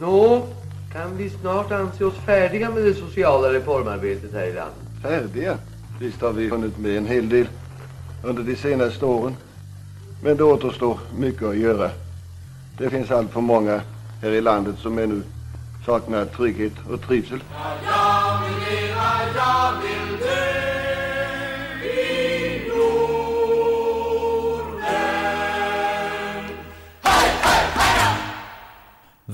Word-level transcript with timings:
Nå, 0.00 0.46
kan 0.92 1.16
vi 1.16 1.30
snart 1.30 1.72
anse 1.72 2.04
oss 2.04 2.14
färdiga 2.14 2.70
med 2.70 2.84
det 2.84 2.94
sociala 2.94 3.52
reformarbetet 3.52 4.32
här 4.32 4.46
i 4.46 4.52
landet? 4.52 4.76
Färdiga? 5.02 5.58
Visst 6.00 6.20
har 6.20 6.32
vi 6.32 6.48
hunnit 6.48 6.78
med 6.78 6.96
en 6.96 7.06
hel 7.06 7.28
del 7.28 7.46
under 8.22 8.42
de 8.42 8.56
senaste 8.56 9.04
åren. 9.04 9.36
Men 10.22 10.36
det 10.36 10.44
återstår 10.44 10.98
mycket 11.18 11.42
att 11.42 11.56
göra. 11.56 11.90
Det 12.78 12.90
finns 12.90 13.10
allt 13.10 13.32
för 13.32 13.40
många 13.40 13.80
här 14.22 14.30
i 14.30 14.40
landet 14.40 14.78
som 14.78 14.98
ännu 14.98 15.22
saknar 15.86 16.24
trygghet 16.24 16.72
och 16.90 17.00
trivsel. 17.00 17.42
Jag 17.84 18.38
vill 18.48 18.78
leva, 18.78 19.02
jag 19.36 19.72
vill 19.82 20.05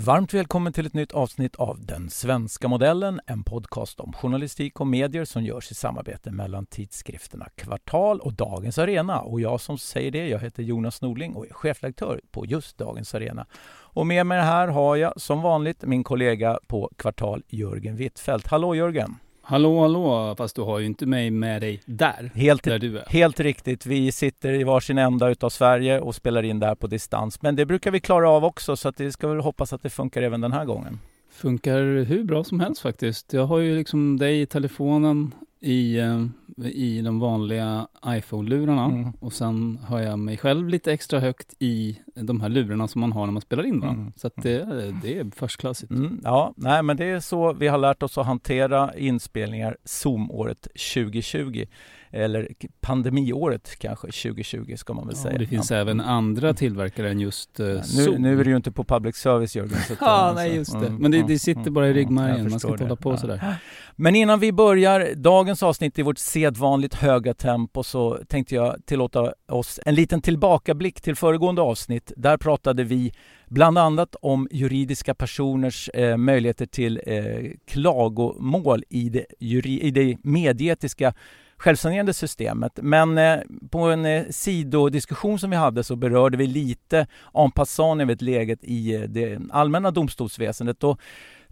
Varmt 0.04 0.34
välkommen 0.34 0.72
till 0.72 0.86
ett 0.86 0.94
nytt 0.94 1.12
avsnitt 1.12 1.56
av 1.56 1.86
Den 1.86 2.10
svenska 2.10 2.68
modellen, 2.68 3.20
en 3.26 3.44
podcast 3.44 4.00
om 4.00 4.12
journalistik 4.12 4.80
och 4.80 4.86
medier 4.86 5.24
som 5.24 5.44
görs 5.44 5.70
i 5.70 5.74
samarbete 5.74 6.30
mellan 6.30 6.66
tidskrifterna 6.66 7.48
Kvartal 7.54 8.20
och 8.20 8.32
Dagens 8.32 8.78
Arena. 8.78 9.20
Och 9.20 9.40
jag 9.40 9.60
som 9.60 9.78
säger 9.78 10.10
det, 10.10 10.28
jag 10.28 10.38
heter 10.38 10.62
Jonas 10.62 11.02
Norling 11.02 11.34
och 11.34 11.46
är 11.46 11.52
chefredaktör 11.52 12.20
på 12.30 12.46
just 12.46 12.78
Dagens 12.78 13.14
Arena. 13.14 13.46
Och 13.72 14.06
med 14.06 14.26
mig 14.26 14.40
här 14.40 14.68
har 14.68 14.96
jag 14.96 15.20
som 15.20 15.42
vanligt 15.42 15.82
min 15.82 16.04
kollega 16.04 16.58
på 16.66 16.90
Kvartal, 16.96 17.42
Jörgen 17.48 17.96
Wittfeldt. 17.96 18.46
Hallå 18.46 18.74
Jörgen! 18.74 19.16
Hallå, 19.44 19.80
hallå, 19.80 20.34
fast 20.38 20.56
du 20.56 20.62
har 20.62 20.78
ju 20.78 20.86
inte 20.86 21.06
mig 21.06 21.30
med 21.30 21.62
dig 21.62 21.80
där, 21.84 22.30
Helt, 22.34 22.62
där 22.62 22.78
du 22.78 22.98
är. 22.98 23.04
helt 23.08 23.40
riktigt. 23.40 23.86
Vi 23.86 24.12
sitter 24.12 24.52
i 24.52 24.64
varsin 24.64 24.98
ända 24.98 25.28
utav 25.30 25.50
Sverige 25.50 26.00
och 26.00 26.14
spelar 26.14 26.42
in 26.42 26.60
där 26.60 26.74
på 26.74 26.86
distans. 26.86 27.42
Men 27.42 27.56
det 27.56 27.66
brukar 27.66 27.90
vi 27.90 28.00
klara 28.00 28.30
av 28.30 28.44
också 28.44 28.76
så 28.76 28.88
att 28.88 28.96
det 28.96 29.12
ska 29.12 29.28
väl 29.28 29.40
hoppas 29.40 29.72
att 29.72 29.82
det 29.82 29.90
funkar 29.90 30.22
även 30.22 30.40
den 30.40 30.52
här 30.52 30.64
gången. 30.64 30.98
Funkar 31.32 32.04
hur 32.04 32.24
bra 32.24 32.44
som 32.44 32.60
helst 32.60 32.80
faktiskt. 32.82 33.32
Jag 33.32 33.46
har 33.46 33.58
ju 33.58 33.76
liksom 33.76 34.18
dig 34.18 34.40
i 34.40 34.46
telefonen 34.46 35.34
i, 35.62 35.98
eh, 35.98 36.26
i 36.66 37.02
de 37.02 37.18
vanliga 37.20 37.86
iPhone-lurarna 38.06 38.84
Mm. 38.84 39.12
och 39.20 39.32
sen 39.32 39.78
har 39.88 40.00
jag 40.00 40.18
mig 40.18 40.36
själv 40.36 40.68
lite 40.68 40.92
extra 40.92 41.20
högt 41.20 41.54
i 41.58 41.98
de 42.14 42.40
här 42.40 42.48
lurarna 42.48 42.88
som 42.88 43.00
man 43.00 43.12
har 43.12 43.26
när 43.26 43.32
man 43.32 43.42
spelar 43.42 43.66
in 43.66 43.80
va? 43.80 43.88
Mm. 43.88 44.12
Så 44.16 44.30
det, 44.36 44.64
det 45.02 45.18
är 45.18 45.30
förstklassigt. 45.36 45.90
Mm, 45.92 46.20
ja, 46.24 46.54
nej, 46.56 46.82
men 46.82 46.96
det 46.96 47.04
är 47.04 47.20
så 47.20 47.52
vi 47.52 47.68
har 47.68 47.78
lärt 47.78 48.02
oss 48.02 48.18
att 48.18 48.26
hantera 48.26 48.96
inspelningar 48.98 49.76
Zoom-året 49.84 50.68
2020. 50.94 51.66
Eller 52.14 52.48
pandemiåret 52.80 53.78
kanske 53.78 54.06
2020 54.06 54.74
ska 54.76 54.94
man 54.94 55.06
väl 55.06 55.16
Ja, 55.16 55.22
säga. 55.22 55.38
det 55.38 55.46
finns 55.46 55.70
ja. 55.70 55.76
även 55.76 56.00
andra 56.00 56.54
tillverkare 56.54 57.10
än 57.10 57.20
just 57.20 57.60
uh, 57.60 57.66
Ja, 57.66 57.82
nu, 57.96 58.18
nu 58.18 58.40
är 58.40 58.44
det 58.44 58.50
ju 58.50 58.56
inte 58.56 58.72
på 58.72 58.84
public 58.84 59.16
service 59.16 59.56
Jörgen. 59.56 59.78
Så 59.86 59.92
att, 59.92 59.98
Ja, 60.00 60.28
eh, 60.28 60.34
nej 60.34 60.54
just 60.54 60.72
det. 60.72 60.86
mm, 60.86 60.96
Men 61.02 61.10
det, 61.10 61.16
mm, 61.16 61.28
det 61.28 61.38
sitter 61.38 61.60
mm, 61.60 61.74
bara 61.74 61.86
i 61.86 61.90
mm, 61.90 61.96
ryggmärgen. 61.96 62.50
Man 62.50 62.60
ska 62.60 62.68
inte 62.68 62.84
hålla 62.84 62.96
på 62.96 63.16
sådär. 63.16 63.54
Men 63.96 64.16
innan 64.16 64.40
vi 64.40 64.52
börjar 64.52 65.14
dagens 65.14 65.62
avsnitt 65.62 65.98
i 65.98 66.02
vårt 66.02 66.18
sedvanligt 66.18 66.94
höga 66.94 67.34
tempo 67.34 67.82
så 67.82 68.18
tänkte 68.28 68.54
jag 68.54 68.76
tillåta 68.86 69.32
oss 69.48 69.80
en 69.86 69.94
liten 69.94 70.20
tillbakablick 70.20 71.00
till 71.00 71.16
föregående 71.16 71.62
avsnitt. 71.62 72.12
Där 72.16 72.36
pratade 72.36 72.84
vi 72.84 73.12
bland 73.48 73.78
annat 73.78 74.16
om 74.22 74.48
juridiska 74.50 75.14
personers 75.14 75.88
eh, 75.88 76.16
möjligheter 76.16 76.66
till 76.66 77.00
eh, 77.06 77.50
klagomål 77.66 78.84
i 78.88 79.08
det, 79.08 79.24
juri, 79.40 79.80
i 79.80 79.90
det 79.90 80.16
medietiska 80.22 81.14
självsanerande 81.62 82.14
systemet. 82.14 82.72
Men 82.82 83.18
eh, 83.18 83.40
på 83.70 83.78
en 83.78 84.06
eh, 84.06 84.24
sidodiskussion 84.30 85.38
som 85.38 85.50
vi 85.50 85.56
hade 85.56 85.84
så 85.84 85.96
berörde 85.96 86.36
vi 86.36 86.46
lite 86.46 87.06
en 87.34 87.50
passant 87.50 88.02
över 88.02 88.16
läget 88.24 88.58
i 88.62 88.94
eh, 88.94 89.00
det 89.00 89.40
allmänna 89.50 89.90
domstolsväsendet 89.90 90.84
och 90.84 91.00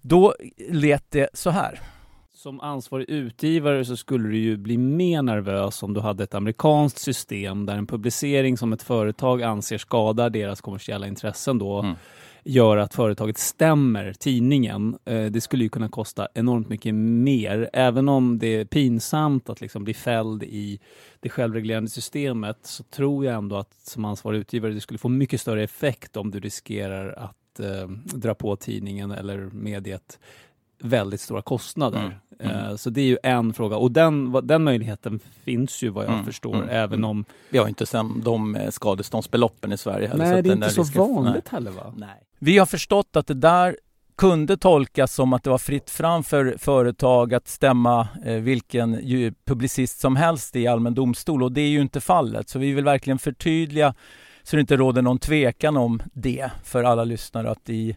då 0.02 0.34
lät 0.70 1.10
det 1.10 1.28
så 1.32 1.50
här. 1.50 1.80
Som 2.34 2.60
ansvarig 2.60 3.10
utgivare 3.10 3.84
så 3.84 3.96
skulle 3.96 4.28
du 4.28 4.38
ju 4.38 4.56
bli 4.56 4.78
mer 4.78 5.22
nervös 5.22 5.82
om 5.82 5.94
du 5.94 6.00
hade 6.00 6.24
ett 6.24 6.34
amerikanskt 6.34 6.98
system 6.98 7.66
där 7.66 7.76
en 7.76 7.86
publicering 7.86 8.56
som 8.56 8.72
ett 8.72 8.82
företag 8.82 9.42
anser 9.42 9.78
skadar 9.78 10.30
deras 10.30 10.60
kommersiella 10.60 11.06
intressen 11.06 11.58
då 11.58 11.78
Mm. 11.80 11.96
Gör 12.44 12.76
att 12.76 12.94
företaget 12.94 13.38
stämmer 13.38 14.12
tidningen. 14.12 14.98
Eh, 15.04 15.24
Det 15.26 15.40
skulle 15.40 15.62
ju 15.64 15.68
kunna 15.70 15.88
kosta 15.88 16.28
enormt 16.34 16.68
mycket 16.68 16.94
mer. 16.94 17.70
Även 17.72 18.08
om 18.08 18.38
det 18.38 18.46
är 18.46 18.64
pinsamt 18.64 19.48
att 19.50 19.60
liksom 19.60 19.84
bli 19.84 19.94
fälld 19.94 20.42
i 20.42 20.80
det 21.20 21.28
självreglerande 21.28 21.90
systemet 21.90 22.58
så 22.62 22.82
tror 22.82 23.24
jag 23.24 23.34
ändå 23.34 23.56
att 23.56 23.74
som 23.82 24.04
ansvarig 24.04 24.38
utgivare 24.38 24.72
det 24.72 24.80
skulle 24.80 24.98
få 24.98 25.08
mycket 25.08 25.40
större 25.40 25.62
effekt 25.62 26.16
om 26.16 26.30
du 26.30 26.40
riskerar 26.40 27.12
att 27.18 27.60
eh, 27.60 27.88
dra 28.14 28.34
på 28.34 28.56
tidningen 28.56 29.10
eller 29.10 29.38
mediet 29.52 30.18
väldigt 30.82 31.20
stora 31.20 31.42
kostnader. 31.42 31.98
Mm, 32.40 32.52
mm. 32.56 32.66
Eh, 32.70 32.76
Så 32.76 32.90
det 32.90 33.00
är 33.00 33.04
ju 33.06 33.18
en 33.22 33.52
fråga 33.52 33.76
och 33.76 33.92
den, 33.92 34.32
den 34.42 34.64
möjligheten 34.64 35.20
finns 35.44 35.82
ju 35.82 35.88
vad 35.88 36.04
jag 36.04 36.12
Mm, 36.12 36.24
förstår 36.24 36.54
mm, 36.54 36.68
även 36.68 36.98
mm. 36.98 37.10
om 37.10 37.24
Vi 37.50 37.58
har 37.58 37.68
inte 37.68 37.86
sen 37.86 38.20
de 38.24 38.54
eh, 38.56 38.70
skadeståndsbeloppen 38.70 39.72
i 39.72 39.78
Sverige 39.78 40.08
heller. 40.08 40.24
Nej, 40.32 40.42
det 40.42 40.50
är 40.50 40.54
inte 40.54 40.70
så 40.70 40.82
risken- 40.82 41.14
vanligt 41.14 41.48
heller 41.48 41.70
va? 41.70 41.94
Nej. 41.96 42.08
Vi 42.42 42.58
har 42.58 42.66
förstått 42.66 43.16
att 43.16 43.26
det 43.26 43.34
där 43.34 43.76
kunde 44.18 44.56
tolkas 44.56 45.14
som 45.14 45.32
att 45.32 45.44
det 45.44 45.50
var 45.50 45.58
fritt 45.58 45.90
fram 45.90 46.24
för 46.24 46.54
företag 46.58 47.34
att 47.34 47.48
stämma 47.48 48.08
eh, 48.24 48.34
vilken 48.34 49.00
publicist 49.44 50.00
som 50.00 50.16
helst 50.16 50.56
i 50.56 50.66
allmän 50.66 50.94
domstol 50.94 51.42
och 51.42 51.52
det 51.52 51.60
är 51.60 51.68
ju 51.68 51.80
inte 51.80 52.00
fallet. 52.00 52.48
Så 52.48 52.58
vi 52.58 52.72
vill 52.72 52.84
verkligen 52.84 53.18
förtydliga 53.18 53.94
så 54.42 54.56
det 54.56 54.60
inte 54.60 54.76
råder 54.76 55.02
någon 55.02 55.18
tvekan 55.18 55.76
om 55.76 56.02
det 56.12 56.50
för 56.64 56.84
alla 56.84 57.04
lyssnare 57.04 57.50
att 57.50 57.70
i 57.70 57.96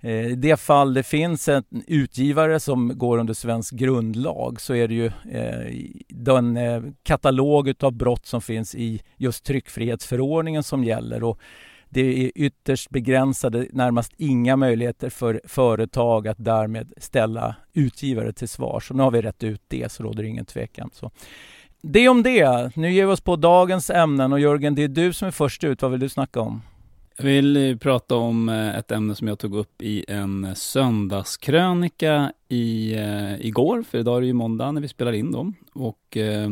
eh, 0.00 0.26
i 0.26 0.34
det 0.34 0.60
fall 0.60 0.94
det 0.94 1.02
finns 1.02 1.48
en 1.48 1.64
utgivare 1.86 2.60
som 2.60 2.98
går 2.98 3.18
under 3.18 3.34
svensk 3.34 3.74
grundlag 3.74 4.60
så 4.60 4.74
är 4.74 4.88
det 4.88 4.94
ju 4.94 5.06
eh, 5.06 5.74
den 6.08 6.58
katalog 7.02 7.74
av 7.80 7.92
brott 7.92 8.26
som 8.26 8.40
finns 8.40 8.74
i 8.74 9.02
just 9.16 9.44
tryckfrihetsförordningen 9.44 10.62
som 10.62 10.84
gäller. 10.84 11.22
Och 11.22 11.40
det 11.90 12.24
är 12.24 12.30
ytterst 12.34 12.90
begränsade, 12.90 13.66
närmast 13.72 14.12
inga 14.16 14.56
möjligheter 14.56 15.10
för 15.10 15.40
företag 15.44 16.28
att 16.28 16.44
därmed 16.44 16.92
ställa 16.96 17.56
utgivare 17.72 18.32
till 18.32 18.48
svar. 18.48 18.80
Så 18.80 18.94
nu 18.94 19.02
har 19.02 19.10
vi 19.10 19.22
rätt 19.22 19.44
ut 19.44 19.62
det 19.68 19.92
så 19.92 20.02
råder 20.02 20.22
det 20.22 20.28
ingen 20.28 20.44
tvekan. 20.44 20.90
Så. 20.92 21.10
Det 21.82 22.08
om 22.08 22.22
det. 22.22 22.76
Nu 22.76 22.92
ger 22.92 23.06
vi 23.06 23.12
oss 23.12 23.20
på 23.20 23.36
dagens 23.36 23.90
ämnen 23.90 24.32
och 24.32 24.40
Jörgen, 24.40 24.74
det 24.74 24.82
är 24.82 24.88
du 24.88 25.12
som 25.12 25.28
är 25.28 25.32
först 25.32 25.64
ut. 25.64 25.82
Vad 25.82 25.90
vill 25.90 26.00
du 26.00 26.08
snacka 26.08 26.40
om? 26.40 26.62
Jag 27.16 27.24
vill 27.24 27.56
eh, 27.56 27.76
prata 27.76 28.14
om 28.14 28.48
eh, 28.48 28.76
ett 28.76 28.92
ämne 28.92 29.14
som 29.14 29.28
jag 29.28 29.38
tog 29.38 29.54
upp 29.54 29.82
i 29.82 30.04
en 30.08 30.56
söndagskrönika 30.56 32.32
i, 32.48 32.94
eh, 32.94 33.40
igår, 33.40 33.82
för 33.82 33.98
idag 33.98 34.16
är 34.16 34.20
det 34.20 34.26
ju 34.26 34.32
måndag 34.32 34.72
när 34.72 34.80
vi 34.80 34.88
spelar 34.88 35.12
in 35.12 35.32
dem. 35.32 35.54
Och 35.72 36.16
eh, 36.16 36.50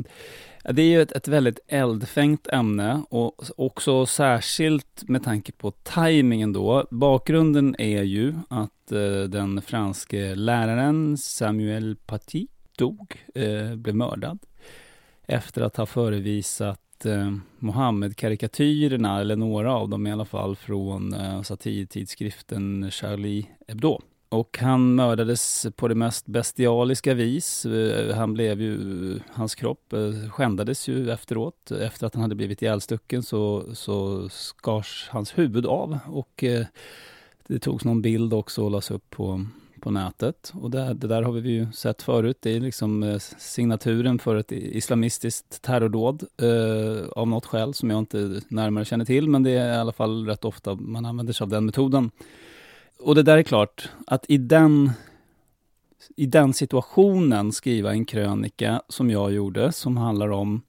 det 0.72 0.82
är 0.82 0.86
ju 0.86 1.02
ett, 1.02 1.12
ett 1.12 1.28
väldigt 1.28 1.58
eldfängt 1.68 2.46
ämne 2.46 3.02
och 3.10 3.44
också 3.56 4.06
särskilt 4.06 5.08
med 5.08 5.24
tanke 5.24 5.52
på 5.52 5.70
tajmingen 5.70 6.52
då. 6.52 6.86
Bakgrunden 6.90 7.76
är 7.78 8.02
ju 8.02 8.34
att 8.48 8.92
eh, 8.92 9.22
den 9.28 9.62
franske 9.62 10.34
läraren 10.34 11.16
Samuel 11.16 11.96
Paty 12.06 12.46
dog, 12.78 13.24
eh, 13.34 13.74
blev 13.74 13.94
mördad 13.94 14.38
efter 15.26 15.62
att 15.62 15.76
ha 15.76 15.86
förevisat 15.86 17.06
eh, 17.06 17.36
Mohammed-karikatyrerna, 17.58 19.20
eller 19.20 19.36
några 19.36 19.74
av 19.74 19.88
dem 19.88 20.06
i 20.06 20.12
alla 20.12 20.24
fall, 20.24 20.56
från 20.56 21.14
eh, 21.14 21.42
satirtidskriften 21.42 22.90
Charlie 22.90 23.46
Hebdo. 23.68 24.00
Och 24.36 24.58
han 24.58 24.94
mördades 24.94 25.66
på 25.76 25.88
det 25.88 25.94
mest 25.94 26.26
bestialiska 26.26 27.14
vis. 27.14 27.66
Eh, 27.66 28.16
han 28.16 28.34
blev 28.34 28.60
ju, 28.60 29.20
hans 29.30 29.54
kropp 29.54 29.92
eh, 29.92 30.30
skändades 30.30 30.88
ju 30.88 31.10
efteråt. 31.10 31.70
Efter 31.70 32.06
att 32.06 32.14
han 32.14 32.22
hade 32.22 32.34
blivit 32.34 32.62
ihjälstucken 32.62 33.22
så, 33.22 33.64
så 33.74 34.28
skars 34.28 35.08
hans 35.10 35.38
huvud 35.38 35.66
av 35.66 35.98
och 36.06 36.44
eh, 36.44 36.66
det 37.46 37.58
togs 37.58 37.84
någon 37.84 38.02
bild 38.02 38.34
också 38.34 38.64
och 38.64 38.70
lades 38.70 38.90
upp 38.90 39.10
på, 39.10 39.46
på 39.80 39.90
nätet. 39.90 40.52
Och 40.54 40.70
det, 40.70 40.94
det 40.94 41.06
där 41.06 41.22
har 41.22 41.32
vi 41.32 41.50
ju 41.50 41.72
sett 41.72 42.02
förut. 42.02 42.38
Det 42.40 42.56
är 42.56 42.60
liksom 42.60 43.18
signaturen 43.38 44.18
för 44.18 44.36
ett 44.36 44.52
islamistiskt 44.52 45.62
terrordåd 45.62 46.24
eh, 46.42 47.08
av 47.08 47.28
något 47.28 47.46
skäl 47.46 47.74
som 47.74 47.90
jag 47.90 47.98
inte 47.98 48.40
närmare 48.48 48.84
känner 48.84 49.04
till. 49.04 49.28
Men 49.28 49.42
det 49.42 49.50
är 49.50 49.74
i 49.74 49.80
alla 49.80 49.92
fall 49.92 50.26
rätt 50.26 50.44
ofta 50.44 50.74
man 50.74 51.04
använder 51.04 51.32
sig 51.32 51.44
av 51.44 51.50
den 51.50 51.66
metoden. 51.66 52.10
Och 52.98 53.14
det 53.14 53.22
där 53.22 53.38
är 53.38 53.42
klart, 53.42 53.88
att 54.06 54.24
i 54.28 54.38
den, 54.38 54.90
i 56.16 56.26
den 56.26 56.54
situationen 56.54 57.52
skriva 57.52 57.92
en 57.92 58.04
krönika 58.04 58.82
som 58.88 59.10
jag 59.10 59.32
gjorde, 59.32 59.72
som 59.72 59.96
handlar 59.96 60.28
om... 60.28 60.62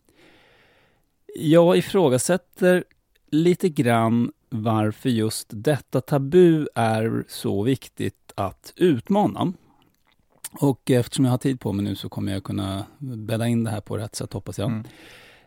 Jag 1.35 1.77
ifrågasätter 1.77 2.83
lite 3.31 3.69
grann 3.69 4.31
varför 4.49 5.09
just 5.09 5.47
detta 5.49 6.01
tabu 6.01 6.67
är 6.75 7.23
så 7.27 7.63
viktigt 7.63 8.31
att 8.35 8.73
utmana. 8.75 9.53
Och 10.51 10.91
eftersom 10.91 11.25
jag 11.25 11.31
har 11.31 11.37
tid 11.37 11.59
på 11.59 11.73
mig 11.73 11.85
nu 11.85 11.95
så 11.95 12.09
kommer 12.09 12.31
jag 12.33 12.43
kunna 12.43 12.85
bädda 12.97 13.47
in 13.47 13.63
det 13.63 13.69
här 13.69 13.81
på 13.81 13.97
rätt 13.97 14.15
sätt, 14.15 14.33
hoppas 14.33 14.57
jag. 14.57 14.67
Mm. 14.67 14.85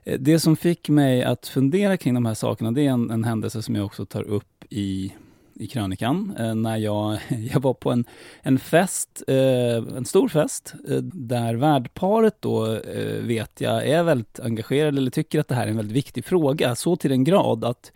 Eh, 0.05 0.21
Det 0.21 0.41
som 0.41 0.57
fick 0.57 0.89
mig 0.89 1.25
att 1.25 1.47
fundera 1.47 1.97
kring 1.97 2.15
de 2.15 2.27
här 2.27 2.35
sakerna, 2.35 2.73
det 2.73 2.87
är 2.87 2.91
en, 2.91 3.11
en 3.11 3.25
händelse 3.25 3.63
som 3.63 3.75
jag 3.75 3.87
också 3.87 4.07
tar 4.07 4.23
upp 4.23 4.65
i, 4.69 5.15
i 5.61 5.67
krönikan 5.67 6.35
eh, 6.39 6.55
när 6.55 6.77
jag, 6.77 7.19
jag 7.53 7.61
var 7.61 7.75
på 7.75 7.91
en, 7.91 8.05
en 8.43 8.59
fest, 8.59 9.23
eh, 9.27 9.97
en 9.97 10.05
stor 10.05 10.29
fest, 10.29 10.75
eh, 10.89 10.97
där 11.03 11.55
värdparet 11.55 12.37
då 12.41 12.81
vet 13.21 13.61
jag 13.61 13.87
är 13.87 14.03
väldigt 14.03 14.41
engagerade 14.41 14.99
eller 14.99 15.11
tycker 15.11 15.41
att 15.41 15.49
det 15.49 15.55
här 15.55 15.67
är 15.67 15.71
en 15.71 15.77
väldigt 15.77 15.97
viktig 15.97 16.25
fråga, 16.25 16.75
så 16.75 16.97
till 16.97 17.11
den 17.11 17.25
grad 17.25 17.65
att 17.65 17.93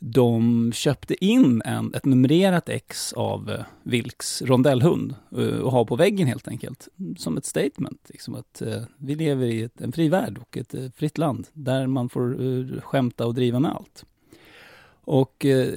de 0.00 0.72
köpte 0.74 1.24
in 1.24 1.62
en, 1.64 1.94
ett 1.94 2.04
numrerat 2.04 2.68
ex 2.68 3.12
av 3.12 3.62
Vilks 3.82 4.42
rondellhund 4.42 5.14
och 5.62 5.72
har 5.72 5.84
på 5.84 5.96
väggen 5.96 6.26
helt 6.26 6.48
enkelt. 6.48 6.88
Som 7.16 7.36
ett 7.36 7.44
statement. 7.44 8.00
Liksom 8.08 8.34
att 8.34 8.62
vi 8.96 9.14
lever 9.14 9.46
i 9.46 9.62
ett, 9.62 9.80
en 9.80 9.92
fri 9.92 10.08
värld 10.08 10.38
och 10.38 10.56
ett 10.56 10.74
fritt 10.94 11.18
land 11.18 11.46
där 11.52 11.86
man 11.86 12.08
får 12.08 12.80
skämta 12.80 13.26
och 13.26 13.34
driva 13.34 13.60
med 13.60 13.72
allt. 13.72 14.04
Och 15.10 15.44
eh, 15.44 15.74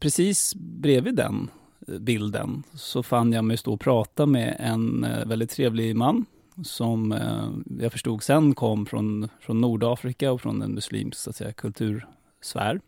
precis 0.00 0.54
bredvid 0.54 1.14
den 1.14 1.50
eh, 1.88 1.98
bilden 1.98 2.62
så 2.74 3.02
fann 3.02 3.32
jag 3.32 3.44
mig 3.44 3.56
stå 3.56 3.72
och 3.72 3.80
prata 3.80 4.26
med 4.26 4.56
en 4.58 5.04
eh, 5.04 5.26
väldigt 5.26 5.50
trevlig 5.50 5.96
man 5.96 6.26
som 6.64 7.12
eh, 7.12 7.48
jag 7.82 7.92
förstod 7.92 8.22
sen 8.22 8.54
kom 8.54 8.86
från, 8.86 9.28
från 9.40 9.60
Nordafrika 9.60 10.32
och 10.32 10.40
från 10.40 10.62
en 10.62 10.74
muslimsk 10.74 11.20
så 11.20 11.30
att 11.30 11.36
säga, 11.36 11.52
kultursfär. 11.52 12.80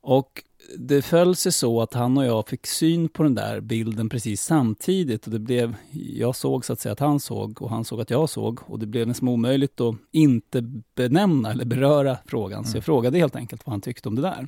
Och 0.00 0.42
det 0.78 1.02
föll 1.02 1.36
sig 1.36 1.52
så 1.52 1.82
att 1.82 1.94
han 1.94 2.18
och 2.18 2.24
jag 2.24 2.48
fick 2.48 2.66
syn 2.66 3.08
på 3.08 3.22
den 3.22 3.34
där 3.34 3.60
bilden 3.60 4.08
precis 4.08 4.42
samtidigt 4.42 5.26
och 5.26 5.32
det 5.32 5.38
blev, 5.38 5.74
jag 5.92 6.36
såg 6.36 6.64
så 6.64 6.72
att 6.72 6.80
säga 6.80 6.92
att 6.92 7.00
han 7.00 7.20
såg 7.20 7.62
och 7.62 7.70
han 7.70 7.84
såg 7.84 8.00
att 8.00 8.10
jag 8.10 8.28
såg 8.28 8.60
och 8.66 8.78
det 8.78 8.86
blev 8.86 9.08
nästan 9.08 9.28
omöjligt 9.28 9.80
att 9.80 9.96
inte 10.12 10.62
benämna 10.94 11.50
eller 11.50 11.64
beröra 11.64 12.18
frågan. 12.26 12.64
Så 12.64 12.76
jag 12.76 12.84
frågade 12.84 13.18
helt 13.18 13.36
enkelt 13.36 13.66
vad 13.66 13.72
han 13.72 13.80
tyckte 13.80 14.08
om 14.08 14.14
det 14.14 14.22
där. 14.22 14.46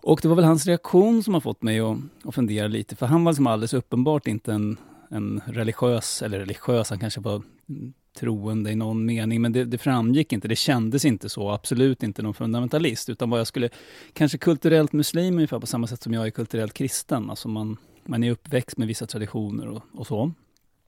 Och 0.00 0.18
det 0.22 0.28
var 0.28 0.36
väl 0.36 0.44
hans 0.44 0.66
reaktion 0.66 1.22
som 1.22 1.34
har 1.34 1.40
fått 1.40 1.62
mig 1.62 1.80
att, 1.80 1.96
att 2.24 2.34
fundera 2.34 2.68
lite, 2.68 2.96
för 2.96 3.06
han 3.06 3.24
var 3.24 3.32
liksom 3.32 3.46
alldeles 3.46 3.74
uppenbart 3.74 4.26
inte 4.26 4.52
en, 4.52 4.76
en 5.10 5.40
religiös, 5.46 6.22
eller 6.22 6.38
religiös, 6.38 6.90
han 6.90 6.98
kanske 6.98 7.20
var 7.20 7.42
troende 8.18 8.70
i 8.70 8.76
någon 8.76 9.06
mening, 9.06 9.42
men 9.42 9.52
det, 9.52 9.64
det 9.64 9.78
framgick 9.78 10.32
inte, 10.32 10.48
det 10.48 10.56
kändes 10.56 11.04
inte 11.04 11.28
så, 11.28 11.50
absolut 11.50 12.02
inte 12.02 12.22
någon 12.22 12.34
fundamentalist, 12.34 13.08
utan 13.08 13.30
vad 13.30 13.40
jag 13.40 13.46
skulle, 13.46 13.68
kanske 14.12 14.38
kulturellt 14.38 14.92
muslim 14.92 15.34
ungefär 15.34 15.60
på 15.60 15.66
samma 15.66 15.86
sätt 15.86 16.02
som 16.02 16.14
jag 16.14 16.26
är 16.26 16.30
kulturellt 16.30 16.74
kristen, 16.74 17.30
alltså 17.30 17.48
man, 17.48 17.76
man 18.04 18.24
är 18.24 18.30
uppväxt 18.30 18.78
med 18.78 18.88
vissa 18.88 19.06
traditioner 19.06 19.68
och, 19.68 19.82
och 19.94 20.06
så. 20.06 20.32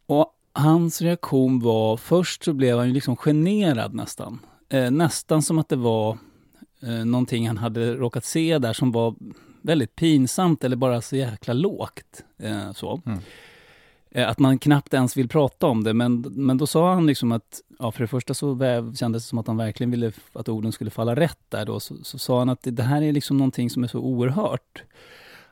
Och 0.06 0.34
hans 0.52 1.02
reaktion 1.02 1.60
var, 1.60 1.96
först 1.96 2.44
så 2.44 2.52
blev 2.52 2.78
han 2.78 2.86
ju 2.86 2.94
liksom 2.94 3.16
generad 3.16 3.94
nästan, 3.94 4.38
eh, 4.68 4.90
nästan 4.90 5.42
som 5.42 5.58
att 5.58 5.68
det 5.68 5.76
var 5.76 6.18
eh, 6.82 7.04
någonting 7.04 7.46
han 7.46 7.56
hade 7.56 7.94
råkat 7.94 8.24
se 8.24 8.58
där 8.58 8.72
som 8.72 8.92
var 8.92 9.14
väldigt 9.62 9.96
pinsamt 9.96 10.64
eller 10.64 10.76
bara 10.76 11.00
så 11.00 11.16
jäkla 11.16 11.54
lågt. 11.54 12.24
Eh, 12.38 12.72
så. 12.72 13.02
Mm. 13.06 13.18
Eh, 14.10 14.28
Att 14.28 14.38
man 14.38 14.58
knappt 14.58 14.94
ens 14.94 15.16
vill 15.16 15.28
prata 15.28 15.66
om 15.66 15.84
det, 15.84 15.94
men, 15.94 16.20
men 16.20 16.58
då 16.58 16.66
sa 16.66 16.94
han 16.94 17.06
liksom 17.06 17.32
att, 17.32 17.60
ja 17.78 17.92
för 17.92 18.00
det 18.00 18.08
första 18.08 18.34
så 18.34 18.54
väv, 18.54 18.94
kändes 18.94 19.24
det 19.24 19.28
som 19.28 19.38
att 19.38 19.46
han 19.46 19.56
verkligen 19.56 19.90
ville 19.90 20.12
att 20.32 20.48
orden 20.48 20.72
skulle 20.72 20.90
falla 20.90 21.16
rätt 21.16 21.44
där 21.48 21.66
då, 21.66 21.80
så, 21.80 21.96
så 22.02 22.18
sa 22.18 22.38
han 22.38 22.48
att 22.48 22.62
det, 22.62 22.70
det 22.70 22.82
här 22.82 23.02
är 23.02 23.12
liksom 23.12 23.36
någonting 23.36 23.70
som 23.70 23.84
är 23.84 23.88
så 23.88 23.98
oerhört. 23.98 24.82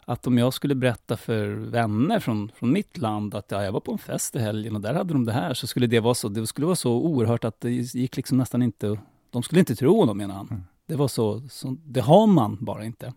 Att 0.04 0.26
om 0.26 0.38
jag 0.38 0.54
skulle 0.54 0.74
berätta 0.74 1.16
för 1.16 1.46
vänner 1.48 2.20
från, 2.20 2.52
från 2.54 2.72
mitt 2.72 2.98
land 2.98 3.34
att 3.34 3.50
ja, 3.50 3.64
jag 3.64 3.72
var 3.72 3.80
på 3.80 3.92
en 3.92 3.98
fest 3.98 4.36
i 4.36 4.38
helgen 4.38 4.74
och 4.76 4.80
där 4.80 4.94
hade 4.94 5.12
de 5.12 5.24
det 5.24 5.32
här, 5.32 5.54
så 5.54 5.66
skulle 5.66 5.86
det 5.86 6.00
vara 6.00 6.14
så, 6.14 6.28
det 6.28 6.46
skulle 6.46 6.66
vara 6.66 6.76
så 6.76 6.92
oerhört 6.92 7.44
att 7.44 7.60
det 7.60 7.70
gick 7.70 8.16
liksom 8.16 8.38
nästan 8.38 8.62
inte, 8.62 8.98
de 9.30 9.42
skulle 9.42 9.58
inte 9.58 9.76
tro 9.76 10.00
honom 10.00 10.18
menar 10.18 10.34
han. 10.34 10.64
Det 10.88 10.96
var 10.96 11.08
så, 11.08 11.42
så, 11.50 11.76
det 11.84 12.00
har 12.00 12.26
man 12.26 12.58
bara 12.60 12.84
inte. 12.84 13.12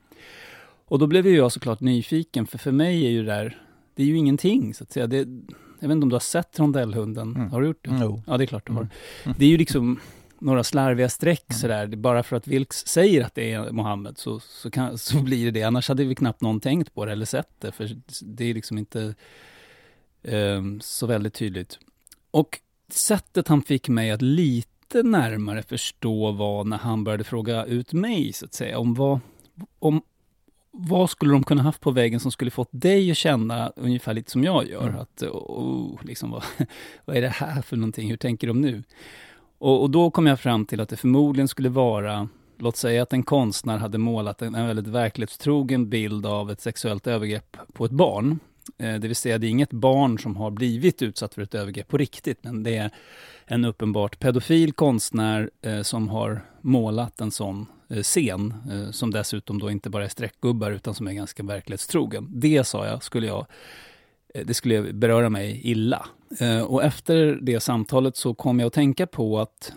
Och 0.86 1.00
då 1.00 1.08
blev 1.08 1.28
ju 1.28 1.36
jag 1.36 1.52
såklart 1.52 1.80
nyfiken, 1.80 2.48
för 2.48 2.58
för 2.58 2.72
mig 2.72 3.06
är 3.06 3.10
ju 3.10 3.24
det 3.24 3.32
där, 3.32 3.62
det 3.96 4.04
är 4.04 4.08
ju 4.08 4.18
ingenting 4.18 4.74
så 4.74 4.84
att 4.84 4.92
säga. 4.92 5.08
Det, 5.08 5.18
jag 5.80 5.88
vet 5.88 5.92
inte 5.96 6.04
om 6.06 6.10
du 6.10 6.16
har 6.16 6.20
sett 6.20 6.60
rondellhunden? 6.60 7.36
Mm. 7.36 7.52
Har 7.52 7.62
du 7.62 7.68
gjort 7.68 7.86
det? 7.86 7.98
Jo. 8.02 8.24
Ja, 8.28 8.38
det 8.38 8.44
är 8.44 8.46
klart 8.46 8.68
du 8.68 8.74
har. 8.74 8.90
Mm. 9.24 9.36
Det 9.40 9.46
är 9.46 9.50
ju 9.50 9.58
liksom 9.58 10.00
några 10.40 10.64
slarviga 10.64 11.10
streck 11.10 11.54
sådär. 11.54 11.88
Det- 11.88 11.98
Bara 11.98 12.24
för 12.24 12.36
att 12.36 12.48
Vilks 12.48 12.88
säger 12.88 13.24
att 13.26 13.36
det 13.36 13.52
är 13.54 13.72
Mohammed 13.72 14.18
så, 14.18 14.40
så, 14.40 14.72
kan, 14.72 14.98
så 14.98 15.18
blir 15.22 15.46
det 15.46 15.52
det. 15.52 15.64
Annars 15.64 15.88
hade 15.88 16.04
vi 16.06 16.16
knappt 16.16 16.42
någon 16.42 16.60
tänkt 16.60 16.94
på 16.94 17.06
det 17.06 17.12
eller 17.12 17.26
sett 17.26 17.50
det. 17.60 17.72
För 17.72 17.90
det 18.22 18.46
är 18.46 18.54
liksom 18.54 18.78
inte 18.78 19.16
ehm, 20.24 20.80
så 20.82 21.08
väldigt 21.08 21.34
tydligt. 21.34 21.80
Och 22.32 22.60
sättet 22.90 23.48
han 23.48 23.62
fick 23.62 23.90
mig 23.90 24.12
att 24.12 24.22
lite 24.96 25.08
närmare 25.08 25.64
förstå 25.64 26.32
var 26.32 26.64
när 26.64 26.78
han 26.78 27.04
började 27.04 27.24
fråga 27.24 27.66
ut 27.66 27.94
mig, 27.94 28.34
så 28.34 28.46
att 28.46 28.54
säga, 28.54 28.80
om 28.80 28.94
vad, 28.94 29.20
om, 29.80 30.02
vad 30.72 31.10
skulle 31.10 31.32
de 31.32 31.44
kunna 31.44 31.62
haft 31.62 31.82
på 31.82 31.92
väggen 31.92 32.20
som 32.20 32.32
skulle 32.32 32.52
fått 32.52 32.70
dig 32.72 33.12
att 33.12 33.18
känna 33.18 33.72
ungefär 33.76 34.14
lite 34.14 34.32
som 34.32 34.44
jag 34.44 34.68
gör? 34.68 34.88
Mm. 34.88 35.00
Att, 35.00 35.24
oh, 35.24 36.00
liksom, 36.04 36.32
vad, 36.32 36.44
vad 37.06 37.18
är 37.18 37.22
det 37.22 37.30
här 37.30 37.62
för 37.62 37.78
någonting? 37.78 38.10
Hur 38.10 38.18
tänker 38.18 38.48
de 38.48 38.62
nu? 38.62 38.84
Och, 39.58 39.82
och 39.82 39.90
då 39.90 40.12
kom 40.12 40.28
jag 40.28 40.40
fram 40.40 40.66
till 40.66 40.82
att 40.82 40.90
det 40.90 40.98
förmodligen 40.98 41.48
skulle 41.48 41.70
vara, 41.70 42.30
låt 42.58 42.78
säga 42.78 43.04
att 43.04 43.14
en 43.14 43.24
konstnär 43.24 43.78
hade 43.78 43.98
målat 43.98 44.42
en, 44.42 44.56
en 44.56 44.68
väldigt 44.68 44.88
verklighetstrogen 44.88 45.90
bild 45.90 46.26
av 46.26 46.52
ett 46.52 46.62
sexuellt 46.62 47.08
övergrepp 47.08 47.58
på 47.74 47.86
ett 47.86 47.92
barn. 47.92 48.40
Eh, 48.78 49.00
det 49.00 49.08
vill 49.08 49.16
säga, 49.16 49.38
det 49.38 49.48
är 49.48 49.50
inget 49.50 49.74
barn 49.74 50.20
som 50.20 50.36
har 50.36 50.52
blivit 50.52 51.02
utsatt 51.02 51.34
för 51.34 51.42
ett 51.42 51.56
övergrepp 51.56 51.88
på 51.88 51.98
riktigt, 51.98 52.44
men 52.44 52.64
det 52.64 52.78
är 52.78 52.92
en 53.46 53.66
uppenbart 53.66 54.20
pedofil 54.20 54.74
konstnär 54.74 55.50
eh, 55.62 55.82
som 55.82 56.10
har 56.10 56.42
målat 56.62 57.22
en 57.22 57.32
sån 57.32 57.66
eh, 57.90 58.02
scen, 58.02 58.54
som 58.92 59.12
dessutom 59.12 59.60
då 59.60 59.72
inte 59.72 59.90
bara 59.90 60.06
är 60.06 60.10
streckgubbar, 60.10 60.72
utan 60.72 60.94
som 60.94 61.08
är 61.08 61.14
ganska 61.14 61.44
verklighetstrogen. 61.44 62.28
Det, 62.30 62.64
sa 62.64 62.88
jag, 62.88 63.04
skulle 63.04 63.28
jag 63.28 63.46
det 64.46 64.54
skulle 64.54 64.94
beröra 64.94 65.30
mig 65.30 65.62
illa. 65.64 66.06
Och 66.68 66.84
efter 66.84 67.40
det 67.42 67.60
samtalet 67.60 68.18
så 68.18 68.34
kom 68.34 68.60
jag 68.60 68.68
att 68.68 68.74
tänka 68.74 69.08
på 69.08 69.40
att 69.40 69.74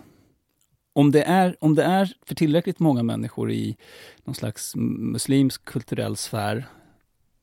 om 0.93 1.11
det, 1.11 1.23
är, 1.23 1.57
om 1.61 1.75
det 1.75 1.83
är 1.83 2.13
för 2.27 2.35
tillräckligt 2.35 2.79
många 2.79 3.03
människor 3.03 3.53
i 3.53 3.77
någon 4.25 4.35
slags 4.35 4.77
muslimsk 4.77 5.65
kulturell 5.65 6.17
sfär 6.17 6.67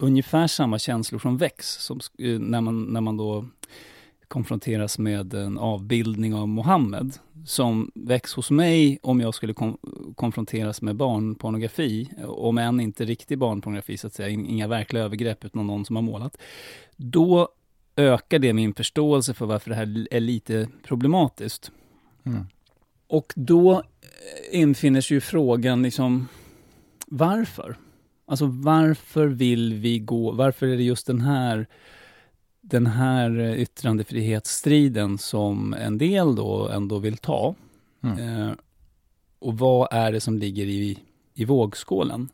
ungefär 0.01 0.47
samma 0.47 0.79
känslor 0.79 1.19
som 1.19 1.37
väcks 1.37 1.67
som, 1.67 1.99
eh, 2.19 2.39
när, 2.39 2.61
man, 2.61 2.83
när 2.83 3.01
man 3.01 3.17
då 3.17 3.45
konfronteras 4.27 4.99
med 4.99 5.33
en 5.33 5.57
avbildning 5.57 6.35
av 6.35 6.47
Mohammed 6.47 7.13
som 7.45 7.91
väcks 7.95 8.33
hos 8.33 8.51
mig 8.51 8.99
om 9.03 9.19
jag 9.19 9.35
skulle 9.35 9.53
kon- 9.53 10.13
konfronteras 10.15 10.81
med 10.81 10.95
barnpornografi, 10.95 12.09
om 12.27 12.57
än 12.57 12.79
inte 12.79 13.05
riktig 13.05 13.37
barnpornografi 13.37 13.97
så 13.97 14.07
att 14.07 14.13
säga, 14.13 14.29
in- 14.29 14.45
inga 14.45 14.67
verkliga 14.67 15.03
övergrepp 15.03 15.45
utan 15.45 15.67
någon 15.67 15.85
som 15.85 15.95
har 15.95 16.03
målat. 16.03 16.37
Då 16.95 17.49
ökar 17.95 18.39
det 18.39 18.53
min 18.53 18.73
förståelse 18.73 19.33
för 19.33 19.45
varför 19.45 19.69
det 19.69 19.75
här 19.75 20.07
är 20.11 20.19
lite 20.19 20.67
problematiskt. 20.83 21.71
Mm. 22.23 22.45
Och 23.07 23.33
då 23.35 23.73
eh, 23.73 24.59
infinner 24.61 25.01
sig 25.01 25.15
ju 25.15 25.21
frågan 25.21 25.83
liksom, 25.83 26.27
varför? 27.07 27.75
Alltså 28.31 28.45
varför 28.45 29.27
vill 29.27 29.73
vi 29.73 29.99
gå, 29.99 30.31
varför 30.31 30.67
är 30.67 30.77
det 30.77 30.83
just 30.83 31.07
den 31.07 31.21
här 31.21 31.67
den 32.61 32.87
här 32.87 33.39
eh, 33.39 33.61
yttrandefrihetsstriden 33.61 35.17
som 35.17 35.73
en 35.73 35.97
del 35.97 36.35
då 36.35 36.69
ändå 36.69 36.99
vill 36.99 37.17
ta. 37.17 37.55
Mm. 38.03 38.19
Eh, 38.19 38.53
och 39.39 39.57
vad 39.57 39.87
är 39.91 40.11
det 40.11 40.19
som 40.19 40.37
ligger 40.37 40.65
i, 40.65 40.99
i 41.33 41.45
vågskålen? 41.45 42.29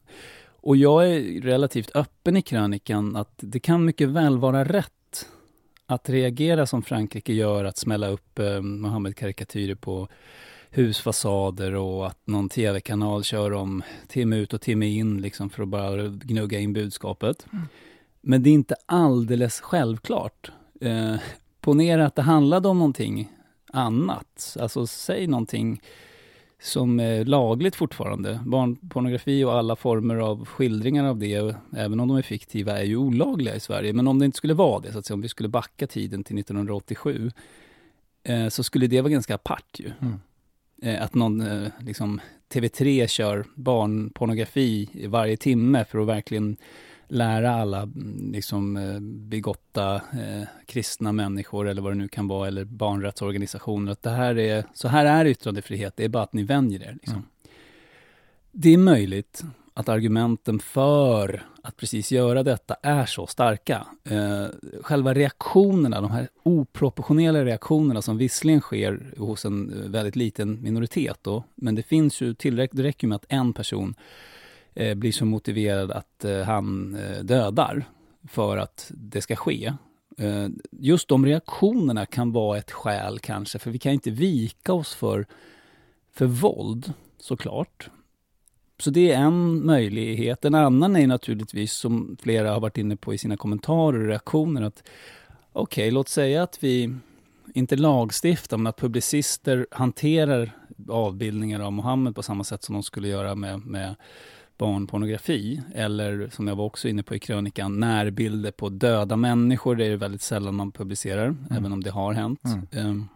Och 0.49 0.77
jag 0.77 1.09
är 1.09 1.41
relativt 1.41 1.95
öppen 1.95 2.37
i 2.37 2.41
krönikan 2.41 3.15
att 3.15 3.33
det 3.37 3.59
kan 3.59 3.85
mycket 3.85 4.09
väl 4.09 4.37
vara 4.37 4.63
rätt 4.63 5.27
att 5.85 6.09
reagera 6.09 6.65
som 6.65 6.83
Frankrike 6.83 7.33
gör, 7.33 7.65
att 7.65 7.77
smälla 7.77 8.07
upp 8.07 8.39
eh, 8.39 8.61
Mohammed-karikatyrer 8.61 9.75
på 9.75 10.07
husfasader 10.77 11.75
och 11.75 12.07
att 12.07 12.27
någon 12.27 12.49
tv-kanal 12.49 13.23
kör 13.23 13.53
om 13.53 13.83
timme 14.07 14.35
ut 14.35 14.53
och 14.53 14.61
timme 14.61 14.87
in 14.87 15.21
liksom 15.21 15.49
för 15.49 15.63
att 15.63 15.69
bara 15.69 16.07
gnugga 16.07 16.59
in 16.59 16.73
budskapet. 16.73 17.45
Men 18.21 18.43
det 18.43 18.49
är 18.49 18.53
inte 18.53 18.75
alldeles 18.85 19.59
självklart. 19.59 20.51
Eh, 20.81 21.15
ponera 21.61 22.05
att 22.05 22.15
det 22.15 22.21
handlade 22.21 22.67
om 22.67 22.77
någonting 22.77 23.31
annat. 23.73 24.57
Alltså 24.59 24.87
säg 24.87 25.27
någonting 25.27 25.81
som 26.61 26.99
är 26.99 27.25
lagligt 27.25 27.75
fortfarande. 27.75 28.39
Barnpornografi 28.45 29.43
och 29.43 29.53
alla 29.53 29.75
former 29.75 30.15
av 30.15 30.45
skildringar 30.45 31.05
av 31.05 31.17
det, 31.17 31.55
även 31.75 31.99
om 31.99 32.07
de 32.07 32.17
är 32.17 32.21
fiktiva, 32.21 32.79
är 32.79 32.83
ju 32.83 32.97
olagliga 32.97 33.55
i 33.55 33.59
Sverige. 33.59 33.93
Men 33.93 34.07
om 34.07 34.19
det 34.19 34.25
inte 34.25 34.37
skulle 34.37 34.53
vara 34.53 34.79
det, 34.79 34.91
så 34.91 34.99
att 34.99 35.05
säga, 35.05 35.15
om 35.15 35.21
vi 35.21 35.29
skulle 35.29 35.49
backa 35.49 35.87
tiden 35.87 36.23
till 36.23 36.37
1987, 36.37 37.31
eh, 38.23 38.47
så 38.47 38.63
skulle 38.63 38.87
det 38.87 39.01
vara 39.01 39.11
ganska 39.11 39.35
apart 39.35 39.79
ju. 39.79 39.91
Mm. 40.01 40.19
Eh, 40.81 41.03
att 41.03 41.15
någon, 41.15 41.41
eh, 41.41 41.71
liksom, 41.79 42.21
TV3 42.49 43.07
kör 43.07 43.45
barnpornografi 43.55 44.89
varje 45.07 45.37
timme 45.37 45.85
för 45.85 45.99
att 45.99 46.07
verkligen 46.07 46.57
lära 47.07 47.51
alla 47.51 47.81
mm, 47.81 48.31
liksom, 48.31 48.77
eh, 48.77 48.99
bigotta 48.99 49.95
eh, 49.95 50.47
kristna 50.65 51.11
människor 51.11 51.67
eller 51.67 51.81
vad 51.81 51.91
det 51.91 51.97
nu 51.97 52.07
kan 52.07 52.27
vara, 52.27 52.47
eller 52.47 52.65
barnrättsorganisationer, 52.65 53.91
att 53.91 54.03
det 54.03 54.09
här 54.09 54.37
är, 54.37 54.63
så 54.73 54.87
här 54.87 55.05
är 55.05 55.25
yttrandefrihet, 55.25 55.93
det 55.97 56.03
är 56.03 56.09
bara 56.09 56.23
att 56.23 56.33
ni 56.33 56.43
vänjer 56.43 56.83
er. 56.83 56.93
Liksom. 56.93 57.13
Mm. 57.13 57.27
Det 58.51 58.73
är 58.73 58.77
möjligt 58.77 59.43
att 59.77 59.89
argumenten 59.89 60.59
för 60.59 61.43
att 61.61 61.77
precis 61.77 62.11
göra 62.11 62.43
detta 62.43 62.75
är 62.81 63.05
så 63.05 63.27
starka. 63.27 63.87
Eh, 64.03 64.45
själva 64.81 65.13
reaktionerna, 65.13 66.01
de 66.01 66.11
här 66.11 66.29
oproportionerliga 66.43 67.45
reaktionerna 67.45 68.01
som 68.01 68.17
visserligen 68.17 68.61
sker 68.61 69.13
hos 69.17 69.45
en 69.45 69.73
eh, 69.73 69.89
väldigt 69.89 70.15
liten 70.15 70.63
minoritet 70.63 71.17
då, 71.21 71.43
men 71.55 71.75
det 71.75 71.83
finns 71.83 72.21
ju 72.21 72.33
tillräckligt, 72.33 72.77
det 72.77 72.83
räcker 72.83 73.07
med 73.07 73.15
att 73.15 73.25
en 73.29 73.53
person 73.53 73.95
eh, 74.73 74.95
blir 74.95 75.11
så 75.11 75.25
motiverad 75.25 75.91
att 75.91 76.25
eh, 76.25 76.41
han 76.41 76.95
eh, 76.95 77.23
dödar 77.23 77.85
för 78.29 78.57
att 78.57 78.91
det 78.95 79.21
ska 79.21 79.35
ske. 79.35 79.73
Eh, 80.17 80.47
just 80.71 81.07
de 81.07 81.25
reaktionerna 81.25 82.05
kan 82.05 82.31
vara 82.31 82.57
ett 82.57 82.71
skäl 82.71 83.19
kanske, 83.19 83.59
för 83.59 83.71
vi 83.71 83.79
kan 83.79 83.91
inte 83.91 84.11
vika 84.11 84.73
oss 84.73 84.95
för, 84.95 85.25
för 86.11 86.25
våld 86.25 86.93
såklart. 87.19 87.89
Så 88.79 88.89
det 88.89 89.11
är 89.11 89.19
en 89.19 89.65
möjlighet. 89.65 90.45
En 90.45 90.55
annan 90.55 90.95
är 90.95 91.07
naturligtvis, 91.07 91.73
som 91.73 92.17
flera 92.21 92.51
har 92.51 92.59
varit 92.59 92.77
inne 92.77 92.95
på 92.95 93.13
i 93.13 93.17
sina 93.17 93.37
kommentarer 93.37 93.99
och 93.99 94.07
reaktioner, 94.07 94.61
att 94.61 94.83
okej, 95.53 95.83
okay, 95.83 95.91
låt 95.91 96.09
säga 96.09 96.43
att 96.43 96.63
vi 96.63 96.95
inte 97.53 97.75
lagstiftar, 97.75 98.57
men 98.57 98.67
att 98.67 98.77
publicister 98.77 99.67
hanterar 99.71 100.51
avbildningar 100.89 101.59
av 101.59 101.73
Mohammed 101.73 102.15
på 102.15 102.23
samma 102.23 102.43
sätt 102.43 102.63
som 102.63 102.73
de 102.73 102.83
skulle 102.83 103.07
göra 103.07 103.35
med, 103.35 103.65
med 103.65 103.95
barnpornografi. 104.57 105.61
Eller 105.75 106.29
som 106.33 106.47
jag 106.47 106.55
var 106.55 106.65
också 106.65 106.87
inne 106.87 107.03
på 107.03 107.15
i 107.15 107.19
krönikan, 107.19 107.79
närbilder 107.79 108.51
på 108.51 108.69
döda 108.69 109.15
människor. 109.15 109.75
Det 109.75 109.85
är 109.85 109.89
det 109.89 109.97
väldigt 109.97 110.21
sällan 110.21 110.55
man 110.55 110.71
publicerar, 110.71 111.25
mm. 111.25 111.45
även 111.51 111.73
om 111.73 111.83
det 111.83 111.91
har 111.91 112.13
hänt. 112.13 112.43
Mm. 112.71 112.87
Um, 112.87 113.09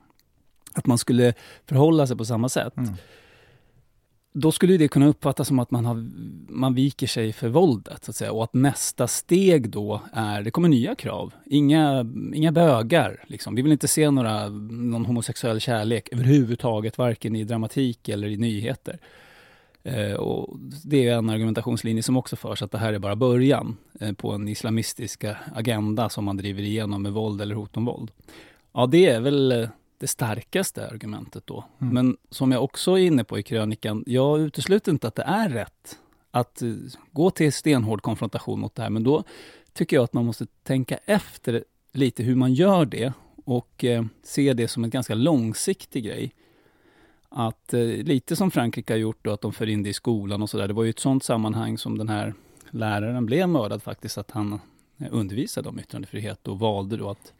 att 0.73 0.85
man 0.85 0.97
skulle 0.97 1.33
förhålla 1.65 2.07
sig 2.07 2.17
på 2.17 2.25
samma 2.25 2.49
sätt. 2.49 2.77
Mm 2.77 2.93
då 4.33 4.51
skulle 4.51 4.77
det 4.77 4.87
kunna 4.87 5.07
uppfattas 5.07 5.47
som 5.47 5.59
att 5.59 5.71
man, 5.71 5.85
har, 5.85 6.05
man 6.51 6.73
viker 6.73 7.07
sig 7.07 7.33
för 7.33 7.49
våldet, 7.49 8.05
så 8.05 8.11
att 8.11 8.15
säga. 8.15 8.31
Och 8.31 8.43
att 8.43 8.53
nästa 8.53 9.07
steg 9.07 9.69
då 9.69 10.01
är, 10.13 10.41
det 10.41 10.51
kommer 10.51 10.69
nya 10.69 10.95
krav. 10.95 11.33
Inga, 11.45 12.05
inga 12.33 12.51
bögar, 12.51 13.23
liksom. 13.27 13.55
Vi 13.55 13.61
vill 13.61 13.71
inte 13.71 13.87
se 13.87 14.11
några, 14.11 14.49
någon 14.49 15.05
homosexuell 15.05 15.59
kärlek 15.59 16.09
överhuvudtaget, 16.11 16.97
varken 16.97 17.35
i 17.35 17.43
dramatik 17.43 18.09
eller 18.09 18.27
i 18.27 18.37
nyheter. 18.37 18.99
Eh, 19.83 20.13
och 20.13 20.57
det 20.83 21.07
är 21.07 21.17
en 21.17 21.29
argumentationslinje 21.29 22.03
som 22.03 22.17
också 22.17 22.35
förs, 22.35 22.61
att 22.61 22.71
det 22.71 22.77
här 22.77 22.93
är 22.93 22.99
bara 22.99 23.15
början 23.15 23.77
eh, 23.99 24.13
på 24.13 24.31
en 24.31 24.47
islamistisk 24.47 25.23
agenda 25.55 26.09
som 26.09 26.25
man 26.25 26.37
driver 26.37 26.63
igenom 26.63 27.01
med 27.01 27.11
våld 27.11 27.41
eller 27.41 27.55
hot 27.55 27.77
om 27.77 27.85
våld. 27.85 28.11
Ja, 28.73 28.85
det 28.85 29.09
är 29.09 29.19
väl 29.19 29.51
eh, 29.51 29.69
det 30.01 30.07
starkaste 30.07 30.87
argumentet 30.87 31.47
då. 31.47 31.63
Mm. 31.81 31.93
Men 31.93 32.17
som 32.29 32.51
jag 32.51 32.63
också 32.63 32.91
är 32.91 32.97
inne 32.97 33.23
på 33.23 33.39
i 33.39 33.43
krönikan, 33.43 34.03
jag 34.07 34.39
utesluter 34.39 34.91
inte 34.91 35.07
att 35.07 35.15
det 35.15 35.23
är 35.23 35.49
rätt 35.49 35.99
att 36.31 36.61
uh, 36.63 36.77
gå 37.11 37.31
till 37.31 37.53
stenhård 37.53 38.01
konfrontation 38.01 38.59
mot 38.59 38.75
det 38.75 38.81
här, 38.81 38.89
men 38.89 39.03
då 39.03 39.23
tycker 39.73 39.97
jag 39.97 40.03
att 40.03 40.13
man 40.13 40.25
måste 40.25 40.45
tänka 40.63 40.97
efter 41.05 41.63
lite 41.91 42.23
hur 42.23 42.35
man 42.35 42.53
gör 42.53 42.85
det 42.85 43.13
och 43.45 43.83
uh, 43.83 44.05
se 44.23 44.53
det 44.53 44.67
som 44.67 44.83
en 44.83 44.89
ganska 44.89 45.15
långsiktig 45.15 46.03
grej. 46.03 46.33
Att 47.29 47.73
uh, 47.73 48.03
lite 48.03 48.35
som 48.35 48.51
Frankrike 48.51 48.93
har 48.93 48.97
gjort 48.97 49.19
då, 49.21 49.31
att 49.31 49.41
de 49.41 49.53
för 49.53 49.69
in 49.69 49.83
det 49.83 49.89
i 49.89 49.93
skolan 49.93 50.41
och 50.41 50.49
sådär. 50.49 50.67
Det 50.67 50.73
var 50.73 50.83
ju 50.83 50.89
ett 50.89 50.99
sånt 50.99 51.23
sammanhang 51.23 51.77
som 51.77 51.97
den 51.97 52.09
här 52.09 52.33
läraren 52.69 53.25
blev 53.25 53.49
mördad 53.49 53.83
faktiskt, 53.83 54.17
att 54.17 54.31
han 54.31 54.59
undervisade 55.11 55.69
om 55.69 55.79
yttrandefrihet 55.79 56.47
och 56.47 56.59
valde 56.59 56.97
då 56.97 57.09
att 57.09 57.33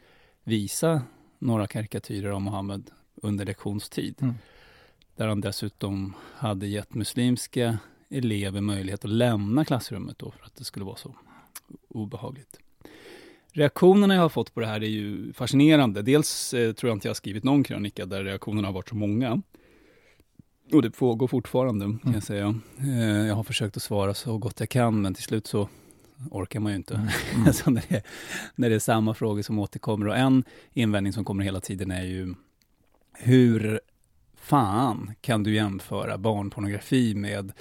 visa 0.43 1.01
några 1.41 1.67
karikatyrer 1.67 2.29
av 2.29 2.41
Mohammed 2.41 2.91
under 3.15 3.45
lektionstid. 3.45 4.15
Mm. 4.21 4.35
Där 5.15 5.27
han 5.27 5.41
dessutom 5.41 6.13
hade 6.35 6.67
gett 6.67 6.93
muslimska 6.93 7.77
elever 8.09 8.61
möjlighet 8.61 9.05
att 9.05 9.11
lämna 9.11 9.65
klassrummet 9.65 10.19
då 10.19 10.31
för 10.31 10.45
att 10.45 10.55
det 10.55 10.63
skulle 10.63 10.85
vara 10.85 10.95
så 10.95 11.15
obehagligt. 11.89 12.59
Reaktionerna 13.53 14.15
jag 14.15 14.21
har 14.21 14.29
fått 14.29 14.53
på 14.53 14.59
det 14.59 14.67
här 14.67 14.83
är 14.83 14.87
ju 14.87 15.33
fascinerande. 15.33 16.01
Dels 16.01 16.53
eh, 16.53 16.73
tror 16.73 16.89
jag 16.89 16.95
inte 16.95 17.07
jag 17.07 17.09
har 17.09 17.15
skrivit 17.15 17.43
någon 17.43 17.63
krönika 17.63 18.05
där 18.05 18.23
reaktionerna 18.23 18.67
har 18.67 18.73
varit 18.73 18.89
så 18.89 18.95
många. 18.95 19.41
Och 20.71 20.81
det 20.81 20.91
pågår 20.91 21.27
fortfarande, 21.27 21.85
kan 21.85 21.99
mm. 22.03 22.13
jag 22.13 22.23
säga. 22.23 22.55
Eh, 22.79 23.27
jag 23.27 23.35
har 23.35 23.43
försökt 23.43 23.77
att 23.77 23.83
svara 23.83 24.13
så 24.13 24.37
gott 24.37 24.59
jag 24.59 24.69
kan, 24.69 25.01
men 25.01 25.13
till 25.13 25.23
slut 25.23 25.47
så 25.47 25.69
orkar 26.31 26.59
man 26.59 26.71
ju 26.71 26.75
inte. 26.75 26.93
Mm. 26.93 27.07
mm. 27.33 27.47
alltså 27.47 27.69
när, 27.69 27.83
det, 27.89 28.03
när 28.55 28.69
det 28.69 28.75
är 28.75 28.79
samma 28.79 29.13
frågor 29.13 29.41
som 29.41 29.59
återkommer. 29.59 30.07
Och 30.07 30.17
en 30.17 30.43
invändning 30.73 31.13
som 31.13 31.25
kommer 31.25 31.43
hela 31.43 31.59
tiden 31.59 31.91
är 31.91 32.03
ju 32.03 32.35
hur 33.13 33.79
fan 34.35 35.11
kan 35.21 35.43
du 35.43 35.55
jämföra 35.55 36.17
barnpornografi 36.17 37.15
med, 37.15 37.51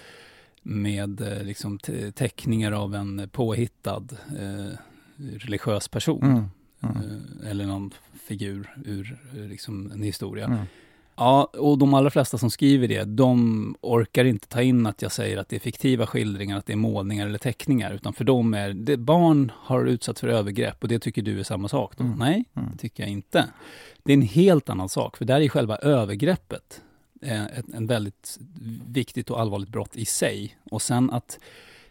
med 0.62 1.20
eh, 1.20 1.42
liksom 1.42 1.78
teckningar 2.14 2.72
av 2.72 2.94
en 2.94 3.28
påhittad 3.32 4.06
eh, 4.38 4.76
religiös 5.16 5.88
person? 5.88 6.22
Mm. 6.22 6.44
Mm. 6.80 6.96
Eh, 6.96 7.50
eller 7.50 7.66
någon 7.66 7.90
figur 8.22 8.76
ur 8.84 9.18
liksom, 9.32 9.92
en 9.92 10.02
historia. 10.02 10.66
Ja, 11.20 11.44
och 11.44 11.78
de 11.78 11.94
allra 11.94 12.10
flesta 12.10 12.38
som 12.38 12.50
skriver 12.50 12.88
det, 12.88 13.04
de 13.04 13.76
orkar 13.80 14.24
inte 14.24 14.48
ta 14.48 14.62
in 14.62 14.86
att 14.86 15.02
jag 15.02 15.12
säger 15.12 15.36
att 15.36 15.48
det 15.48 15.56
är 15.56 15.60
fiktiva 15.60 16.06
skildringar, 16.06 16.58
att 16.58 16.66
det 16.66 16.72
är 16.72 16.76
målningar 16.76 17.26
eller 17.26 17.38
teckningar, 17.38 17.92
utan 17.92 18.12
för 18.12 18.24
dem 18.24 18.54
är 18.54 18.72
det 18.72 18.96
barn 18.96 19.52
har 19.56 19.86
utsatts 19.86 20.20
för 20.20 20.28
övergrepp 20.28 20.82
och 20.82 20.88
det 20.88 20.98
tycker 20.98 21.22
du 21.22 21.40
är 21.40 21.42
samma 21.42 21.68
sak 21.68 21.96
då? 21.96 22.04
Mm. 22.04 22.18
Nej, 22.18 22.44
mm. 22.56 22.68
det 22.72 22.78
tycker 22.78 23.02
jag 23.02 23.10
inte. 23.10 23.48
Det 24.02 24.12
är 24.12 24.14
en 24.14 24.22
helt 24.22 24.68
annan 24.68 24.88
sak, 24.88 25.16
för 25.16 25.24
där 25.24 25.40
är 25.40 25.48
själva 25.48 25.76
övergreppet 25.76 26.82
eh, 27.22 27.44
ett 27.44 27.74
en 27.74 27.86
väldigt 27.86 28.38
viktigt 28.86 29.30
och 29.30 29.40
allvarligt 29.40 29.68
brott 29.68 29.96
i 29.96 30.04
sig. 30.04 30.56
Och 30.70 30.82
sen 30.82 31.10
att 31.10 31.38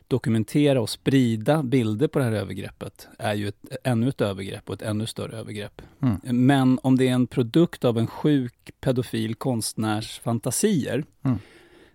dokumentera 0.09 0.81
och 0.81 0.89
sprida 0.89 1.63
bilder 1.63 2.07
på 2.07 2.19
det 2.19 2.25
här 2.25 2.31
övergreppet 2.31 3.07
är 3.19 3.33
ju 3.33 3.47
ett, 3.47 3.65
ännu 3.83 4.09
ett 4.09 4.21
övergrepp 4.21 4.69
och 4.69 4.75
ett 4.75 4.81
ännu 4.81 5.05
större 5.05 5.37
övergrepp. 5.37 5.81
Mm. 6.01 6.45
Men 6.47 6.79
om 6.83 6.97
det 6.97 7.07
är 7.07 7.13
en 7.13 7.27
produkt 7.27 7.85
av 7.85 7.97
en 7.97 8.07
sjuk 8.07 8.71
pedofil 8.81 9.35
konstnärs 9.35 10.19
fantasier, 10.19 11.03
mm. 11.23 11.39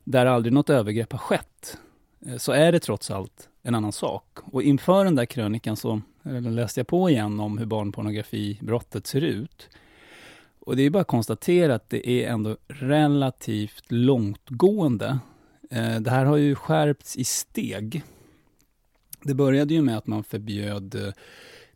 där 0.04 0.26
aldrig 0.26 0.52
något 0.52 0.70
övergrepp 0.70 1.12
har 1.12 1.18
skett, 1.18 1.78
eh, 2.26 2.36
så 2.36 2.52
är 2.52 2.72
det 2.72 2.80
trots 2.80 3.10
allt 3.10 3.48
en 3.62 3.74
annan 3.74 3.92
sak. 3.92 4.38
Och 4.44 4.62
inför 4.62 5.04
den 5.04 5.14
där 5.14 5.26
krönikan 5.26 5.76
så 5.76 6.00
läste 6.40 6.80
jag 6.80 6.86
på 6.86 7.10
igen 7.10 7.40
om 7.40 7.58
hur 7.58 7.66
barnpornografibrottet 7.66 9.06
ser 9.06 9.20
ut. 9.20 9.68
Och 10.58 10.76
det 10.76 10.82
är 10.82 10.90
bara 10.90 11.00
att 11.00 11.06
konstatera 11.06 11.74
att 11.74 11.90
det 11.90 12.08
är 12.08 12.28
ändå 12.28 12.56
relativt 12.68 13.84
långtgående 13.88 15.18
det 16.00 16.10
här 16.10 16.24
har 16.24 16.36
ju 16.36 16.54
skärpts 16.54 17.16
i 17.16 17.24
steg. 17.24 18.02
Det 19.24 19.34
började 19.34 19.74
ju 19.74 19.82
med 19.82 19.96
att 19.98 20.06
man 20.06 20.24
förbjöd 20.24 20.94
eh, 20.94 21.12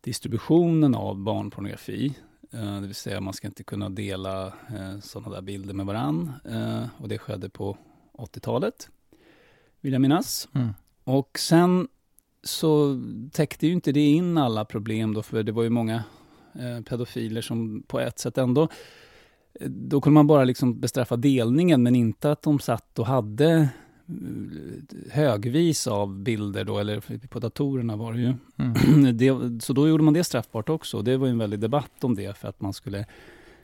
distributionen 0.01 0.95
av 0.95 1.19
barnpornografi. 1.19 2.15
Eh, 2.53 2.81
det 2.81 2.87
vill 2.87 2.95
säga 2.95 3.21
man 3.21 3.35
ska 3.35 3.47
inte 3.47 3.65
kunna 3.65 3.89
dela 3.89 4.53
sådana 5.03 5.35
där 5.35 5.43
bilder 5.43 5.75
med 5.75 5.87
varann. 5.87 6.33
Och 6.99 7.09
det 7.09 7.19
skedde 7.19 7.49
på 7.49 7.79
80-talet, 8.13 8.91
vill 9.81 9.93
jag 9.93 10.03
minnas. 10.03 10.49
Mm. 10.55 10.69
Och 11.05 11.39
sen 11.39 11.89
så 12.43 13.01
täckte 13.33 13.67
ju 13.67 13.73
inte 13.73 13.93
det 13.93 14.11
in 14.11 14.39
alla 14.39 14.65
problem 14.65 15.15
då, 15.15 15.23
för 15.23 15.43
det 15.43 15.53
var 15.53 15.63
ju 15.63 15.71
många 15.71 16.05
pedofiler 16.85 17.41
som 17.41 17.83
på 17.83 18.01
ett 18.01 18.19
sätt 18.19 18.39
ändå 18.39 18.69
då 19.61 20.01
kunde 20.01 20.15
man 20.15 20.27
bara 20.27 20.45
liksom 20.45 20.81
bestraffa 20.81 21.17
delningen, 21.17 21.83
men 21.83 21.95
inte 21.95 22.33
att 22.33 22.43
de 22.43 22.59
satt 22.59 22.99
och 22.99 23.07
hade 23.07 23.53
eh, 23.55 23.69
högvis 25.11 25.87
av 25.87 26.19
bilder 26.19 26.65
då, 26.65 26.79
eller 26.79 27.27
på 27.27 27.39
datorerna 27.39 27.97
var 27.97 28.13
det 28.13 28.21
ju. 28.21 28.35
Mm. 28.57 29.17
Det, 29.19 29.63
så 29.65 29.73
då 29.73 29.89
gjorde 29.89 30.05
man 30.05 30.15
det 30.15 30.25
straffbart 30.25 30.69
också. 30.69 31.03
Det 31.03 31.17
var 31.17 31.29
en 31.29 31.39
väldig 31.39 31.61
debatt 31.61 32.05
om 32.05 32.15
det, 32.15 32.37
för 32.37 32.49
att 32.49 32.61
man 32.61 32.73
skulle 32.73 33.07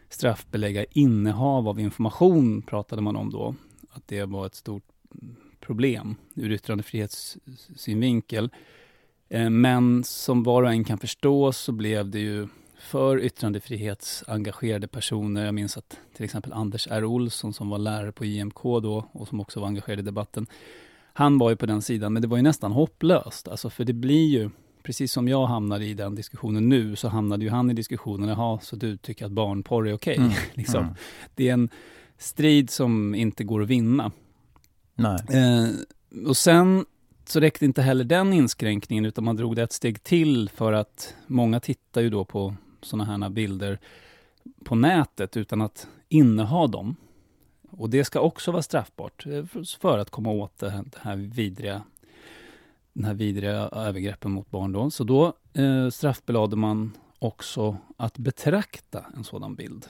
straffbelägga 0.09 0.85
innehav 0.85 1.69
av 1.69 1.81
information, 1.81 2.63
pratade 2.63 3.03
man 3.03 3.17
om 3.17 3.31
då. 3.31 3.55
Att 3.91 4.09
det 4.09 4.25
var 4.25 4.47
ett 4.47 4.55
stort 4.55 4.85
problem 5.61 6.17
ur 6.35 6.53
yttrandefrihetssynvinkel. 6.53 8.51
Eh, 9.29 9.51
men 9.51 10.05
som 10.05 10.43
var 10.43 10.63
och 10.63 10.71
en 10.71 10.85
kan 10.85 10.99
förstå 10.99 11.53
så 11.53 11.73
blev 11.73 12.11
det 12.11 12.21
ju 12.21 12.49
för 12.85 13.21
yttrandefrihetsengagerade 13.21 14.89
personer. 14.89 15.45
Jag 15.45 15.55
minns 15.55 15.77
att 15.77 15.99
till 16.17 16.25
exempel 16.25 16.53
Anders 16.53 16.89
R. 16.91 17.05
Olsson 17.05 17.53
som 17.53 17.69
var 17.69 17.79
lärare 17.79 18.13
på 18.13 18.25
IMK 18.25 18.63
då 18.63 19.09
och 19.13 19.29
som 19.29 19.41
också 19.41 19.61
var 19.61 19.67
engagerad 19.67 19.99
i 19.99 20.03
debatten. 20.03 20.47
Han 21.13 21.39
var 21.39 21.51
ju 21.51 21.57
på 21.57 21.67
den 21.67 21.83
sidan, 21.83 22.13
men 22.13 22.23
det 22.23 22.29
var 22.29 22.37
ju 22.37 22.43
nästan 22.43 22.73
hopplöst. 22.73 23.49
Alltså 23.49 23.71
för 23.71 23.85
det 23.85 23.93
blir 23.93 24.29
ju, 24.29 24.51
precis 24.83 25.13
som 25.13 25.29
jag 25.29 25.47
hamnade 25.47 25.85
i 25.85 25.95
den 25.95 26.15
diskussionen 26.15 26.69
nu, 26.69 26.97
så 26.97 27.09
hamnade 27.09 27.45
ju 27.45 27.51
han 27.51 27.71
i 27.71 27.75
diskussionen, 27.75 28.29
jaha, 28.29 28.59
så 28.63 28.77
du 28.77 28.97
tycker 28.97 29.27
att 29.27 29.33
barnporr 29.33 29.89
är 29.89 29.93
okej? 29.93 30.15
Okay? 30.15 30.25
Mm. 30.25 30.37
liksom. 30.55 30.83
mm. 30.83 30.95
Det 31.35 31.49
är 31.49 31.53
en 31.53 31.69
strid 32.19 32.71
som 32.71 33.15
inte 33.15 33.45
går 33.45 33.63
att 33.63 33.69
vinna. 33.69 34.13
Nej. 34.95 35.19
Eh, 35.31 35.69
och 36.27 36.37
sen 36.37 36.85
så 37.25 37.41
räckte 37.41 37.65
inte 37.65 37.83
heller 37.83 38.05
den 38.05 38.33
inskränkningen, 38.33 39.05
utan 39.05 39.25
man 39.25 39.37
drog 39.37 39.57
det 39.57 39.63
ett 39.63 39.73
steg 39.73 40.03
till 40.03 40.51
för 40.55 40.73
att 40.73 41.15
många 41.27 41.61
tittar 41.61 42.01
ju 42.01 42.11
då 42.11 42.25
på 42.25 42.55
sådana 42.85 43.27
här 43.27 43.31
bilder 43.31 43.79
på 44.65 44.75
nätet 44.75 45.37
utan 45.37 45.61
att 45.61 45.89
inneha 46.09 46.67
dem. 46.67 46.97
Och 47.71 47.91
det 47.91 48.05
ska 48.05 48.21
också 48.21 48.53
vara 48.53 48.63
straffbart 48.63 49.27
eh, 49.27 49.45
för 49.81 49.99
att 49.99 50.11
komma 50.11 50.31
åt 50.31 50.59
det 50.59 50.71
här, 50.71 50.83
det 50.83 50.99
här 51.01 51.17
vidriga 51.17 51.83
den 52.95 53.05
här 53.05 53.15
vidriga 53.15 53.69
övergreppen 53.73 54.31
mot 54.31 54.51
barn 54.51 54.73
då. 54.73 54.91
Så 54.91 55.05
då 55.05 55.33
eh, 55.53 55.89
straffbelade 55.91 56.57
man 56.57 56.93
också 57.19 57.77
att 57.97 58.19
betrakta 58.19 59.05
en 59.17 59.25
sådan 59.25 59.55
bild. 59.55 59.87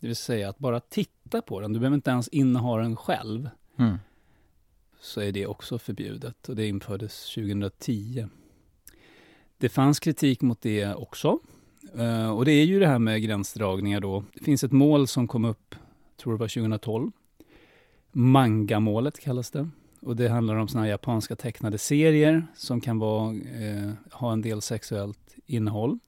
Det 0.00 0.06
vill 0.06 0.16
säga 0.16 0.48
att 0.48 0.58
bara 0.58 0.80
titta 0.80 1.42
på 1.42 1.60
den, 1.60 1.72
du 1.72 1.78
behöver 1.78 1.94
inte 1.94 2.10
ens 2.10 2.28
inneha 2.28 2.76
den 2.76 2.96
själv. 2.96 3.50
Mm. 3.76 3.96
Så 5.00 5.20
är 5.20 5.32
det 5.32 5.46
också 5.46 5.78
förbjudet 5.78 6.48
och 6.48 6.56
det 6.56 6.66
infördes 6.66 7.34
2010. 7.34 8.26
Det 9.58 9.68
fanns 9.68 10.00
kritik 10.00 10.40
mot 10.40 10.60
det 10.60 10.94
också. 10.94 11.38
Uh, 11.98 12.30
och 12.30 12.44
det 12.44 12.52
är 12.52 12.64
ju 12.64 12.80
det 12.80 12.86
här 12.86 12.98
med 12.98 13.22
gränsdragningar 13.22 14.00
då. 14.00 14.24
Det 14.34 14.44
finns 14.44 14.64
ett 14.64 14.72
mål 14.72 15.08
som 15.08 15.28
kom 15.28 15.44
upp, 15.44 15.74
tror 16.16 16.32
det 16.32 16.38
var 16.38 16.48
2012. 16.48 17.10
Manga-målet 18.12 19.20
kallas 19.20 19.50
det. 19.50 19.68
Och 20.00 20.16
det 20.16 20.28
handlar 20.28 20.56
om 20.56 20.68
såna 20.68 20.84
här 20.84 20.90
japanska 20.90 21.36
tecknade 21.36 21.78
serier 21.78 22.46
som 22.54 22.80
kan 22.80 22.98
vara, 22.98 23.34
eh, 23.34 23.92
ha 24.12 24.32
en 24.32 24.42
del 24.42 24.62
sexuellt 24.62 25.34
innehåll. 25.46 25.98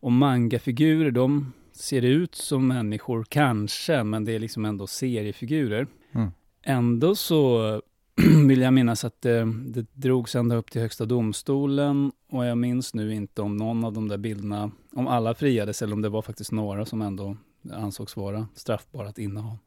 Och 0.00 0.12
mangafigurer, 0.12 1.10
de 1.10 1.52
ser 1.72 2.02
ut 2.02 2.34
som 2.34 2.68
människor, 2.68 3.24
kanske, 3.28 4.04
men 4.04 4.24
det 4.24 4.32
är 4.32 4.38
liksom 4.38 4.64
ändå 4.64 4.86
seriefigurer. 4.86 5.86
Mm. 6.12 6.30
Ändå 6.62 7.14
så 7.14 7.82
vill 8.48 8.60
jag 8.60 8.72
minnas 8.72 9.04
att 9.04 9.22
det, 9.22 9.52
det 9.66 9.86
drogs 9.92 10.34
ända 10.34 10.56
upp 10.56 10.70
till 10.70 10.80
Högsta 10.80 11.04
domstolen 11.04 12.12
och 12.30 12.46
jag 12.46 12.58
minns 12.58 12.94
nu 12.94 13.14
inte 13.14 13.42
om 13.42 13.56
någon 13.56 13.84
av 13.84 13.92
de 13.92 14.08
där 14.08 14.18
bilderna, 14.18 14.70
om 14.92 15.06
alla 15.06 15.34
friades 15.34 15.82
eller 15.82 15.92
om 15.92 16.02
det 16.02 16.08
var 16.08 16.22
faktiskt 16.22 16.52
några 16.52 16.84
som 16.84 17.02
ändå 17.02 17.36
ansågs 17.72 18.16
vara 18.16 18.48
straffbara 18.54 19.08
att 19.08 19.18
inneha. 19.18 19.58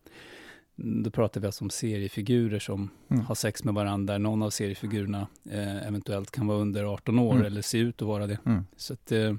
Då 0.76 1.10
pratar 1.10 1.42
vi 1.42 1.48
alltså 1.48 1.64
om 1.64 1.70
seriefigurer 1.70 2.60
som 2.60 2.90
mm. 3.10 3.26
har 3.26 3.36
sex 3.36 3.64
med 3.64 3.74
varandra. 3.74 4.18
Någon 4.18 4.44
av 4.44 4.50
seriefigurerna 4.50 5.28
eh, 5.52 5.88
eventuellt 5.88 6.32
kan 6.32 6.48
vara 6.48 6.58
under 6.58 6.84
18 6.84 7.20
år 7.20 7.34
mm. 7.34 7.46
eller 7.46 7.62
se 7.62 7.78
ut 7.78 8.02
att 8.02 8.08
vara 8.08 8.28
det. 8.28 8.38
Mm. 8.46 8.66
Så, 8.76 8.94
att, 8.94 9.12
eh, 9.12 9.36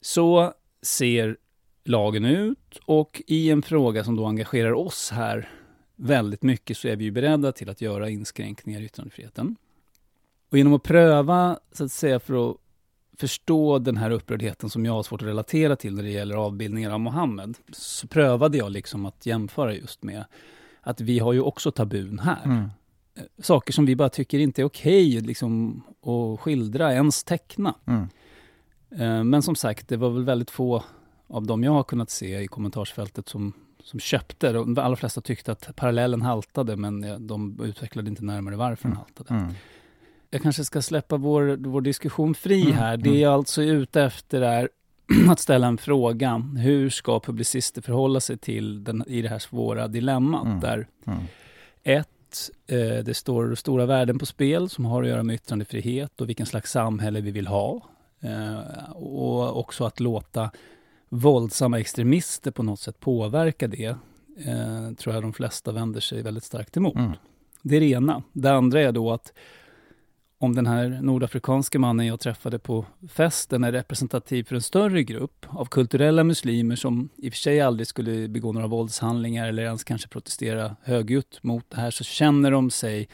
så 0.00 0.52
ser 0.82 1.36
lagen 1.84 2.24
ut 2.24 2.80
och 2.84 3.22
i 3.26 3.50
en 3.50 3.62
fråga 3.62 4.04
som 4.04 4.16
då 4.16 4.26
engagerar 4.26 4.72
oss 4.72 5.10
här 5.10 5.48
väldigt 5.96 6.42
mycket 6.42 6.76
så 6.76 6.88
är 6.88 6.96
vi 6.96 7.04
ju 7.04 7.10
beredda 7.10 7.52
till 7.52 7.70
att 7.70 7.80
göra 7.80 8.10
inskränkningar 8.10 8.80
i 8.80 8.84
yttrandefriheten. 8.84 9.56
Och 10.50 10.58
genom 10.58 10.74
att 10.74 10.82
pröva, 10.82 11.58
så 11.72 11.84
att 11.84 11.92
säga, 11.92 12.20
för 12.20 12.50
att 12.50 12.56
förstå 13.16 13.78
den 13.78 13.96
här 13.96 14.10
upprördheten 14.10 14.70
som 14.70 14.84
jag 14.84 14.92
har 14.92 15.02
svårt 15.02 15.22
att 15.22 15.28
relatera 15.28 15.76
till 15.76 15.94
när 15.94 16.02
det 16.02 16.10
gäller 16.10 16.34
avbildningar 16.34 16.90
av 16.90 17.00
Mohammed, 17.00 17.56
så 17.72 18.06
prövade 18.06 18.58
jag 18.58 18.72
liksom 18.72 19.06
att 19.06 19.26
jämföra 19.26 19.74
just 19.74 20.02
med 20.02 20.24
att 20.80 21.00
vi 21.00 21.18
har 21.18 21.32
ju 21.32 21.40
också 21.40 21.70
tabun 21.70 22.18
här. 22.18 22.44
Mm. 22.44 22.70
Eh, 23.14 23.22
saker 23.38 23.72
som 23.72 23.86
vi 23.86 23.96
bara 23.96 24.08
tycker 24.08 24.38
inte 24.38 24.62
är 24.62 24.66
okej 24.66 25.08
okay, 25.08 25.26
liksom, 25.26 25.82
att 26.02 26.40
skildra, 26.40 26.92
ens 26.92 27.24
teckna. 27.24 27.74
Mm. 27.86 28.08
Eh, 28.90 29.24
men 29.24 29.42
som 29.42 29.56
sagt, 29.56 29.88
det 29.88 29.96
var 29.96 30.10
väl 30.10 30.24
väldigt 30.24 30.50
få 30.50 30.84
av 31.26 31.46
dem 31.46 31.64
jag 31.64 31.72
har 31.72 31.82
kunnat 31.82 32.10
se 32.10 32.40
i 32.40 32.46
kommentarsfältet 32.46 33.28
som, 33.28 33.52
som 33.86 34.00
köpte. 34.00 34.52
De 34.52 34.78
allra 34.78 34.96
flesta 34.96 35.20
tyckte 35.20 35.52
att 35.52 35.76
parallellen 35.76 36.22
haltade, 36.22 36.76
men 36.76 37.26
de 37.26 37.60
utvecklade 37.64 38.10
inte 38.10 38.24
närmare 38.24 38.56
varför 38.56 38.88
den 38.88 38.96
haltade. 38.96 39.34
Mm. 39.34 39.54
Jag 40.30 40.42
kanske 40.42 40.64
ska 40.64 40.82
släppa 40.82 41.16
vår, 41.16 41.56
vår 41.56 41.80
diskussion 41.80 42.34
fri 42.34 42.62
Mm, 42.62 42.74
här. 42.74 42.96
Det 42.96 43.18
jag 43.18 43.32
alltså 43.32 43.62
är 43.62 43.72
ute 43.72 44.02
efter 44.02 44.42
är 44.42 44.68
att 45.30 45.40
ställa 45.40 45.66
en 45.66 45.78
fråga. 45.78 46.42
Hur 46.56 46.90
ska 46.90 47.20
publicister 47.20 47.82
förhålla 47.82 48.20
sig 48.20 48.38
till 48.38 48.84
den, 48.84 49.04
i 49.06 49.22
det 49.22 49.28
här 49.28 49.38
svåra 49.38 49.88
dilemmat? 49.88 50.46
Mm. 50.46 50.60
Där 50.60 50.86
Mm. 51.06 51.22
ett, 51.82 52.50
eh, 52.66 53.04
det 53.04 53.16
står 53.16 53.54
stora 53.54 53.86
värden 53.86 54.18
på 54.18 54.26
spel 54.26 54.68
som 54.68 54.84
har 54.84 55.02
att 55.02 55.08
göra 55.08 55.22
med 55.22 55.34
yttrandefrihet 55.34 56.20
och 56.20 56.28
vilken 56.28 56.46
slags 56.46 56.70
samhälle 56.70 57.20
vi 57.20 57.30
vill 57.30 57.46
ha. 57.46 57.82
Eh, 58.20 58.90
och 58.94 59.58
också 59.58 59.84
att 59.84 60.00
låta 60.00 60.50
våldsamma 61.08 61.80
extremister 61.80 62.50
på 62.50 62.62
något 62.62 62.80
sätt 62.80 63.00
påverka 63.00 63.68
det, 63.68 63.84
eh, 64.38 64.92
tror 64.98 65.14
jag 65.14 65.24
de 65.24 65.32
flesta 65.32 65.72
vänder 65.72 66.00
sig 66.00 66.22
väldigt 66.22 66.44
starkt 66.44 66.76
emot. 66.76 66.94
Mm. 66.94 67.12
Det 67.62 67.76
är 67.76 67.80
det 67.80 67.86
ena. 67.90 68.22
Det 68.32 68.52
andra 68.52 68.80
är 68.80 68.92
då 68.92 69.12
att 69.12 69.32
om 70.38 70.54
den 70.54 70.66
här 70.66 70.88
nordafrikanske 71.02 71.78
mannen 71.78 72.06
jag 72.06 72.20
träffade 72.20 72.58
på 72.58 72.84
festen 73.08 73.64
är 73.64 73.72
representativ 73.72 74.44
för 74.44 74.54
en 74.54 74.62
större 74.62 75.02
grupp 75.02 75.46
av 75.48 75.64
kulturella 75.64 76.24
muslimer 76.24 76.76
som 76.76 77.08
i 77.16 77.28
och 77.28 77.32
för 77.32 77.38
sig 77.38 77.60
aldrig 77.60 77.86
skulle 77.86 78.28
begå 78.28 78.52
några 78.52 78.66
våldshandlingar 78.66 79.48
eller 79.48 79.62
ens 79.62 79.84
kanske 79.84 80.08
protestera 80.08 80.76
högljutt 80.82 81.42
mot 81.42 81.70
det 81.70 81.80
här, 81.80 81.90
så 81.90 82.04
känner 82.04 82.50
de 82.50 82.70
sig 82.70 83.08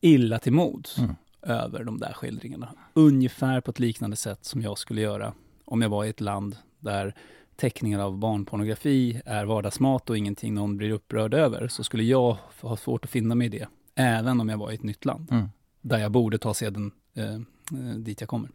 illa 0.00 0.38
till 0.38 0.52
mods 0.52 0.98
Mm. 0.98 1.14
över 1.42 1.84
de 1.84 1.98
där 1.98 2.12
skildringarna. 2.12 2.68
Ungefär 2.94 3.60
på 3.60 3.70
ett 3.70 3.80
liknande 3.80 4.16
sätt 4.16 4.44
som 4.44 4.62
jag 4.62 4.78
skulle 4.78 5.00
göra 5.00 5.32
om 5.64 5.82
jag 5.82 5.88
var 5.88 6.04
i 6.04 6.08
ett 6.08 6.20
land 6.20 6.56
där 6.82 7.14
teckningar 7.56 7.98
av 8.00 8.18
barnpornografi 8.18 9.20
är 9.26 9.44
vardagsmat 9.44 10.10
och 10.10 10.18
ingenting 10.18 10.54
någon 10.54 10.76
blir 10.76 10.90
upprörd 10.90 11.34
över, 11.34 11.68
så 11.68 11.84
skulle 11.84 12.02
jag 12.02 12.36
ha 12.60 12.76
svårt 12.76 13.04
att 13.04 13.10
finna 13.10 13.34
mig 13.34 13.46
i 13.46 13.50
det, 13.50 13.68
även 13.94 14.40
om 14.40 14.48
jag 14.48 14.58
var 14.58 14.70
i 14.70 14.74
ett 14.74 14.82
nytt 14.82 15.04
land 15.04 15.28
Mm. 15.30 15.48
där 15.80 15.98
jag 15.98 16.12
borde 16.12 16.38
ta 16.38 16.54
seden 16.54 16.90
eh, 17.14 17.34
eh, 17.34 17.96
dit 17.96 18.20
jag 18.20 18.28
kommer. 18.28 18.50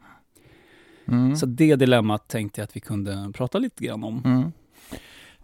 Mm. 1.08 1.36
Så 1.36 1.46
det 1.46 1.76
dilemmat 1.76 2.28
tänkte 2.28 2.62
jag 2.62 2.64
att 2.64 2.76
vi 2.76 2.80
kunde 2.80 3.32
prata 3.34 3.60
lite 3.60 3.84
grann 3.84 4.04
om. 4.04 4.22
Mm. 4.26 4.52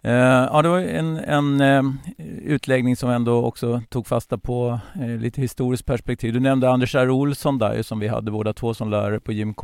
Eh, 0.05 0.47
ja, 0.51 0.61
det 0.61 0.69
var 0.69 0.79
en, 0.79 1.17
en 1.17 1.61
eh, 1.61 1.83
utläggning 2.43 2.95
som 2.95 3.09
ändå 3.09 3.45
också 3.45 3.81
tog 3.89 4.07
fasta 4.07 4.37
på 4.37 4.79
eh, 5.01 5.07
lite 5.07 5.41
historiskt 5.41 5.85
perspektiv. 5.85 6.33
Du 6.33 6.39
nämnde 6.39 6.69
Anders 6.69 6.95
R. 6.95 7.09
Olsson 7.09 7.57
där, 7.57 7.81
som 7.81 7.99
vi 7.99 8.07
hade 8.07 8.31
båda 8.31 8.53
två 8.53 8.73
som 8.73 8.89
lärare 8.89 9.19
på 9.19 9.31
JMK. 9.31 9.61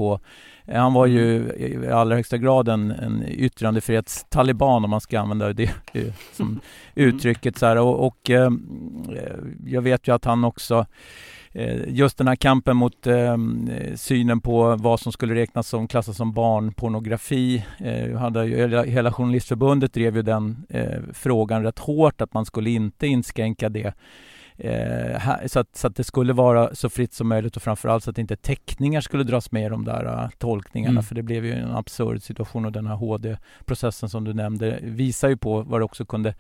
Han 0.74 0.94
var 0.94 1.06
ju 1.06 1.36
i 1.58 1.92
allra 1.92 2.16
högsta 2.16 2.38
grad 2.38 2.70
en, 2.70 2.92
en 2.92 3.24
yttrandefrihetstaliban 3.28 4.84
om 4.84 4.90
man 4.90 5.02
ska 5.02 5.20
använda 5.20 5.54
det 5.54 5.72
som 6.34 6.60
uttrycket. 6.96 7.58
Så 7.58 7.66
här. 7.66 7.78
Och, 7.78 8.08
och 8.08 8.30
jag 9.66 9.82
vet 9.82 10.08
ju 10.08 10.16
att 10.16 10.26
han 10.26 10.44
också 10.44 10.86
just 11.88 12.18
den 12.18 12.28
här 12.28 12.36
kampen 12.36 12.78
mot 12.78 13.08
eh, 13.08 13.38
synen 13.96 14.42
på 14.42 14.76
vad 14.76 15.00
som 15.00 15.12
skulle 15.12 15.36
räknas 15.36 15.68
som 15.68 15.88
klassas 15.88 16.18
som 16.18 16.34
barnpornografi. 16.34 17.66
Eh, 17.78 18.18
hade 18.18 18.46
ju, 18.46 18.86
hela, 18.86 19.12
Journalistförbundet 19.12 19.94
drev 19.94 20.16
ju 20.16 20.22
den 20.22 20.66
eh, 20.70 21.00
frågan 21.14 21.64
rätt 21.64 21.80
hårt 21.80 22.22
att 22.22 22.34
man 22.34 22.46
skulle 22.46 22.70
inte 22.70 23.08
inskränka 23.08 23.70
det. 23.70 23.94
Eh, 24.58 25.48
så, 25.48 25.60
att, 25.60 25.76
så 25.76 25.88
att 25.88 25.96
det 25.96 26.04
skulle 26.04 26.34
vara 26.34 26.76
så 26.76 26.90
fritt 26.90 27.14
som 27.14 27.28
möjligt 27.28 27.56
och 27.56 27.62
framförallt 27.62 28.04
så 28.04 28.10
att 28.10 28.18
inte 28.18 28.36
teckningar 28.36 29.02
skulle 29.02 29.24
dras 29.24 29.52
med 29.52 29.66
i 29.66 29.70
de 29.70 29.86
där 29.86 30.30
tolkningarna 30.38 30.92
Mm. 30.92 31.04
för 31.04 31.16
det 31.16 31.24
blev 31.24 31.46
ju 31.46 31.54
en 31.54 31.72
absurd 31.72 32.22
situation 32.22 32.66
och 32.66 32.72
den 32.72 32.88
här 32.88 32.96
HD-processen 32.96 34.10
som 34.10 34.24
du 34.24 34.34
nämnde 34.34 34.80
visar 34.82 35.30
ju 35.30 35.38
på 35.38 35.62
vad 35.62 35.82
det 35.82 35.86
också 35.86 36.06
kunde 36.06 36.34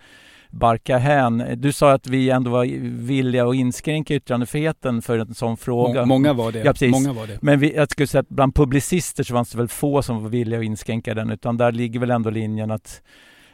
barka 0.50 0.98
hän. 0.98 1.44
Du 1.58 1.72
sa 1.72 1.92
att 1.92 2.08
vi 2.08 2.30
ändå 2.30 2.52
var 2.52 2.66
villiga 3.06 3.48
att 3.48 3.56
inskränka 3.56 4.14
yttrandefriheten 4.16 5.02
för 5.02 5.20
en 5.20 5.34
sån 5.34 5.58
fråga. 5.58 6.02
Må- 6.02 6.06
Många 6.06 6.34
var 6.34 6.52
det. 6.52 6.60
Ja, 6.60 6.72
precis. 6.72 6.92
Många 6.92 7.14
var 7.14 7.28
det. 7.28 7.38
Men 7.42 7.60
vi, 7.60 7.76
jag 7.76 7.92
skulle 7.92 8.08
säga 8.08 8.22
att 8.22 8.30
bland 8.30 8.56
publicister 8.56 9.24
så 9.24 9.34
fanns 9.34 9.50
det 9.52 9.58
väl 9.58 9.68
få 9.68 10.02
som 10.02 10.24
var 10.24 10.30
villiga 10.30 10.60
att 10.60 10.66
inskränka 10.66 11.14
den 11.14 11.30
utan 11.30 11.58
där 11.58 11.72
ligger 11.72 12.00
väl 12.00 12.12
ändå 12.12 12.30
linjen 12.30 12.72
att 12.72 13.02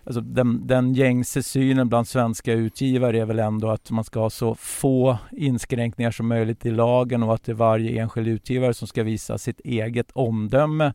alltså 0.05 0.21
den, 0.21 0.67
den 0.67 0.93
gängse 0.93 1.43
synen 1.43 1.89
bland 1.89 2.08
svenska 2.08 2.53
utgivare 2.53 3.19
är 3.21 3.25
väl 3.25 3.39
ändå 3.39 3.69
att 3.69 3.91
man 3.91 4.03
ska 4.03 4.19
ha 4.19 4.29
så 4.29 4.55
få 4.55 5.17
inskränkningar 5.31 6.12
som 6.12 6.27
möjligt 6.27 6.65
i 6.65 6.71
lagen 6.71 7.23
och 7.23 7.34
att 7.34 7.43
det 7.43 7.51
är 7.51 7.53
varje 7.53 8.01
enskild 8.01 8.27
utgivare 8.27 8.73
som 8.73 8.88
ska 8.88 9.03
visa 9.03 9.38
sitt 9.38 9.60
eget 9.60 10.12
omdöme 10.13 10.93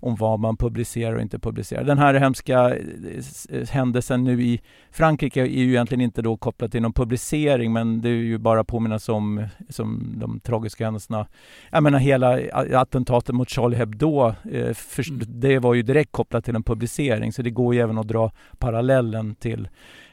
om 0.00 0.16
vad 0.16 0.40
man 0.40 0.56
publicerar 0.56 1.14
och 1.14 1.20
inte 1.20 1.38
publicerar. 1.38 1.84
Den 1.84 1.98
här 1.98 2.14
hemska 2.14 2.76
eh, 2.76 3.68
händelsen 3.70 4.24
nu 4.24 4.42
i 4.42 4.60
Frankrike 4.90 5.40
är 5.40 5.46
ju 5.46 5.68
egentligen 5.68 6.00
inte 6.00 6.22
då 6.22 6.36
kopplat 6.36 6.72
till 6.72 6.82
någon 6.82 6.92
publicering 6.92 7.72
men 7.72 8.00
det 8.00 8.08
är 8.08 8.12
ju 8.12 8.38
bara 8.38 8.64
påminnas 8.64 9.08
om 9.08 9.46
som 9.68 10.14
de 10.16 10.40
tragiska 10.40 10.84
händelserna. 10.84 11.26
Jag 11.70 11.82
menar 11.82 11.98
hela 11.98 12.40
attentatet 12.80 13.34
mot 13.34 13.50
Charlie 13.50 13.76
Hebdo, 13.76 14.28
eh, 14.28 14.74
för, 14.74 15.08
Mm. 15.10 15.20
det 15.28 15.58
var 15.58 15.74
ju 15.74 15.82
direkt 15.82 16.12
kopplat 16.12 16.44
till 16.44 16.56
en 16.56 16.62
publicering 16.62 17.32
så 17.32 17.42
det 17.42 17.50
går 17.50 17.74
ju 17.74 17.80
även 17.80 17.98
att 17.98 18.08
dra 18.08 18.32
parallellen 18.58 19.34
till 19.34 19.68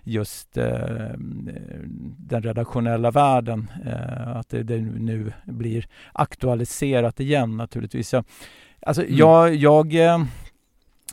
just 0.08 0.58
eh, 0.58 1.10
den 2.18 2.42
redaktionella 2.44 3.12
världen. 3.12 3.72
Eh, 3.86 4.38
att 4.38 4.50
det, 4.50 4.64
det 4.64 4.78
nu 4.82 5.34
blir 5.46 5.88
aktualiserat 6.14 7.20
igen 7.20 7.58
naturligtvis. 7.58 8.14
Jag, 8.14 8.24
alltså 8.82 9.02
Mm. 9.04 9.16
jag, 9.18 9.56
jag 9.56 9.96
eh, 9.96 10.24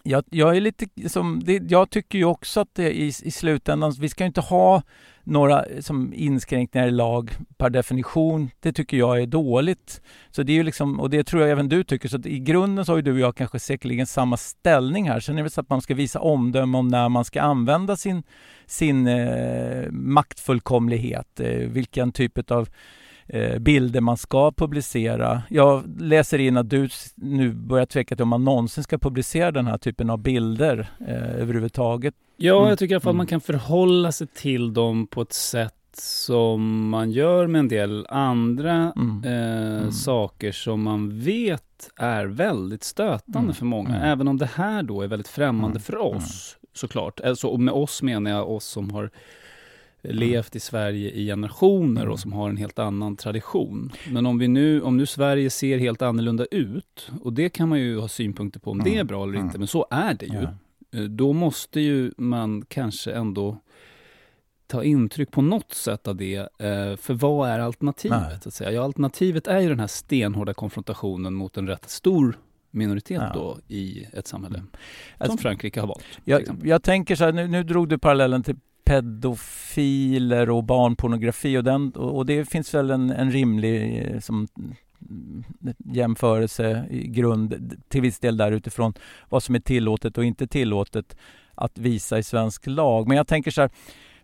jag, 0.03 0.25
jag 0.31 0.57
är 0.57 0.61
lite 0.61 1.09
som, 1.09 1.41
det, 1.45 1.63
jag 1.71 1.91
tycker 1.91 2.19
ju 2.19 2.25
också 2.25 2.61
att 2.61 2.75
det 2.75 2.97
i, 3.01 3.07
i 3.07 3.31
slutändan, 3.31 3.93
vi 4.01 4.09
ska 4.09 4.25
ju 4.25 4.27
inte 4.27 4.41
ha 4.41 4.83
några 5.25 5.65
eh, 5.65 5.81
som 5.81 6.13
inskränkningar 6.15 6.89
i 6.89 6.91
lag 6.91 7.31
per 7.57 7.71
definition. 7.71 8.51
Det 8.61 8.73
tycker 8.73 8.97
jag 8.97 9.23
är 9.23 9.27
dåligt. 9.27 10.03
Så 10.31 10.43
det 10.43 10.53
är 10.53 10.55
ju 10.55 10.63
liksom, 10.63 11.01
och 11.01 11.11
det 11.11 11.25
tror 11.25 11.43
jag 11.43 11.51
även 11.51 11.69
du 11.69 11.85
tycker. 11.85 12.09
Så 12.09 12.17
att 12.17 12.27
i 12.27 12.39
grunden 12.39 12.85
så 12.85 12.93
har 12.93 12.97
ju 12.97 13.03
du 13.03 13.13
och 13.13 13.19
jag 13.19 13.37
kanske 13.37 13.59
säkerligen 13.59 14.07
samma 14.07 14.37
ställning 14.37 15.09
här. 15.09 15.21
Sen 15.21 15.39
är 15.39 15.43
det 15.43 15.51
så 15.51 15.61
att 15.61 15.71
man 15.71 15.83
ska 15.83 15.95
visa 15.95 16.21
omdöme 16.21 16.79
om 16.79 16.89
när 16.89 17.09
man 17.09 17.25
ska 17.25 17.43
använda 17.43 17.97
sin, 17.97 18.23
sin 18.67 19.07
eh, 19.07 19.91
maktfullkomlighet. 19.91 21.41
Eh, 21.41 21.49
vilken 21.49 22.13
typ 22.13 22.51
av 22.51 22.61
eh, 22.61 22.67
bilder 23.61 24.01
man 24.01 24.17
ska 24.17 24.53
publicera. 24.53 25.43
Jag 25.49 25.83
läser 26.01 26.39
in 26.39 26.57
att 26.57 26.71
du 26.71 26.89
nu 27.15 27.53
börjar 27.53 27.87
tveka 27.87 28.17
till 28.17 28.23
om 28.23 28.29
man 28.29 28.45
någonsin 28.45 28.85
ska 28.85 28.99
publicera 28.99 29.51
den 29.53 29.67
här 29.67 29.79
typen 29.79 30.11
av 30.11 30.19
bilder 30.19 30.91
eh, 31.09 31.41
överhuvudtaget. 31.41 32.15
Ja, 32.37 32.57
Mm. 32.59 32.69
jag 32.69 32.79
tycker 32.79 32.93
i 32.93 32.95
alla 32.95 33.01
fall 33.01 33.15
man 33.15 33.21
Mm. 33.27 33.27
kan 33.27 33.41
förhålla 33.41 34.13
sig 34.13 34.27
till 34.27 34.73
dem 34.75 35.07
på 35.07 35.23
ett 35.23 35.33
sätt 35.33 35.75
som 35.99 36.89
man 36.89 37.11
gör 37.11 37.47
med 37.47 37.59
en 37.59 37.69
del 37.69 38.07
andra 38.11 38.93
Mm. 38.97 39.23
eh, 39.25 39.77
Mm. 39.79 39.93
saker 39.93 40.53
som 40.53 40.83
man 40.83 41.21
vet 41.21 41.91
är 41.97 42.27
väldigt 42.27 42.85
stötande 42.85 43.39
Mm. 43.39 43.55
för 43.55 43.65
många. 43.65 43.89
Mm. 43.97 44.03
Även 44.03 44.29
om 44.29 44.39
det 44.39 44.51
här 44.55 44.83
då 44.83 45.03
är 45.03 45.09
väldigt 45.09 45.29
främmande 45.29 45.67
Mm. 45.77 45.81
för 45.83 45.97
oss, 45.97 46.57
såklart. 46.75 47.21
Alltså, 47.21 47.47
och 47.49 47.61
med 47.61 47.75
oss 47.75 48.03
menar 48.03 48.31
jag 48.31 48.51
oss 48.51 48.65
som 48.65 48.91
har 48.91 49.11
levt 50.03 50.57
i 50.57 50.61
Sverige 50.61 51.11
i 51.11 51.27
generationer 51.27 52.01
Mm. 52.01 52.13
och 52.13 52.21
som 52.21 52.33
har 52.33 52.51
en 52.51 52.57
helt 52.57 52.79
annan 52.79 53.17
tradition. 53.17 53.93
Men 54.11 54.27
om 54.27 54.39
vi 54.39 54.49
nu, 54.49 54.83
om 54.83 54.97
nu 54.97 55.07
Sverige 55.07 55.51
ser 55.51 55.79
helt 55.79 56.03
annorlunda 56.03 56.45
ut, 56.51 57.11
och 57.23 57.33
det 57.33 57.49
kan 57.49 57.69
man 57.69 57.79
ju 57.81 57.99
ha 58.01 58.09
synpunkter 58.09 58.61
på 58.61 58.71
om 58.71 58.79
det 58.83 58.91
är 58.91 58.95
Mm. 58.95 59.07
bra 59.07 59.23
eller 59.23 59.35
Mm. 59.35 59.47
inte, 59.47 59.59
men 59.59 59.69
så 59.69 59.87
är 59.91 60.15
det 60.15 60.27
ju. 60.27 60.43
Eh, 60.43 61.09
Då 61.09 61.33
måste 61.33 61.81
ju 61.81 62.13
man 62.17 62.65
kanske 62.69 63.13
ändå 63.13 63.59
ta 64.67 64.85
intryck 64.85 65.31
på 65.31 65.43
något 65.43 65.73
sätt 65.75 66.09
av 66.09 66.17
det. 66.17 66.37
eh, 66.37 66.97
För 66.97 67.15
vad 67.15 67.49
är 67.49 67.59
alternativet? 67.59 68.47
Att 68.47 68.55
säga? 68.55 68.71
Ja, 68.73 68.85
alternativet 68.85 69.47
är 69.47 69.61
ju 69.61 69.69
den 69.69 69.81
här 69.81 69.87
stenhårda 69.87 70.55
konfrontationen 70.55 71.35
mot 71.35 71.57
en 71.57 71.67
rätt 71.69 71.91
stor 71.91 72.39
minoritet 72.71 73.23
Ja. 73.23 73.31
då 73.35 73.59
i 73.75 74.07
ett 74.13 74.27
samhälle. 74.27 74.59
Som 74.59 74.69
Alltså, 75.19 75.39
Frankrike 75.39 75.81
har 75.81 75.87
valt. 75.87 76.05
Jag, 76.25 76.43
jag 76.65 76.83
tänker 76.83 77.17
så 77.17 77.25
här, 77.25 77.33
nu, 77.33 77.47
nu 77.49 77.63
drog 77.63 77.89
du 77.89 77.99
parallellen 77.99 78.43
till 78.43 78.57
pedofiler 78.93 80.51
och 80.51 80.65
barnpornografi 80.65 81.59
och, 81.59 81.65
den, 81.65 81.91
och 81.91 82.27
det 82.27 82.45
finns 82.45 82.75
väl 82.75 82.91
en, 82.91 83.11
en 83.11 83.31
rimlig 83.31 84.07
eh, 84.07 84.21
som, 84.21 84.49
mm, 85.11 85.45
jämförelse 85.79 86.85
i 86.91 87.07
grund 87.07 87.77
till 87.89 88.01
viss 88.01 88.19
del 88.19 88.37
där 88.37 88.53
utifrån 88.53 88.95
vad 89.29 89.43
som 89.43 89.55
är 89.55 89.61
tillåtet 89.61 90.19
och 90.19 90.25
inte 90.25 90.47
tillåtet 90.47 91.17
att 91.55 91.79
visa 91.79 92.19
i 92.19 92.23
svensk 92.23 92.67
lag. 92.67 93.09
Men 93.09 93.17
jag 93.17 93.27
tänker 93.27 93.51
så 93.51 93.61
här, 93.61 93.71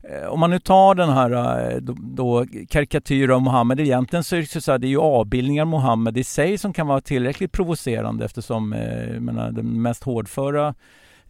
eh, 0.03 0.29
om 0.29 0.41
man 0.41 0.51
nu 0.51 0.59
tar 0.59 0.95
den 0.95 1.11
här 1.11 1.31
eh, 1.31 1.77
då, 1.77 1.97
då, 1.99 2.47
karikatyr 2.69 3.29
av 3.29 3.43
Mohammed, 3.43 3.81
egentligen 3.81 4.25
så 4.25 4.37
är 4.37 4.41
det, 4.41 4.61
så 4.61 4.73
här, 4.73 4.79
det 4.79 4.87
är 4.87 4.89
ju 4.89 5.01
avbildningar 5.01 5.63
av 5.63 5.69
Mohammed 5.69 6.19
i 6.19 6.25
sig 6.25 6.59
som 6.59 6.73
kan 6.73 6.87
vara 6.87 7.01
tillräckligt 7.01 7.53
provocerande 7.53 8.25
eftersom 8.25 8.73
eh, 8.73 9.21
menar, 9.21 9.53
den 9.53 9.83
mest 9.83 10.05
hårdföra 10.05 10.75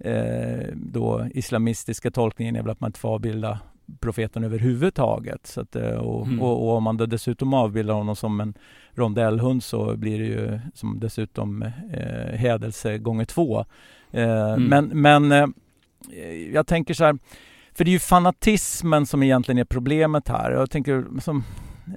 eh, 0.00 0.66
då 0.74 1.26
islamistiska 1.34 2.10
tolkningen 2.10 2.56
är 2.56 2.62
väl 2.62 2.70
att 2.70 2.80
man 2.80 2.88
inte 2.88 3.00
får 3.00 3.08
avbilda 3.08 3.58
profeten 4.00 4.44
överhuvudtaget. 4.44 5.46
Så 5.46 5.60
att, 5.60 5.76
eh, 5.76 5.90
och, 5.90 6.26
Mm. 6.26 6.42
och, 6.42 6.68
och 6.68 6.76
om 6.76 6.82
man 6.82 6.96
dessutom 6.96 7.54
avbildar 7.54 7.94
honom 7.94 8.16
som 8.16 8.40
en 8.40 8.54
rondellhund 8.92 9.62
så 9.62 9.96
blir 9.96 10.18
det 10.18 10.24
ju 10.24 10.60
som 10.74 11.00
dessutom 11.00 11.62
eh, 11.92 12.36
hädelse 12.38 12.98
gånger 12.98 13.24
två. 13.24 13.64
Eh, 14.10 14.52
Mm. 14.52 14.64
Men, 14.64 14.84
men 15.28 15.32
eh, 15.32 15.46
jag 16.52 16.66
tänker 16.66 16.94
så 16.94 17.04
här, 17.04 17.18
för 17.74 17.84
det 17.84 17.90
är 17.90 17.92
ju 17.92 17.98
fanatismen 17.98 19.06
som 19.06 19.22
egentligen 19.22 19.58
är 19.58 19.64
problemet 19.64 20.28
här. 20.28 20.50
Jag 20.50 20.70
tänker 20.70 21.04
som, 21.20 21.44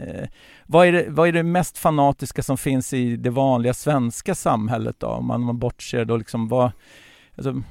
eh, 0.02 0.28
vad, 0.66 0.88
är 0.88 0.92
det, 0.92 1.06
vad 1.10 1.28
är 1.28 1.32
det 1.32 1.44
mest 1.44 1.78
fanatiska 1.78 2.44
som 2.44 2.58
finns 2.58 2.94
i 2.94 3.16
det 3.16 3.30
vanliga 3.30 3.74
svenska 3.74 4.36
samhället 4.36 4.96
då? 5.00 5.08
Om 5.08 5.26
man, 5.26 5.42
man 5.42 5.60
bortser 5.60 6.06
då 6.06 6.18
liksom 6.18 6.48
vad, 6.48 6.72
alltså, 7.36 7.62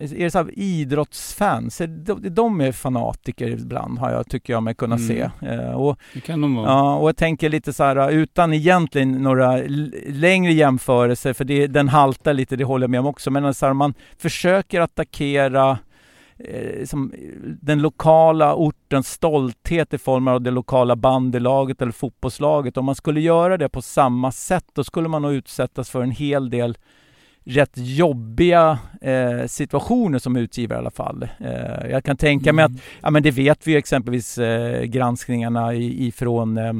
är 0.00 0.24
det 0.24 0.30
så 0.30 0.38
här 0.38 0.58
idrottsfans? 0.58 1.80
Är 1.80 1.86
de, 1.86 2.34
de 2.34 2.60
är 2.60 2.72
fanatiker 2.72 3.48
ibland 3.48 3.98
har 3.98 4.10
jag, 4.10 4.28
tycker 4.28 4.52
jag 4.52 4.62
mig 4.62 4.74
kunna 4.74 4.94
Mm. 4.96 5.08
se. 5.08 5.30
Eh, 5.48 5.70
och, 5.72 5.98
Det 6.14 6.20
kan 6.20 6.40
de 6.40 6.54
vara. 6.54 6.66
Ja, 6.68 6.96
och 6.96 7.08
jag 7.08 7.16
tänker 7.16 7.48
lite 7.48 7.72
så 7.72 7.84
här 7.84 8.10
utan 8.10 8.52
egentligen 8.52 9.12
några 9.12 9.56
längre 10.06 10.52
jämförelser, 10.52 11.32
för 11.32 11.44
det, 11.44 11.66
den 11.66 11.88
haltar 11.88 12.32
lite, 12.34 12.56
det 12.56 12.64
håller 12.64 12.84
jag 12.84 12.90
med 12.90 13.00
om 13.00 13.06
också. 13.06 13.30
Men 13.30 13.54
så 13.54 13.66
här, 13.66 13.72
man 13.72 13.94
försöker 14.18 14.80
attackera 14.80 15.78
eh, 16.38 16.84
som, 16.84 17.12
den 17.62 17.82
lokala 17.82 18.54
ortens 18.54 19.08
stolthet 19.12 19.94
i 19.94 19.98
form 19.98 20.28
av 20.28 20.40
det 20.42 20.50
lokala 20.50 20.96
bandylaget 20.96 21.82
eller 21.82 21.92
fotbollslaget. 21.92 22.76
Om 22.76 22.84
man 22.84 22.94
skulle 22.94 23.20
göra 23.20 23.56
det 23.56 23.68
på 23.68 23.82
samma 23.82 24.32
sätt, 24.32 24.64
då 24.72 24.84
skulle 24.84 25.08
man 25.08 25.22
nog 25.22 25.32
utsättas 25.32 25.90
för 25.90 26.02
en 26.02 26.10
hel 26.10 26.50
del 26.50 26.78
rätt 27.48 27.72
jobbiga 27.74 28.78
eh, 29.00 29.46
situationer 29.46 30.18
som 30.18 30.36
utgivare 30.36 30.78
i 30.78 30.80
alla 30.80 30.90
fall. 30.90 31.28
Eh, 31.40 31.90
jag 31.90 32.04
kan 32.04 32.16
tänka 32.16 32.52
mig 32.52 32.64
att 32.64 32.68
Mm. 32.68 32.80
Ja 33.02 33.10
men 33.10 33.22
det 33.22 33.30
vet 33.30 33.66
vi 33.66 33.72
ju 33.72 33.78
exempelvis 33.78 34.38
eh, 34.38 34.82
granskningarna 34.84 35.74
i, 35.74 36.06
ifrån 36.06 36.58
eh, 36.58 36.72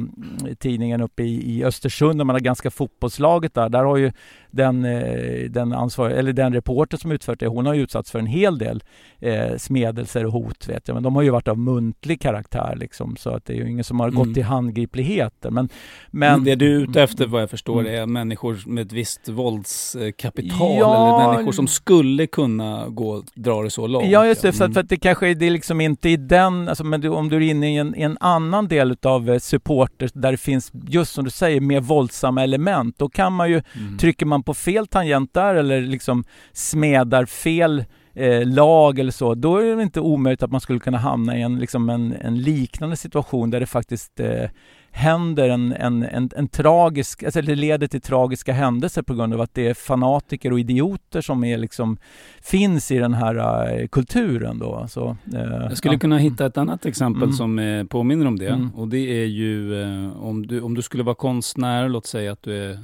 tidningen 0.59 1.01
uppe 1.01 1.23
i, 1.23 1.57
i 1.57 1.63
Östersund 1.63 2.19
där 2.19 2.25
man 2.25 2.33
har 2.33 2.39
ganska 2.39 2.71
fotbollslaget 2.71 3.53
där. 3.53 3.69
Där 3.69 3.83
har 3.83 3.97
ju 3.97 4.11
den, 4.51 4.85
eh, 4.85 5.49
den 5.49 5.73
ansvarig, 5.73 6.17
eller 6.17 6.33
den 6.33 6.53
reporter 6.53 6.97
som 6.97 7.11
utfört 7.11 7.39
det, 7.39 7.47
hon 7.47 7.65
har 7.65 7.73
ju 7.73 7.81
utsatts 7.81 8.11
för 8.11 8.19
en 8.19 8.25
hel 8.27 8.57
del 8.57 8.83
eh, 9.19 9.57
smedelser 9.57 10.25
och 10.25 10.31
hot 10.31 10.69
vet 10.69 10.87
jag. 10.87 10.93
Men 10.95 11.03
de 11.03 11.15
har 11.15 11.21
ju 11.23 11.29
varit 11.29 11.47
av 11.47 11.57
muntlig 11.57 12.21
karaktär 12.21 12.75
liksom 12.79 13.15
så 13.15 13.29
att 13.29 13.45
det 13.45 13.53
är 13.53 13.57
ju 13.57 13.69
ingen 13.69 13.83
som 13.83 13.99
har 13.99 14.07
Mm. 14.07 14.19
gått 14.23 14.33
till 14.33 14.43
handgripligheter. 14.43 15.49
Men, 15.49 15.69
Men 16.11 16.43
det 16.43 16.55
du 16.55 16.75
är 16.75 16.79
ute 16.79 17.03
efter 17.03 17.27
vad 17.27 17.41
jag 17.41 17.49
förstår 17.49 17.79
Mm. 17.81 17.93
är 18.01 18.05
människor 18.05 18.57
med 18.65 18.85
ett 18.85 18.93
visst 18.93 19.29
våldskapital 19.29 20.75
Ja. 20.79 21.17
eller 21.19 21.31
människor 21.33 21.51
som 21.51 21.67
skulle 21.67 22.27
kunna 22.27 22.85
gå 22.89 23.23
dra 23.35 23.61
det 23.63 23.69
så 23.69 23.87
långt. 23.87 24.07
Ja 24.09 24.25
just 24.25 24.41
det, 24.41 24.47
Mm. 24.55 24.67
att, 24.69 24.73
för 24.73 24.81
att 24.81 24.89
det 24.89 24.97
kanske 24.97 25.27
är, 25.29 25.35
det 25.35 25.45
är 25.47 25.51
liksom 25.51 25.81
inte 25.81 26.09
i 26.09 26.17
den, 26.17 26.69
alltså, 26.69 26.83
men 26.83 27.01
du, 27.01 27.09
om 27.09 27.29
du 27.29 27.35
är 27.35 27.41
inne 27.41 27.73
i 27.73 27.77
en, 27.77 27.95
en 27.95 28.17
annan 28.19 28.67
del 28.67 28.91
utav 28.91 29.29
eh, 29.29 29.39
supporter 29.39 30.09
där 30.13 30.31
det 30.31 30.37
finns, 30.37 30.71
just 30.87 31.13
som 31.13 31.23
du 31.25 31.29
säger, 31.31 31.61
mer 31.61 31.79
våldsamma 31.81 32.43
element, 32.43 32.95
då 32.97 33.09
kan 33.09 33.33
man 33.33 33.49
ju, 33.49 33.61
Mm. 33.75 33.97
trycker 33.97 34.25
man 34.25 34.38
på 34.43 34.53
fel 34.53 34.87
tangent 34.87 35.33
där 35.33 35.55
eller 35.55 35.81
liksom 35.81 36.23
smedar 36.53 37.25
fel 37.25 37.85
eh, 38.13 38.47
lag 38.47 38.99
eller 38.99 39.11
så, 39.11 39.35
då 39.35 39.57
är 39.57 39.75
det 39.75 39.83
inte 39.83 39.99
omöjligt 39.99 40.43
att 40.43 40.51
man 40.51 40.61
skulle 40.61 40.79
kunna 40.79 40.97
hamna 40.97 41.37
i 41.37 41.41
en, 41.41 41.59
liksom 41.59 41.89
en, 41.89 42.13
en 42.21 42.41
liknande 42.41 42.95
situation 42.95 43.49
där 43.49 43.59
det 43.59 43.65
faktiskt 43.65 44.19
eh, 44.19 44.49
händer 44.91 45.49
en, 45.49 45.73
en, 45.73 46.03
en, 46.03 46.29
en 46.35 46.47
tragisk, 46.47 47.23
alltså 47.23 47.41
det 47.41 47.55
leder 47.55 47.87
till 47.87 48.01
tragiska 48.01 48.53
händelser 48.53 49.01
på 49.01 49.13
grund 49.13 49.33
av 49.33 49.41
att 49.41 49.53
det 49.53 49.67
är 49.67 49.73
fanatiker 49.73 50.53
och 50.53 50.59
idioter 50.59 51.21
som 51.21 51.43
är 51.43 51.57
liksom, 51.57 51.97
finns 52.41 52.91
i 52.91 52.97
den 52.97 53.13
här 53.13 53.35
eh, 53.79 53.87
kulturen 53.87 54.59
då. 54.59 54.85
Så, 54.89 55.17
eh, 55.33 55.39
Jag 55.41 55.77
skulle 55.77 55.93
ja. 55.93 55.99
kunna 55.99 56.17
hitta 56.17 56.45
ett 56.45 56.57
annat 56.57 56.85
exempel 56.85 57.23
Mm. 57.23 57.33
som 57.35 57.59
eh, 57.59 57.83
påminner 57.83 58.25
om 58.25 58.39
det. 58.39 58.49
Mm. 58.49 58.75
Och 58.75 58.87
det 58.87 59.21
är 59.21 59.25
ju 59.25 59.83
om, 60.11 60.47
du, 60.47 60.61
om 60.61 60.75
du 60.75 60.81
skulle 60.81 61.03
vara 61.03 61.15
konstnär, 61.15 61.89
låt 61.89 62.05
säga 62.05 62.31
att 62.31 62.43
du 62.43 62.63
är 62.63 62.77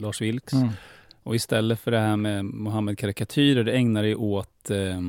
Lars 0.00 0.20
Vilks. 0.22 0.52
Mm. 0.52 0.68
Och 1.24 1.34
istället 1.34 1.80
för 1.80 1.90
det 1.90 1.98
här 1.98 2.16
med 2.16 2.44
Mohammed-karikatyrer, 2.44 3.66
ägnar 3.68 4.02
dig 4.02 4.14
åt 4.16 4.70
eh, 4.70 5.00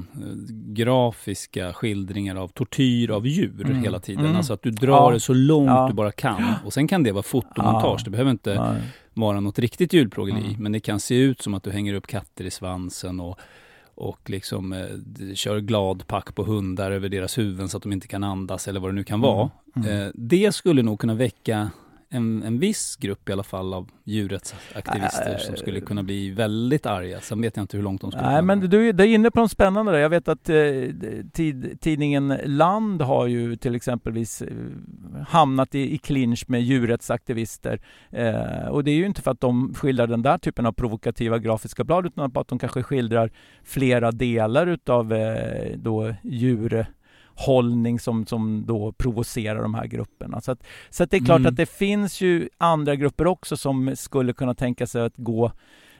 grafiska 0.73 1.73
skildringar 1.73 2.35
av 2.35 2.47
tortyr 2.47 3.09
av 3.09 3.27
djur 3.27 3.65
Mm. 3.65 3.83
hela 3.83 3.99
tiden. 3.99 4.25
Mm. 4.25 4.37
Alltså 4.37 4.53
att 4.53 4.61
du 4.61 4.71
drar 4.71 4.87
Ja. 5.07 5.11
det 5.11 5.19
så 5.19 5.33
långt 5.33 5.67
Ja. 5.67 5.87
du 5.87 5.93
bara 5.93 6.11
kan. 6.11 6.43
Och 6.65 6.73
sen 6.73 6.87
kan 6.87 7.03
det 7.03 7.11
vara 7.11 7.23
fotomontage, 7.23 7.99
Ja. 8.01 8.03
det 8.05 8.09
behöver 8.11 8.31
inte 8.31 8.49
Ja. 8.51 8.75
vara 9.13 9.39
något 9.39 9.59
riktigt 9.59 9.93
djurplågeri. 9.93 10.45
Mm. 10.47 10.63
Men 10.63 10.71
det 10.71 10.79
kan 10.79 10.99
se 10.99 11.15
ut 11.15 11.41
som 11.41 11.53
att 11.53 11.63
du 11.63 11.71
hänger 11.71 11.93
upp 11.93 12.07
katter 12.07 12.45
i 12.45 12.51
svansen 12.51 13.19
och, 13.19 13.39
och 13.95 14.29
liksom 14.29 14.73
eh, 14.73 14.85
kör 15.35 15.59
gladpack 15.59 16.35
på 16.35 16.43
hundar 16.43 16.91
över 16.91 17.09
deras 17.09 17.37
huvuden 17.37 17.69
så 17.69 17.77
att 17.77 17.83
de 17.83 17.93
inte 17.93 18.07
kan 18.07 18.23
andas 18.23 18.67
eller 18.67 18.79
vad 18.79 18.89
det 18.89 18.95
nu 18.95 19.03
kan 19.03 19.21
vara. 19.21 19.49
Mm. 19.75 19.89
Eh, 20.01 20.11
det 20.13 20.55
skulle 20.55 20.81
nog 20.81 20.99
kunna 20.99 21.15
väcka 21.15 21.69
en, 22.13 22.43
en 22.43 22.59
viss 22.59 22.95
grupp 22.95 23.29
i 23.29 23.31
alla 23.31 23.43
fall 23.43 23.73
av 23.73 23.89
djurrättsaktivister 24.03 25.33
Äh, 25.33 25.37
som 25.37 25.55
skulle 25.55 25.81
kunna 25.81 26.03
bli 26.03 26.29
väldigt 26.29 26.85
arga. 26.85 27.21
Sen 27.21 27.41
vet 27.41 27.57
jag 27.57 27.63
inte 27.63 27.77
hur 27.77 27.83
långt 27.83 28.01
de 28.01 28.11
skulle 28.11 28.23
Nej, 28.23 28.35
kunna 28.35 28.41
men 28.41 28.59
du, 28.69 28.91
du 28.91 29.03
är 29.03 29.07
inne 29.07 29.31
på 29.31 29.39
något 29.39 29.51
spännande 29.51 29.91
där. 29.91 29.99
Jag 29.99 30.09
vet 30.09 30.27
att 30.27 30.49
eh, 30.49 30.55
tid, 31.33 31.81
tidningen 31.81 32.37
Land 32.45 33.01
har 33.01 33.27
ju 33.27 33.55
till 33.55 33.75
exempelvis 33.75 34.41
eh, 34.41 34.47
hamnat 35.27 35.75
i, 35.75 35.93
i 35.93 35.97
clinch 35.97 36.45
med 36.47 36.61
djurrättsaktivister. 36.61 37.81
Eh, 38.11 38.67
och 38.67 38.83
det 38.83 38.91
är 38.91 38.95
ju 38.95 39.05
inte 39.05 39.21
för 39.21 39.31
att 39.31 39.41
de 39.41 39.73
skildrar 39.73 40.07
den 40.07 40.21
där 40.21 40.37
typen 40.37 40.65
av 40.65 40.71
provokativa 40.71 41.39
grafiska 41.39 41.83
blad 41.83 42.05
utan 42.05 42.31
bara 42.31 42.41
att 42.41 42.47
de 42.47 42.59
kanske 42.59 42.83
skildrar 42.83 43.31
flera 43.63 44.11
delar 44.11 44.67
utav 44.67 45.13
eh, 45.13 45.77
då 45.77 46.13
djurhållning 47.37 47.99
som, 47.99 48.25
som 48.25 48.63
då 48.67 48.91
provocerar 48.91 49.61
de 49.61 49.73
här 49.73 49.85
grupperna. 49.87 50.41
Så, 50.41 50.51
att, 50.51 50.63
så 50.89 51.03
att 51.03 51.11
det 51.11 51.17
är 51.17 51.25
klart 51.25 51.39
Mm. 51.39 51.49
att 51.49 51.55
det 51.55 51.65
finns 51.65 52.21
ju 52.21 52.49
andra 52.57 52.95
grupper 52.95 53.27
också 53.27 53.57
som 53.57 53.95
skulle 53.95 54.33
kunna 54.33 54.53
tänka 54.53 54.87
sig 54.87 55.01
att 55.01 55.13
gå 55.17 55.51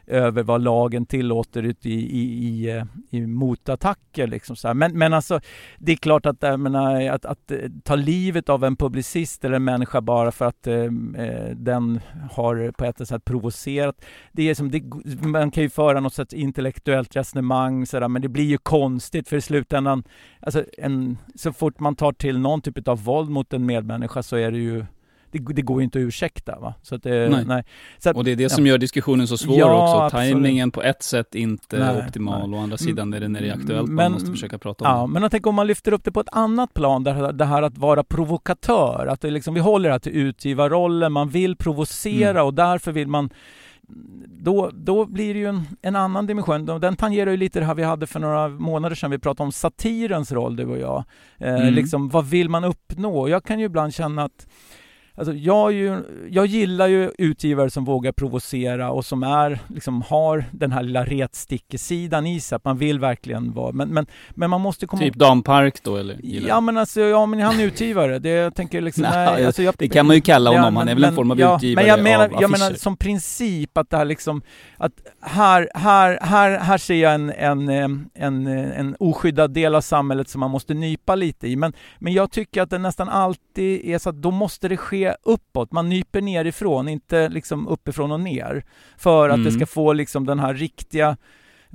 över 0.08 0.44
vad 0.44 0.62
lagen 0.62 1.06
tillåter 1.06 1.63
ut 1.63 1.86
i, 1.86 1.94
i, 1.94 2.48
i, 2.48 2.78
eh, 2.78 2.86
i 3.10 3.28
motattacker. 3.28 4.28
Liksom 4.28 4.56
så 4.56 4.68
här. 4.68 4.76
Men, 4.76 4.98
men 4.98 5.13
alltså, 5.13 5.39
det 5.78 5.92
är 5.92 5.96
klart 5.96 6.26
att, 6.26 6.38
jag 6.39 6.60
menar, 6.60 7.08
att, 7.08 7.26
att 7.26 7.52
eh, 7.52 7.58
ta 7.84 7.96
livet 7.96 8.50
av 8.50 8.63
en 8.63 8.76
publicist 8.76 9.46
eller 9.46 9.56
en 9.56 9.63
människa 9.63 10.02
bara 10.02 10.32
för 10.32 10.46
att 10.46 10.68
eh, 10.68 10.76
eh, 10.76 11.50
den 11.56 12.00
har 12.32 12.72
på 12.72 12.86
ett 12.86 13.08
sätt 13.08 13.26
provocerat. 13.26 14.06
Det 14.32 14.50
är 14.50 14.56
som, 14.56 14.72
det, 14.72 14.84
man 15.28 15.52
kan 15.52 15.63
ju 15.63 15.70
föra 15.70 16.00
något 16.00 16.13
sorts 16.13 16.34
intellektuellt 16.34 17.16
resonemang, 17.16 17.86
så 17.86 18.00
där, 18.00 18.08
men 18.08 18.22
det 18.22 18.30
blir 18.30 18.46
ju 18.46 18.58
konstigt 18.58 19.30
för 19.30 19.38
i 19.38 19.42
slutändan, 19.42 20.04
alltså 20.39 20.63
en, 20.78 21.18
så 21.36 21.54
fort 21.54 21.80
man 21.80 21.96
tar 21.96 22.12
till 22.12 22.39
någon 22.39 22.62
typ 22.62 22.88
av 22.88 23.04
våld 23.04 23.30
mot 23.30 23.54
en 23.54 23.66
medmänniska 23.66 24.24
så 24.24 24.36
är 24.36 24.52
det 24.52 24.58
ju 24.58 24.86
det, 25.34 25.54
det 25.54 25.62
går 25.62 25.80
ju 25.82 25.84
inte 25.84 26.00
att 26.00 26.04
ursäkta. 26.04 26.60
Va? 26.60 26.74
Så 26.82 26.96
att 26.96 27.04
det, 27.04 27.30
Nej. 27.30 27.46
nej. 27.48 27.63
Så 28.00 28.10
att, 28.10 28.15
Och 28.15 28.24
det 28.24 28.32
är 28.32 28.36
det 28.36 28.50
som 28.50 28.67
gör 28.67 28.78
diskussionen 28.78 29.28
så 29.28 29.38
svår 29.38 29.60
Ja, 29.60 29.84
också. 29.84 30.15
absolut. 30.17 30.36
Timingen 30.43 30.72
på 30.72 30.82
ett 30.82 31.04
sätt 31.04 31.36
inte 31.36 31.80
Nej, 31.80 32.04
optimal, 32.08 32.50
nej. 32.50 32.60
å 32.60 32.63
andra 32.63 32.78
sidan 32.78 33.13
är 33.13 33.19
det 33.19 33.28
när 33.28 33.41
det 33.41 33.48
är 33.50 33.54
aktuellt 33.54 33.88
Men- 33.88 33.96
man 33.96 34.12
måste 34.12 34.32
försöka 34.32 34.58
prata 34.58 34.86
om 34.86 34.91
Ja, 34.91 35.06
men 35.08 35.22
jag 35.22 35.32
tänker 35.32 35.50
om 35.50 35.56
man 35.56 35.67
lyfter 35.67 35.93
upp 35.93 36.04
det 36.04 36.12
på 36.12 36.19
ett 36.19 36.30
annat 36.32 36.74
plan, 36.74 37.04
där 37.04 37.34
det 37.34 37.46
här 37.46 37.62
att 37.62 37.78
vara 37.78 38.04
provokatör, 38.04 39.08
att 39.10 39.22
det 39.22 39.32
liksom, 39.32 39.54
vi 39.54 39.60
håller 39.60 39.89
det 39.89 39.93
här 39.93 40.00
till 40.00 40.12
utgivarrollen, 40.15 41.12
man 41.12 41.30
vill 41.30 41.56
provocera 41.56 42.30
Mm. 42.30 42.46
och 42.46 42.54
därför 42.54 42.91
vill 42.91 43.08
man 43.08 43.30
då, 44.28 44.69
då 44.74 45.06
blir 45.06 45.34
det 45.34 45.39
ju 45.39 45.46
en, 45.48 45.63
en 45.82 45.96
annan 45.96 46.28
dimension. 46.28 46.65
Den 46.65 46.96
tangerar 46.96 47.32
ju 47.32 47.38
lite 47.38 47.60
det 47.60 47.65
här 47.65 47.76
vi 47.76 47.84
hade 47.84 48.08
för 48.08 48.19
några 48.19 48.48
månader 48.48 48.96
sedan. 48.96 49.12
Vi 49.12 49.19
pratade 49.19 49.46
om 49.46 49.52
satirens 49.52 50.32
roll, 50.32 50.56
du 50.56 50.65
och 50.65 50.78
jag. 50.78 51.04
Eh, 51.38 51.56
Mm. 51.62 51.74
liksom, 51.74 52.10
vad 52.10 52.26
vill 52.26 52.50
man 52.50 52.63
uppnå? 52.63 53.30
Jag 53.30 53.43
kan 53.43 53.60
ju 53.60 53.65
ibland 53.65 53.93
känna 53.93 54.24
att 54.24 54.48
Alltså 55.15 55.34
jag, 55.34 55.73
ju, 55.73 56.04
jag 56.30 56.45
gillar 56.45 56.88
ju 56.88 57.12
utgivare 57.17 57.69
som 57.69 57.86
vågar 57.86 58.12
provocera 58.12 58.91
och 58.91 59.06
som 59.06 59.23
är, 59.23 59.60
liksom, 59.67 60.02
har 60.02 60.45
den 60.52 60.71
här 60.71 60.84
lilla 60.84 61.06
retstickesidan 61.06 62.28
i 62.28 62.39
sig. 62.39 62.56
Att 62.56 62.65
man 62.65 62.78
vill 62.78 62.99
verkligen 62.99 63.54
vara... 63.54 63.71
Men, 63.71 63.89
men, 63.89 64.06
men 64.30 64.49
man 64.49 64.62
måste 64.62 64.88
komma 64.88 65.02
Typ 65.02 65.15
Dan 65.15 65.43
Park 65.43 65.84
då 65.84 65.95
eller? 65.95 66.15
Gillar 66.15 66.49
Ja 66.49 66.62
men 66.62 66.78
alltså, 66.78 67.02
ja 67.02 67.26
men 67.26 67.39
han 67.39 67.60
är 67.60 67.63
utgivare. 67.63 68.19
Det 68.19 68.30
jag 68.30 68.56
tänker 68.56 68.82
liksom, 68.82 69.04
Nej, 69.13 69.34
nej, 69.34 69.45
alltså 69.45 69.63
jag, 69.63 69.76
det 69.78 69.89
kan 69.89 70.06
man 70.06 70.15
ju 70.15 70.21
kalla 70.21 70.49
honom, 70.49 70.63
Ja, 70.63 70.65
han 70.65 70.73
men- 70.73 70.88
är 70.88 70.95
väl 70.95 71.04
en 71.04 71.15
form 71.15 71.32
av 71.32 71.39
ja, 71.39 71.56
utgivare 71.56 71.86
Men 71.86 71.89
jag 71.89 72.04
menar, 72.04 72.26
av 72.26 72.41
jag 72.41 72.52
menar 72.52 72.73
som 72.73 72.97
princip 72.97 73.78
att 73.78 73.89
det 73.89 73.97
här 73.97 74.06
liksom, 74.06 74.41
att 74.78 74.93
här, 75.21 75.69
här, 75.76 76.19
här, 76.21 76.60
här 76.60 76.78
ser 76.78 76.95
jag 76.95 77.13
en, 77.13 77.30
en, 77.30 77.69
eh, 77.69 77.88
en, 78.26 78.47
eh, 78.47 78.80
en 78.80 78.95
oskyddad 78.99 79.54
del 79.54 79.76
av 79.76 79.82
samhället 79.82 80.30
som 80.30 80.39
man 80.39 80.52
måste 80.52 80.73
nypa 80.73 81.15
lite 81.15 81.47
i. 81.47 81.56
Men, 81.56 81.73
men 81.99 82.13
jag 82.13 82.32
tycker 82.32 82.62
att 82.62 82.69
det 82.69 82.78
nästan 82.78 83.10
alltid 83.10 83.86
är 83.86 83.97
så 83.97 84.10
att 84.10 84.21
då 84.21 84.32
måste 84.32 84.67
det 84.67 84.78
ske 84.78 85.03
uppåt. 85.24 85.72
Man 85.72 85.89
nyper 85.89 86.22
nerifrån, 86.22 86.88
inte 86.88 87.30
liksom 87.30 87.68
uppifrån 87.68 88.12
och 88.12 88.20
ner. 88.20 88.66
För 88.98 89.30
att 89.30 89.34
Mm. 89.36 89.46
det 89.46 89.52
ska 89.52 89.66
få 89.66 89.94
liksom 89.94 90.26
den 90.26 90.39
här 90.39 90.54
riktiga 90.54 91.18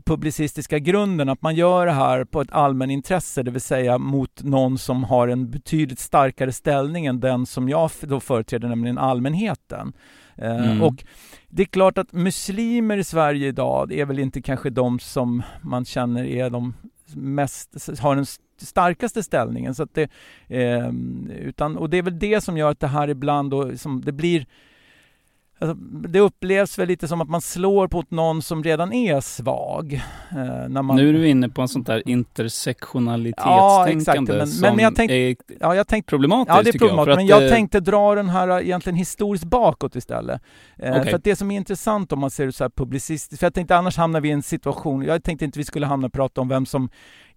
publicistiska 0.05 0.79
grunden, 0.79 1.29
att 1.29 1.43
man 1.43 1.55
gör 1.55 1.87
det 1.87 1.93
här 1.93 2.25
på 2.25 2.41
ett 2.41 2.53
allmänintresse, 2.53 3.43
det 3.43 3.51
vill 3.51 3.61
säga 3.61 3.99
mot 3.99 4.43
någon 4.43 4.79
som 4.79 5.05
har 5.05 5.29
en 5.29 5.51
betydligt 5.51 5.99
starkare 5.99 6.53
ställning 6.53 7.07
än 7.07 7.21
den 7.21 7.47
som 7.47 7.69
jag 7.69 7.91
då 8.01 8.21
företräder, 8.21 8.69
nämligen 8.69 8.99
allmänheten. 8.99 9.93
Eh, 10.37 10.65
Mm. 10.65 10.83
Och 10.83 11.05
det 11.49 11.63
är 11.63 11.67
klart 11.67 11.99
att 11.99 12.13
muslimer 12.13 12.97
i 12.97 13.05
Sverige 13.05 13.49
idag, 13.49 13.89
det 13.89 14.01
är 14.01 14.05
väl 14.07 14.19
inte 14.19 14.43
kanske 14.43 14.71
de 14.71 14.99
som 14.99 15.43
man 15.63 15.85
känner 15.85 16.25
är 16.25 16.51
de 16.51 16.75
mest, 17.15 17.99
har 18.01 18.17
den 18.17 18.27
starkaste 18.67 19.23
ställningen. 19.23 19.75
Så 19.75 19.87
det, 19.93 20.11
eh, 20.49 20.89
utan, 21.41 21.77
och 21.77 21.91
det 21.91 21.97
är 21.99 22.03
väl 22.03 22.19
det 22.19 22.41
som 22.45 22.57
gör 22.59 22.71
att 22.71 22.81
det 22.81 22.87
här 22.87 23.09
ibland 23.09 23.51
då, 23.51 23.77
som 23.77 24.01
det 24.05 24.13
blir 24.13 24.47
Alltså, 25.61 25.75
det 26.09 26.21
upplevs 26.21 26.79
väl 26.79 26.89
lite 26.89 27.09
som 27.09 27.21
att 27.21 27.29
man 27.29 27.41
slår 27.41 27.89
på 27.89 28.05
någon 28.09 28.43
som 28.43 28.65
redan 28.65 28.93
är 28.93 29.21
svag. 29.21 29.93
Eh, 30.31 30.69
när 30.69 30.83
man, 30.83 30.97
Nu 30.97 31.09
är 31.09 31.13
du 31.13 31.29
inne 31.29 31.49
på 31.49 31.63
en 31.63 31.69
sånt 31.69 31.87
där 31.87 32.09
intersektionalitetstänkande 32.09 33.73
Ja, 33.73 33.89
exakt, 33.89 34.61
men- 34.61 34.77
men- 34.77 34.85
jag 34.85 34.95
tänk- 34.97 35.11
är 35.11 35.37
ja, 35.61 35.75
jag 35.75 35.89
tänkte 35.89 36.11
problematiskt 36.11 36.57
Ja, 36.57 36.63
det 36.63 36.71
är 36.71 36.73
jag. 36.75 36.81
problematiskt. 36.81 37.13
för 37.13 37.17
Men 37.17 37.27
jag 37.27 37.45
eh, 37.45 37.51
tänkte 37.51 37.81
dra 37.81 38.15
den 38.15 38.29
här 38.29 38.49
eh, 38.49 38.57
egentligen 38.67 38.97
historiskt 38.97 39.45
bakåt 39.45 39.97
istället. 39.97 40.43
Eh, 40.77 40.91
Okej. 40.93 41.05
För 41.11 41.17
att 41.17 41.25
det 41.25 41.37
som 41.37 41.51
är 41.51 41.57
intressant 41.57 42.13
om 42.13 42.19
man 42.19 42.31
ser 42.31 42.47
det 42.47 42.53
så 42.53 42.65
här 42.65 42.71
publicistiskt, 42.71 43.41
för 43.41 43.47
jag 43.47 43.55
tänkte 43.55 43.77
annars 43.77 43.97
hamnar 43.97 44.21
vi 44.21 44.29
i 44.29 44.33
en 44.33 44.43
situation, 44.43 45.03
jag 45.03 45.23
tänkte 45.23 45.45
inte 45.45 45.59
vi 45.59 45.65
skulle 45.65 45.87
hamna 45.87 46.07
och 46.07 46.13
prata 46.13 46.41
om 46.41 46.49
vem 46.49 46.67
som 46.67 46.89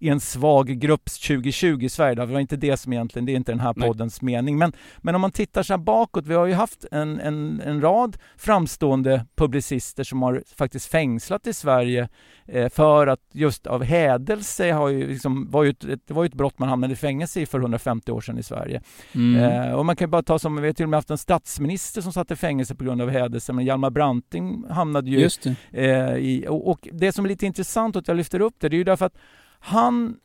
är 0.01 0.11
en 0.11 0.19
svag 0.19 0.67
grupps 0.67 1.19
2020 1.19 1.79
i 1.81 1.89
Sverige. 1.89 2.15
Det 2.15 2.25
var 2.25 2.39
inte 2.39 2.55
det 2.55 2.77
som 2.77 2.93
egentligen, 2.93 3.25
det 3.25 3.31
är 3.31 3.35
inte 3.35 3.51
den 3.51 3.59
här 3.59 3.73
Nej. 3.75 3.87
poddens 3.87 4.21
mening. 4.21 4.57
Men, 4.57 4.73
men 4.97 5.15
om 5.15 5.21
man 5.21 5.31
tittar 5.31 5.63
så 5.63 5.73
här 5.73 5.77
bakåt, 5.77 6.27
vi 6.27 6.33
har 6.33 6.45
ju 6.45 6.53
haft 6.53 6.85
en, 6.91 7.19
en, 7.19 7.61
en 7.65 7.81
rad 7.81 8.17
framstående 8.37 9.25
publicister 9.35 10.03
som 10.03 10.21
har 10.21 10.43
faktiskt 10.55 10.91
fängslat 10.91 11.47
i 11.47 11.53
Sverige 11.53 12.09
eh, 12.45 12.69
för 12.69 13.07
att 13.07 13.21
just 13.31 13.67
av 13.67 13.83
hädelse 13.83 14.71
har 14.71 14.89
ju 14.89 15.07
liksom, 15.07 15.49
var 15.51 15.63
ju 15.63 15.69
ett, 15.69 16.07
det 16.07 16.13
var 16.13 16.23
ju 16.23 16.27
ett 16.27 16.33
brott 16.33 16.59
man 16.59 16.69
hamnade 16.69 16.93
i 16.93 16.95
fängelse 16.95 17.41
i 17.41 17.45
för 17.45 17.59
150 17.59 18.11
år 18.11 18.21
sedan 18.21 18.37
i 18.37 18.43
Sverige. 18.43 18.81
mm. 19.15 19.41
Eh, 19.41 19.73
och 19.73 19.85
man 19.85 19.95
kan 19.95 20.09
bara 20.09 20.23
ta 20.23 20.39
som, 20.39 20.55
vi 20.61 20.67
har 20.67 20.73
till 20.73 20.85
och 20.85 20.89
med 20.89 20.97
haft 20.97 21.09
en 21.09 21.17
statsminister 21.17 22.01
som 22.01 22.13
satt 22.13 22.31
i 22.31 22.35
fängelse 22.35 22.75
på 22.75 22.83
grund 22.83 23.01
av 23.01 23.09
hädelse, 23.09 23.53
men 23.53 23.65
Hjalmar 23.65 23.89
Branting 23.89 24.63
hamnade 24.69 25.09
ju 25.09 25.17
det. 25.43 25.55
eh, 25.71 26.15
i, 26.15 26.45
och, 26.49 26.69
och 26.69 26.87
det 26.91 27.11
som 27.11 27.25
är 27.25 27.29
lite 27.29 27.45
intressant 27.45 27.95
att 27.95 28.07
jag 28.07 28.17
lyfter 28.17 28.39
upp 28.39 28.55
det, 28.59 28.69
det 28.69 28.75
är 28.75 28.77
ju 28.77 28.83
därför 28.83 29.05
att 29.05 29.17
han 29.61 30.17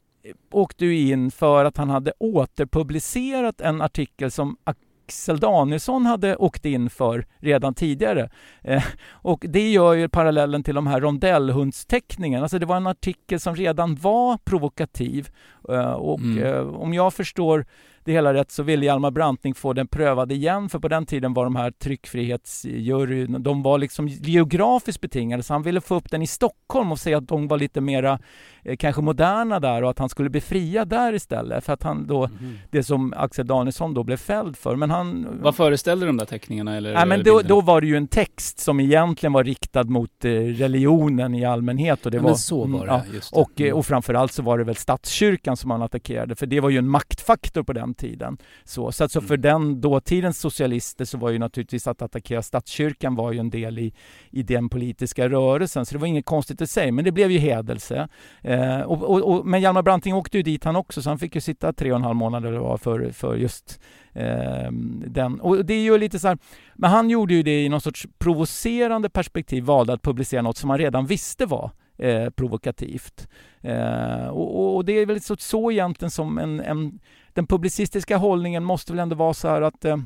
åkte 0.51 0.85
ju 0.87 1.11
in 1.11 1.31
för 1.31 1.65
att 1.65 1.77
han 1.77 1.91
hade 1.91 2.13
återpublicerat 2.19 3.61
en 3.61 3.83
artikel 3.83 4.31
som 4.31 4.57
Axel 4.65 5.41
Danielsson 5.41 6.07
hade 6.07 6.37
åkt 6.37 6.65
in 6.65 6.91
för 6.91 7.27
redan 7.39 7.75
tidigare. 7.75 8.31
Eh, 8.63 8.85
och 9.09 9.45
det 9.49 9.71
gör 9.71 9.93
ju 9.95 10.09
parallellen 10.09 10.63
till 10.63 10.75
de 10.75 10.87
här 10.87 11.01
rondellhundsteckningarna. 11.01 12.43
Alltså 12.45 12.59
det 12.59 12.67
var 12.67 12.77
en 12.77 12.87
artikel 12.87 13.41
som 13.41 13.57
redan 13.57 13.95
var 13.95 14.39
provokativ. 14.45 15.29
Eh, 15.69 15.93
och 15.93 16.21
Mm. 16.21 16.45
eh, 16.45 16.75
om 16.75 16.95
jag 16.95 17.15
förstår 17.15 17.67
det 18.05 18.13
hela 18.13 18.35
rätt 18.35 18.51
så 18.51 18.63
ville 18.63 18.87
Hjalmar 18.87 19.11
Branting 19.11 19.55
få 19.55 19.73
den 19.73 19.87
prövad 19.89 20.33
igen 20.33 20.69
för 20.69 20.79
på 20.79 20.89
den 20.89 21.07
tiden 21.07 21.35
var 21.35 21.45
de 21.45 21.57
här 21.57 21.71
tryckfrihetsjuryn, 21.71 23.43
de 23.43 23.63
var 23.63 23.79
liksom 23.79 24.09
geografiskt 24.09 25.01
betingade 25.01 25.43
så 25.43 25.53
han 25.55 25.63
ville 25.63 25.81
få 25.81 25.95
upp 25.95 26.11
den 26.11 26.23
i 26.23 26.27
Stockholm 26.27 26.93
och 26.93 26.99
säga 26.99 27.19
att 27.19 27.29
de 27.29 27.49
var 27.49 27.59
lite 27.59 27.81
mera 27.81 28.19
eh, 28.65 28.77
kanske 28.77 29.03
moderna 29.03 29.61
där 29.61 29.83
och 29.83 29.91
att 29.91 29.99
han 29.99 30.09
skulle 30.09 30.31
bli 30.31 30.41
fria 30.41 30.85
där 30.85 31.13
istället 31.13 31.65
för 31.65 31.73
att 31.73 31.83
han 31.83 32.07
då, 32.07 32.29
det 32.71 32.83
som 32.83 33.13
Axel 33.17 33.47
Danielsson 33.47 33.95
då 33.95 34.03
blev 34.05 34.17
fälld 34.17 34.57
för. 34.57 34.77
Men 34.77 34.91
han... 34.91 35.27
Vad 35.43 35.55
föreställde 35.57 36.07
de 36.07 36.17
där 36.17 36.25
teckningarna 36.27 36.77
eller? 36.77 36.95
Nej, 36.95 37.07
men 37.07 37.23
då, 37.23 37.41
då 37.41 37.61
var 37.61 37.81
det 37.81 37.87
ju 37.87 37.97
en 37.97 38.09
text 38.09 38.59
som 38.59 38.81
egentligen 38.81 39.33
var 39.33 39.45
riktad 39.45 39.85
mot 39.85 40.25
eh, 40.25 40.31
religionen 40.31 41.35
i 41.35 41.45
allmänhet. 41.45 42.05
Och 42.07 42.11
det 42.11 42.17
Ja, 42.17 42.23
var, 42.23 42.31
men 42.31 42.37
så 42.39 42.59
var 42.59 42.65
mm, 42.65 42.81
det, 42.81 42.87
ja. 42.87 43.03
just 43.15 43.35
det. 43.35 43.41
Och, 43.41 43.51
Mm. 43.61 43.75
och 43.77 43.87
framförallt 43.87 44.33
så 44.33 44.43
var 44.43 44.59
det 44.59 44.65
väl 44.65 44.77
statskyrkan 44.77 45.56
som 45.57 45.71
han 45.71 45.83
attackerade, 45.83 46.35
för 46.35 46.47
det 46.47 46.61
var 46.61 46.71
ju 46.71 46.79
en 46.79 46.89
maktfaktor 46.89 47.63
på 47.63 47.73
den 47.73 47.95
tiden. 47.95 48.39
Så, 48.65 48.93
så, 48.93 49.05
att, 49.05 49.13
så 49.13 49.21
för 49.21 49.35
Mm. 49.35 49.41
den 49.43 49.81
dåtidens 49.81 50.39
socialister 50.41 51.05
så 51.05 51.19
var 51.19 51.31
ju 51.31 51.39
naturligtvis 51.39 51.87
att 51.87 52.03
attackera 52.03 52.43
statskyrkan 52.43 53.15
var 53.15 53.33
ju 53.33 53.39
en 53.39 53.51
del 53.51 53.79
i, 53.79 53.93
i 54.31 54.43
den 54.43 54.69
politiska 54.69 55.29
rörelsen, 55.29 55.87
så 55.87 55.95
det 55.95 55.99
var 55.99 56.07
inget 56.07 56.25
konstigt 56.25 56.61
i 56.61 56.67
sig, 56.67 56.93
men 56.93 57.05
det 57.05 57.13
blev 57.13 57.31
ju 57.31 57.39
hedelse. 57.39 58.09
Eh, 58.43 58.81
och, 58.81 59.03
och, 59.03 59.23
och, 59.23 59.47
men 59.47 59.61
Hjalmar 59.61 59.83
Branting 59.83 60.15
åkte 60.15 60.37
ju 60.37 60.43
dit 60.43 60.65
han 60.65 60.77
också, 60.77 61.03
så 61.03 61.11
han 61.11 61.19
fick 61.19 61.35
ju 61.35 61.41
sitta 61.41 61.73
tre 61.73 61.93
och 61.93 61.97
en 61.97 62.05
halv 62.05 62.17
månad 62.17 62.47
eller 62.47 62.59
vad 62.59 62.81
för, 62.81 63.11
för 63.13 63.37
just 63.37 63.81
eh, 64.13 64.71
den. 65.07 65.41
Och 65.41 65.65
det 65.65 65.75
är 65.75 65.83
ju 65.83 65.99
lite 65.99 66.19
så 66.19 66.29
här, 66.29 66.39
men 66.75 66.91
han 66.91 67.11
gjorde 67.11 67.35
ju 67.35 67.43
det 67.43 67.65
i 67.65 67.69
någon 67.69 67.81
sorts 67.81 68.07
provocerande 68.19 69.11
perspektiv, 69.11 69.65
valde 69.65 69.93
att 69.93 70.03
publicera 70.03 70.43
något 70.43 70.57
som 70.57 70.71
han 70.71 70.79
redan 70.79 71.07
visste 71.07 71.47
var 71.47 71.71
eh, 71.99 72.31
provokativt. 72.31 73.29
Eh, 73.61 74.27
och, 74.29 74.77
och- 74.77 74.85
det 74.85 74.93
är 74.93 75.07
väl 75.07 75.21
så, 75.21 75.37
så 75.39 75.71
egentligen 75.73 76.11
som 76.11 76.39
en, 76.39 76.61
en... 76.61 76.99
Den 77.33 77.47
publicistiska 77.47 78.17
hållningen 78.17 78.65
måste 78.65 78.93
väl 78.93 79.01
ändå 79.01 79.17
vara 79.17 79.35
så 79.35 79.49
här 79.49 79.63
att 79.63 79.85
eh, 79.85 79.97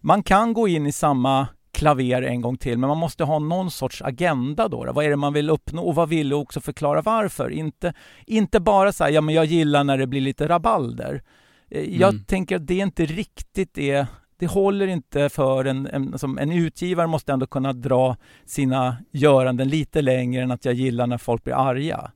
man 0.00 0.22
kan 0.22 0.52
gå 0.52 0.68
in 0.68 0.86
i 0.86 0.92
samma 0.92 1.48
klaver 1.72 2.22
en 2.22 2.40
gång 2.40 2.56
till, 2.56 2.78
men 2.78 2.88
man 2.88 2.98
måste 2.98 3.24
ha 3.24 3.38
någon 3.38 3.70
sorts 3.70 4.02
agenda 4.02 4.68
då. 4.68 4.84
då. 4.84 4.92
Vad 4.92 5.04
är 5.04 5.10
det 5.10 5.16
man 5.16 5.32
vill 5.32 5.50
uppnå 5.50 5.82
och 5.82 5.94
vad 5.94 6.08
vill 6.08 6.28
du 6.28 6.34
också 6.34 6.60
förklara 6.60 7.02
varför? 7.02 7.50
Inte, 7.50 7.92
inte 8.26 8.60
bara 8.60 8.92
säga 8.92 9.10
ja 9.10 9.20
men 9.20 9.34
jag 9.34 9.44
gillar 9.44 9.84
när 9.84 9.98
det 9.98 10.06
blir 10.06 10.20
lite 10.20 10.48
rabalder. 10.48 11.22
Eh, 11.70 11.98
Jag 12.00 12.10
Mm. 12.14 12.24
tänker 12.24 12.56
att 12.56 12.66
det 12.66 12.74
inte 12.78 13.06
riktigt 13.06 13.78
är 13.78 14.06
det 14.38 14.46
håller 14.46 14.86
inte 14.86 15.28
för 15.28 15.64
en, 15.64 15.86
en, 15.86 16.18
som 16.18 16.38
en 16.38 16.52
utgivare 16.52 17.06
måste 17.06 17.32
ändå 17.32 17.46
kunna 17.46 17.72
dra 17.72 18.16
sina 18.44 18.96
göranden 19.10 19.68
lite 19.68 20.02
längre 20.02 20.42
än 20.42 20.50
att 20.50 20.64
jag 20.64 20.74
gillar 20.74 21.06
när 21.06 21.18
folk 21.18 21.44
blir 21.44 21.54
arga. 21.54 22.10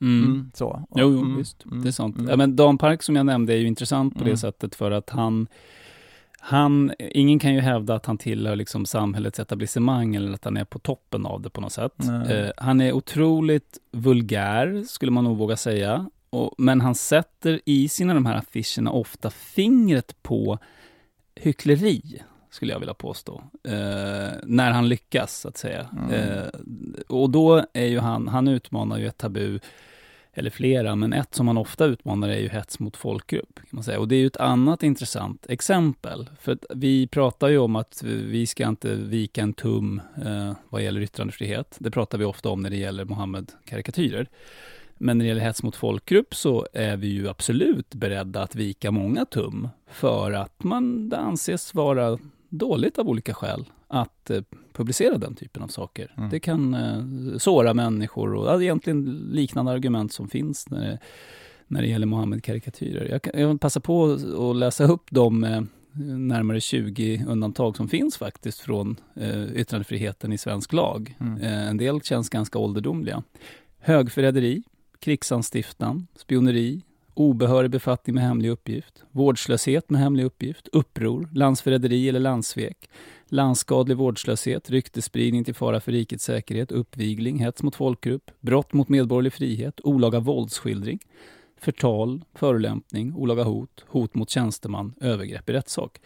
Mm. 0.00 0.24
Mm, 0.24 0.50
så. 0.54 0.82
Jo, 0.94 1.10
jo 1.12 1.18
Mm, 1.18 1.36
visst. 1.36 1.64
mm, 1.64 1.82
Det 1.82 1.88
är 1.88 1.92
sant. 1.92 2.16
mm. 2.16 2.30
Ja, 2.30 2.36
men 2.36 2.56
Dan 2.56 2.78
Park 2.78 3.02
som 3.02 3.16
jag 3.16 3.26
nämnde 3.26 3.52
är 3.52 3.56
ju 3.56 3.66
intressant 3.66 4.14
på 4.14 4.20
Mm. 4.20 4.30
det 4.30 4.36
sättet 4.36 4.74
för 4.74 4.90
att 4.90 5.10
han 5.10 5.46
han, 6.46 6.92
ingen 6.98 7.38
kan 7.38 7.54
ju 7.54 7.60
hävda 7.60 7.94
att 7.94 8.06
han 8.06 8.18
tillhör 8.18 8.56
liksom 8.56 8.86
samhällets 8.86 9.38
etablissemang 9.40 10.14
eller 10.14 10.32
att 10.32 10.44
han 10.44 10.56
är 10.56 10.64
på 10.64 10.78
toppen 10.78 11.26
av 11.26 11.42
det 11.42 11.50
på 11.50 11.60
något 11.60 11.72
sätt. 11.72 11.92
Eh, 12.30 12.50
han 12.56 12.80
är 12.80 12.92
otroligt 12.92 13.78
vulgär, 13.92 14.84
skulle 14.86 15.12
man 15.12 15.24
nog 15.24 15.36
våga 15.36 15.56
säga. 15.56 16.06
Och, 16.30 16.54
men 16.58 16.80
han 16.80 16.94
sätter 16.94 17.60
i 17.64 17.88
sina 17.88 18.14
de 18.14 18.26
här 18.26 18.36
affischerna 18.36 18.90
ofta 18.90 19.30
fingret 19.30 20.22
på 20.22 20.58
hyckleri, 21.36 22.22
skulle 22.50 22.72
jag 22.72 22.80
vilja 22.80 22.94
påstå. 22.94 23.42
Eh, 23.64 24.32
när 24.42 24.70
han 24.70 24.88
lyckas, 24.88 25.40
så 25.40 25.48
att 25.48 25.56
säga. 25.56 25.88
Mm. 25.92 26.10
Eh, 26.12 26.48
och 27.08 27.30
då 27.30 27.64
är 27.72 27.86
ju 27.86 27.98
han, 27.98 28.28
han 28.28 28.48
utmanar 28.48 28.98
ju 28.98 29.06
ett 29.06 29.18
tabu, 29.18 29.58
eller 30.34 30.50
flera, 30.50 30.96
men 30.96 31.12
ett 31.12 31.34
som 31.34 31.48
han 31.48 31.56
ofta 31.56 31.84
utmanar 31.84 32.28
är 32.28 32.38
ju 32.38 32.48
hets 32.48 32.78
mot 32.78 32.96
folkgrupp. 32.96 33.54
Kan 33.56 33.68
man 33.70 33.84
säga. 33.84 34.00
Och 34.00 34.08
det 34.08 34.16
är 34.16 34.20
ju 34.20 34.26
ett 34.26 34.36
annat 34.36 34.82
intressant 34.82 35.46
exempel. 35.48 36.30
För 36.40 36.58
vi 36.74 37.06
pratar 37.06 37.48
ju 37.48 37.58
om 37.58 37.76
att 37.76 38.02
vi 38.02 38.46
ska 38.46 38.68
inte 38.68 38.94
vika 38.94 39.42
en 39.42 39.52
tum 39.52 40.00
eh, 40.24 40.52
vad 40.68 40.82
gäller 40.82 41.00
yttrandefrihet. 41.00 41.76
Det 41.78 41.90
pratar 41.90 42.18
vi 42.18 42.24
ofta 42.24 42.48
om 42.48 42.60
när 42.60 42.70
det 42.70 42.76
gäller 42.76 43.04
Mohammed-karikatyrer. 43.04 44.28
Men 44.98 45.18
när 45.18 45.24
det 45.24 45.28
gäller 45.28 45.40
hets 45.42 45.62
mot 45.62 45.76
folkgrupp 45.76 46.34
så 46.34 46.66
är 46.72 46.96
vi 46.96 47.06
ju 47.08 47.28
absolut 47.28 47.94
beredda 47.94 48.42
att 48.42 48.54
vika 48.54 48.90
många 48.90 49.24
tum 49.24 49.68
för 49.90 50.32
att 50.32 50.64
man 50.64 51.08
det 51.08 51.18
anses 51.18 51.74
vara 51.74 52.18
dåligt 52.48 52.98
av 52.98 53.08
olika 53.08 53.34
skäl 53.34 53.64
att 53.88 54.30
eh, 54.30 54.42
publicera 54.72 55.18
den 55.18 55.34
typen 55.34 55.62
av 55.62 55.68
saker. 55.68 56.14
Mm. 56.16 56.30
Det 56.30 56.40
kan 56.40 56.74
eh, 56.74 57.04
såra 57.38 57.74
människor 57.74 58.34
och 58.34 58.46
ja, 58.46 58.62
egentligen 58.62 59.28
liknande 59.32 59.72
argument 59.72 60.12
som 60.12 60.28
finns 60.28 60.70
när 60.70 60.80
det, 60.80 60.98
när 61.66 61.82
det 61.82 61.88
gäller 61.88 62.06
Mohammed-karikatyrer. 62.06 63.08
Jag, 63.10 63.22
kan- 63.22 63.40
jag 63.40 63.48
vill 63.48 63.58
passa 63.58 63.80
på 63.80 64.18
att 64.50 64.56
läsa 64.56 64.84
upp 64.84 65.02
de 65.10 65.44
eh, 65.44 65.62
närmare 66.18 66.60
20 66.60 67.24
undantag 67.28 67.76
som 67.76 67.88
finns 67.88 68.16
faktiskt 68.16 68.60
från 68.60 68.96
eh, 69.16 69.44
yttrandefriheten 69.54 70.32
i 70.32 70.38
svensk 70.38 70.72
lag. 70.72 71.16
Mm. 71.20 71.38
Eh, 71.42 71.68
en 71.68 71.76
del 71.76 72.00
känns 72.00 72.28
ganska 72.28 72.58
ålderdomliga. 72.58 73.22
Högförräderi, 73.78 74.62
krigsanstiftan, 75.04 76.06
spioneri, 76.16 76.82
obehörig 77.14 77.70
befattning 77.70 78.14
med 78.14 78.24
hemlig 78.24 78.48
uppgift, 78.48 79.04
vårdslöshet 79.10 79.90
med 79.90 80.00
hemlig 80.00 80.24
uppgift, 80.24 80.68
uppror, 80.72 81.28
landsförräderi 81.32 82.08
eller 82.08 82.20
landssvek, 82.20 82.90
landsskadlig 83.28 83.96
vårdslöshet, 83.96 84.70
ryktesspridning 84.70 85.44
till 85.44 85.54
fara 85.54 85.80
för 85.80 85.92
rikets 85.92 86.24
säkerhet, 86.24 86.72
uppvigling, 86.72 87.38
hets 87.38 87.62
mot 87.62 87.76
folkgrupp, 87.76 88.30
brott 88.40 88.72
mot 88.72 88.88
medborgerlig 88.88 89.32
frihet, 89.32 89.80
olaga 89.82 90.20
våldsskildring, 90.20 90.98
förtal, 91.60 92.24
förolämpning, 92.34 93.14
olaga 93.14 93.42
hot, 93.42 93.84
hot 93.88 94.14
mot 94.14 94.30
tjänsteman, 94.30 94.94
övergrepp 95.00 95.50
i 95.50 95.52
rättssak. 95.52 96.00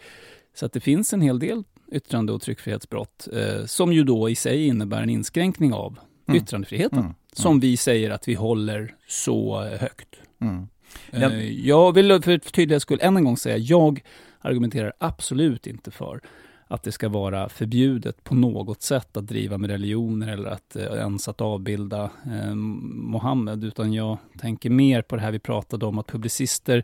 Så 0.53 0.65
att 0.65 0.73
det 0.73 0.79
finns 0.79 1.13
en 1.13 1.21
hel 1.21 1.39
del 1.39 1.63
yttrande 1.91 2.33
och 2.33 2.41
tryckfrihetsbrott 2.41 3.27
eh, 3.33 3.65
som 3.65 3.93
ju 3.93 4.03
då 4.03 4.29
i 4.29 4.35
sig 4.35 4.67
innebär 4.67 5.01
en 5.01 5.09
inskränkning 5.09 5.73
av 5.73 5.99
Mm. 6.29 6.43
yttrandefriheten 6.43 6.99
Mm. 6.99 7.13
som 7.33 7.59
vi 7.59 7.77
säger 7.77 8.09
att 8.09 8.27
vi 8.27 8.33
håller 8.33 8.95
så 9.07 9.61
högt. 9.63 10.15
Mm. 10.41 10.67
Eh, 11.11 11.49
Jag 11.67 11.93
vill 11.93 12.21
för 12.21 12.37
tydlighets 12.37 12.83
skull 12.83 12.99
än 13.01 13.17
en 13.17 13.23
gång 13.23 13.37
säga, 13.37 13.57
jag 13.57 14.03
argumenterar 14.39 14.93
absolut 14.97 15.67
inte 15.67 15.91
för 15.91 16.21
att 16.67 16.83
det 16.83 16.91
ska 16.91 17.09
vara 17.09 17.49
förbjudet 17.49 18.23
på 18.23 18.35
något 18.35 18.81
sätt 18.81 19.17
att 19.17 19.27
driva 19.27 19.57
med 19.57 19.69
religioner 19.69 20.27
eller 20.33 20.49
att 20.49 20.75
eh, 20.75 20.83
ens 20.83 21.27
att 21.27 21.41
avbilda 21.41 22.09
eh, 22.25 22.55
Mohammed, 22.55 23.63
utan 23.63 23.93
jag 23.93 24.17
tänker 24.39 24.69
mer 24.69 25.01
på 25.01 25.15
det 25.15 25.21
här 25.21 25.31
vi 25.31 25.39
pratade 25.39 25.85
om, 25.85 25.97
att 25.99 26.07
publicister 26.07 26.83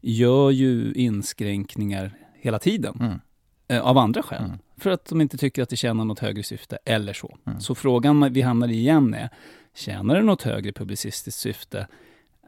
gör 0.00 0.50
ju 0.50 0.92
inskränkningar 0.94 2.12
hela 2.40 2.58
tiden. 2.58 2.96
Mm. 3.00 3.20
Eh, 3.68 3.80
av 3.86 3.98
andra 3.98 4.22
skäl. 4.22 4.44
Mm. 4.44 4.58
För 4.76 4.90
att 4.90 5.04
de 5.04 5.20
inte 5.20 5.36
tycker 5.36 5.62
att 5.62 5.68
det 5.68 5.76
tjänar 5.76 6.04
något 6.04 6.18
högre 6.18 6.42
syfte, 6.42 6.78
eller 6.84 7.12
så. 7.12 7.36
Mm. 7.46 7.60
Så 7.60 7.74
frågan 7.74 8.32
vi 8.32 8.42
hamnar 8.42 8.68
i 8.68 8.74
igen 8.74 9.14
är, 9.14 9.28
tjänar 9.74 10.14
det 10.14 10.22
något 10.22 10.42
högre 10.42 10.72
publicistiskt 10.72 11.40
syfte 11.40 11.86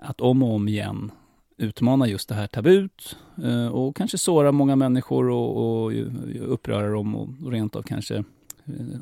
att 0.01 0.21
om 0.21 0.43
och 0.43 0.55
om 0.55 0.69
igen 0.69 1.11
utmana 1.59 2.07
just 2.07 2.29
det 2.29 2.35
här 2.35 2.47
tabut 2.47 3.17
eh, 3.45 3.67
och 3.67 3.97
kanske 3.97 4.19
såra 4.19 4.53
många 4.53 4.77
människor 4.77 5.31
och, 5.31 5.85
och 5.85 5.93
uppröra 6.41 6.91
dem 6.91 7.17
och, 7.17 7.53
rent 7.53 7.77
av 7.77 7.83
kanske 7.83 8.25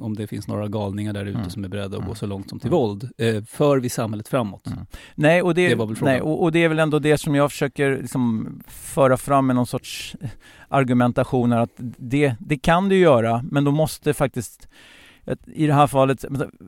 om 0.01 0.17
det 0.17 0.27
finns 0.27 0.49
några 0.49 0.69
galningar 0.69 1.13
där 1.13 1.25
ute 1.25 1.39
Mm. 1.39 1.51
som 1.51 1.65
är 1.65 1.69
beredda 1.69 1.87
att 1.87 1.95
Mm. 1.95 2.09
gå 2.09 2.15
så 2.15 2.27
långt 2.27 2.49
som 2.49 2.61
till 2.61 2.69
Mm. 2.69 2.79
våld. 2.79 3.11
Eh, 3.19 3.43
för 3.45 3.79
vi 3.79 3.89
samhället 3.89 4.29
framåt. 4.29 4.67
Mm. 4.67 4.79
Nej, 5.15 5.43
och 5.43 5.55
det, 5.55 5.75
Det 5.75 6.01
nej 6.03 6.21
och, 6.21 6.43
och 6.43 6.53
det 6.53 6.59
är 6.65 6.69
väl 6.69 6.79
ändå 6.79 6.99
det 6.99 7.19
som 7.19 7.35
jag 7.35 7.51
försöker 7.51 7.97
liksom 7.99 8.63
föra 8.69 9.17
fram 9.17 9.47
med 9.47 9.57
någon 9.57 9.67
sorts 9.67 10.17
argumentation 10.69 11.53
här, 11.53 11.61
att 11.61 11.75
det, 11.99 12.35
det 12.39 12.57
kan 12.57 12.89
du 12.89 12.97
göra, 12.99 13.45
men 13.51 13.65
då 13.65 13.71
måste 13.71 14.15
faktiskt 14.15 14.69
att 15.27 15.49
i 15.49 15.67
det 15.67 15.75
här 15.75 15.87
fallet, 15.87 16.25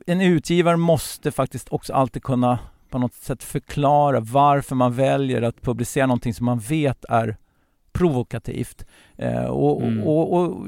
en 0.07 0.21
utgivare 0.21 0.77
måste 0.77 1.31
faktiskt 1.31 1.67
också 1.69 1.93
alltid 1.93 2.23
kunna 2.23 2.59
på 2.89 2.99
något 2.99 3.13
sätt 3.13 3.43
förklara 3.43 4.19
varför 4.19 4.75
man 4.75 4.93
väljer 4.93 5.41
att 5.41 5.61
publicera 5.61 6.05
någonting 6.05 6.33
som 6.33 6.45
man 6.45 6.59
vet 6.59 7.05
är 7.09 7.37
provokativt. 7.97 8.85
Eh, 9.17 9.45
och, 9.45 9.81
Mm. 9.81 10.03
och, 10.03 10.33
och 10.33 10.67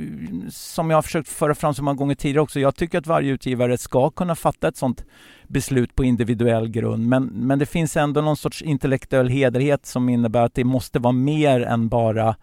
som 0.50 0.90
jag 0.90 0.98
har 0.98 1.02
försökt 1.02 1.30
föra 1.30 1.56
fram 1.56 1.74
så 1.74 1.84
många 1.84 1.96
gånger 1.98 2.16
tidigare 2.16 2.42
också, 2.42 2.60
jag 2.60 2.76
tycker 2.76 2.98
att 2.98 3.08
varje 3.08 3.32
utgivare 3.32 3.78
ska 3.78 4.10
kunna 4.10 4.36
fatta 4.36 4.68
ett 4.68 4.78
sånt 4.78 5.06
beslut 5.48 5.96
på 5.96 6.04
individuell 6.04 6.70
grund. 6.70 7.08
Men, 7.08 7.26
men 7.26 7.60
det 7.60 7.66
finns 7.66 7.98
ändå 7.98 8.22
någon 8.22 8.38
sorts 8.38 8.62
intellektuell 8.62 9.30
hederlighet 9.30 9.86
som 9.86 10.10
innebär 10.10 10.42
att 10.42 10.54
det 10.54 10.64
måste 10.64 11.00
vara 11.00 11.12
mer 11.14 11.62
än 11.62 11.90
bara 11.90 12.36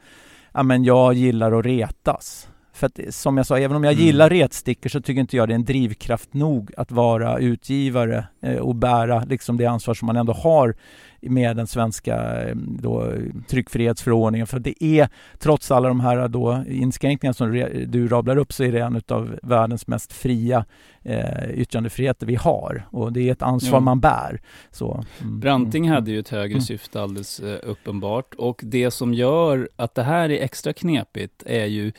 ja 0.53 0.63
men 0.63 0.85
jag 0.85 1.15
gillar 1.15 1.59
att 1.59 1.67
retas. 1.67 2.49
För 2.77 2.87
att 2.87 3.01
som 3.15 3.37
jag 3.37 3.47
sa, 3.47 3.59
även 3.59 3.77
om 3.77 3.85
jag 3.85 3.93
Mm. 3.93 4.05
gillar 4.07 4.31
retstickor 4.31 4.89
så 4.91 5.01
tycker 5.01 5.21
inte 5.21 5.37
jag 5.37 5.49
det 5.49 5.53
är 5.53 5.57
en 5.57 5.65
drivkraft 5.65 6.35
nog 6.35 6.71
att 6.77 6.91
vara 6.93 7.39
utgivare 7.39 8.25
eh, 8.43 8.57
och 8.57 8.75
bära 8.75 9.25
liksom 9.25 9.57
det 9.57 9.67
ansvar 9.67 9.95
som 9.95 10.07
man 10.07 10.17
ändå 10.17 10.33
har 10.33 10.75
med 11.21 11.57
den 11.57 11.67
svenska 11.67 12.43
eh, 12.49 12.57
då, 12.57 13.13
tryckfrihetsförordningen. 13.49 14.47
För 14.47 14.59
det 14.59 14.85
är, 14.85 15.09
trots 15.39 15.71
alla 15.71 15.89
de 15.89 16.01
här 16.01 16.29
då 16.29 16.65
inskränkningarna 16.69 17.35
som 17.35 17.53
du 17.87 18.09
rablar 18.09 18.37
upp, 18.37 18.53
så 18.53 18.65
är 18.65 18.73
det 18.73 18.81
en 18.81 19.03
av 19.09 19.39
världens 19.43 19.87
mest 19.87 20.13
fria 20.13 20.65
eh, 21.03 21.51
yttrandefriheter 21.55 22.27
vi 22.27 22.35
har. 22.35 22.87
Och 22.91 23.13
det 23.13 23.29
är 23.29 23.33
ett 23.33 23.43
ansvar 23.43 23.77
Ja. 23.77 23.81
man 23.81 24.01
bär. 24.01 24.41
Så, 24.71 25.05
mm, 25.23 25.41
Branting 25.41 25.87
mm, 25.87 25.95
hade 25.95 26.11
ju 26.11 26.19
ett 26.19 26.29
högre 26.29 26.53
Mm. 26.55 26.61
syfte 26.61 27.03
alldeles 27.03 27.41
eh, 27.41 27.59
uppenbart. 27.63 28.35
Och 28.35 28.61
det 28.65 28.91
som 28.91 29.15
gör 29.15 29.69
att 29.77 29.95
det 29.95 30.03
här 30.03 30.31
är 30.31 30.43
extra 30.45 30.73
knepigt 30.73 31.43
är 31.47 31.65
ju 31.67 31.93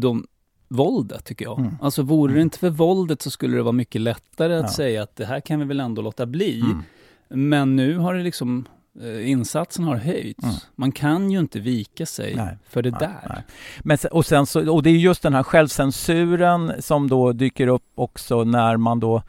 de, 0.00 0.26
våldet, 0.68 1.24
tycker 1.24 1.44
jag. 1.44 1.58
Mm. 1.58 1.74
Alltså 1.82 2.02
vore 2.02 2.32
det 2.32 2.36
Mm. 2.36 2.42
inte 2.46 2.58
för 2.58 2.70
våldet 2.70 3.22
så 3.22 3.30
skulle 3.30 3.56
det 3.56 3.62
vara 3.62 3.72
mycket 3.72 4.00
lättare 4.00 4.54
att 4.56 4.62
Ja. 4.62 4.68
säga 4.72 5.02
att 5.02 5.16
det 5.16 5.24
här 5.26 5.40
kan 5.40 5.58
vi 5.58 5.64
väl 5.64 5.80
ändå 5.80 6.02
låta 6.02 6.26
bli. 6.26 6.60
Mm. 6.60 6.82
Men 7.28 7.76
nu 7.76 7.98
har 7.98 8.14
det 8.14 8.22
liksom, 8.22 8.64
eh, 9.02 9.30
insatsen 9.30 9.84
har 9.84 9.96
höjts. 9.96 10.44
Mm. 10.44 10.54
Man 10.74 10.92
kan 10.92 11.30
ju 11.30 11.38
inte 11.38 11.60
vika 11.60 12.06
sig 12.06 12.34
Nej. 12.36 12.56
för 12.68 12.82
det 12.82 12.90
Nej, 12.90 13.00
där. 13.00 13.28
nej. 13.28 13.42
Men, 13.84 13.98
och, 14.12 14.26
sen 14.26 14.46
så, 14.46 14.72
och 14.72 14.82
det 14.82 14.90
är 14.90 14.94
just 14.94 15.22
den 15.22 15.34
här 15.34 15.42
självcensuren 15.42 16.72
som 16.82 17.08
då 17.08 17.32
dyker 17.32 17.66
upp 17.66 17.92
också 17.94 18.44
när 18.44 18.76
man 18.76 19.00
då 19.00 19.22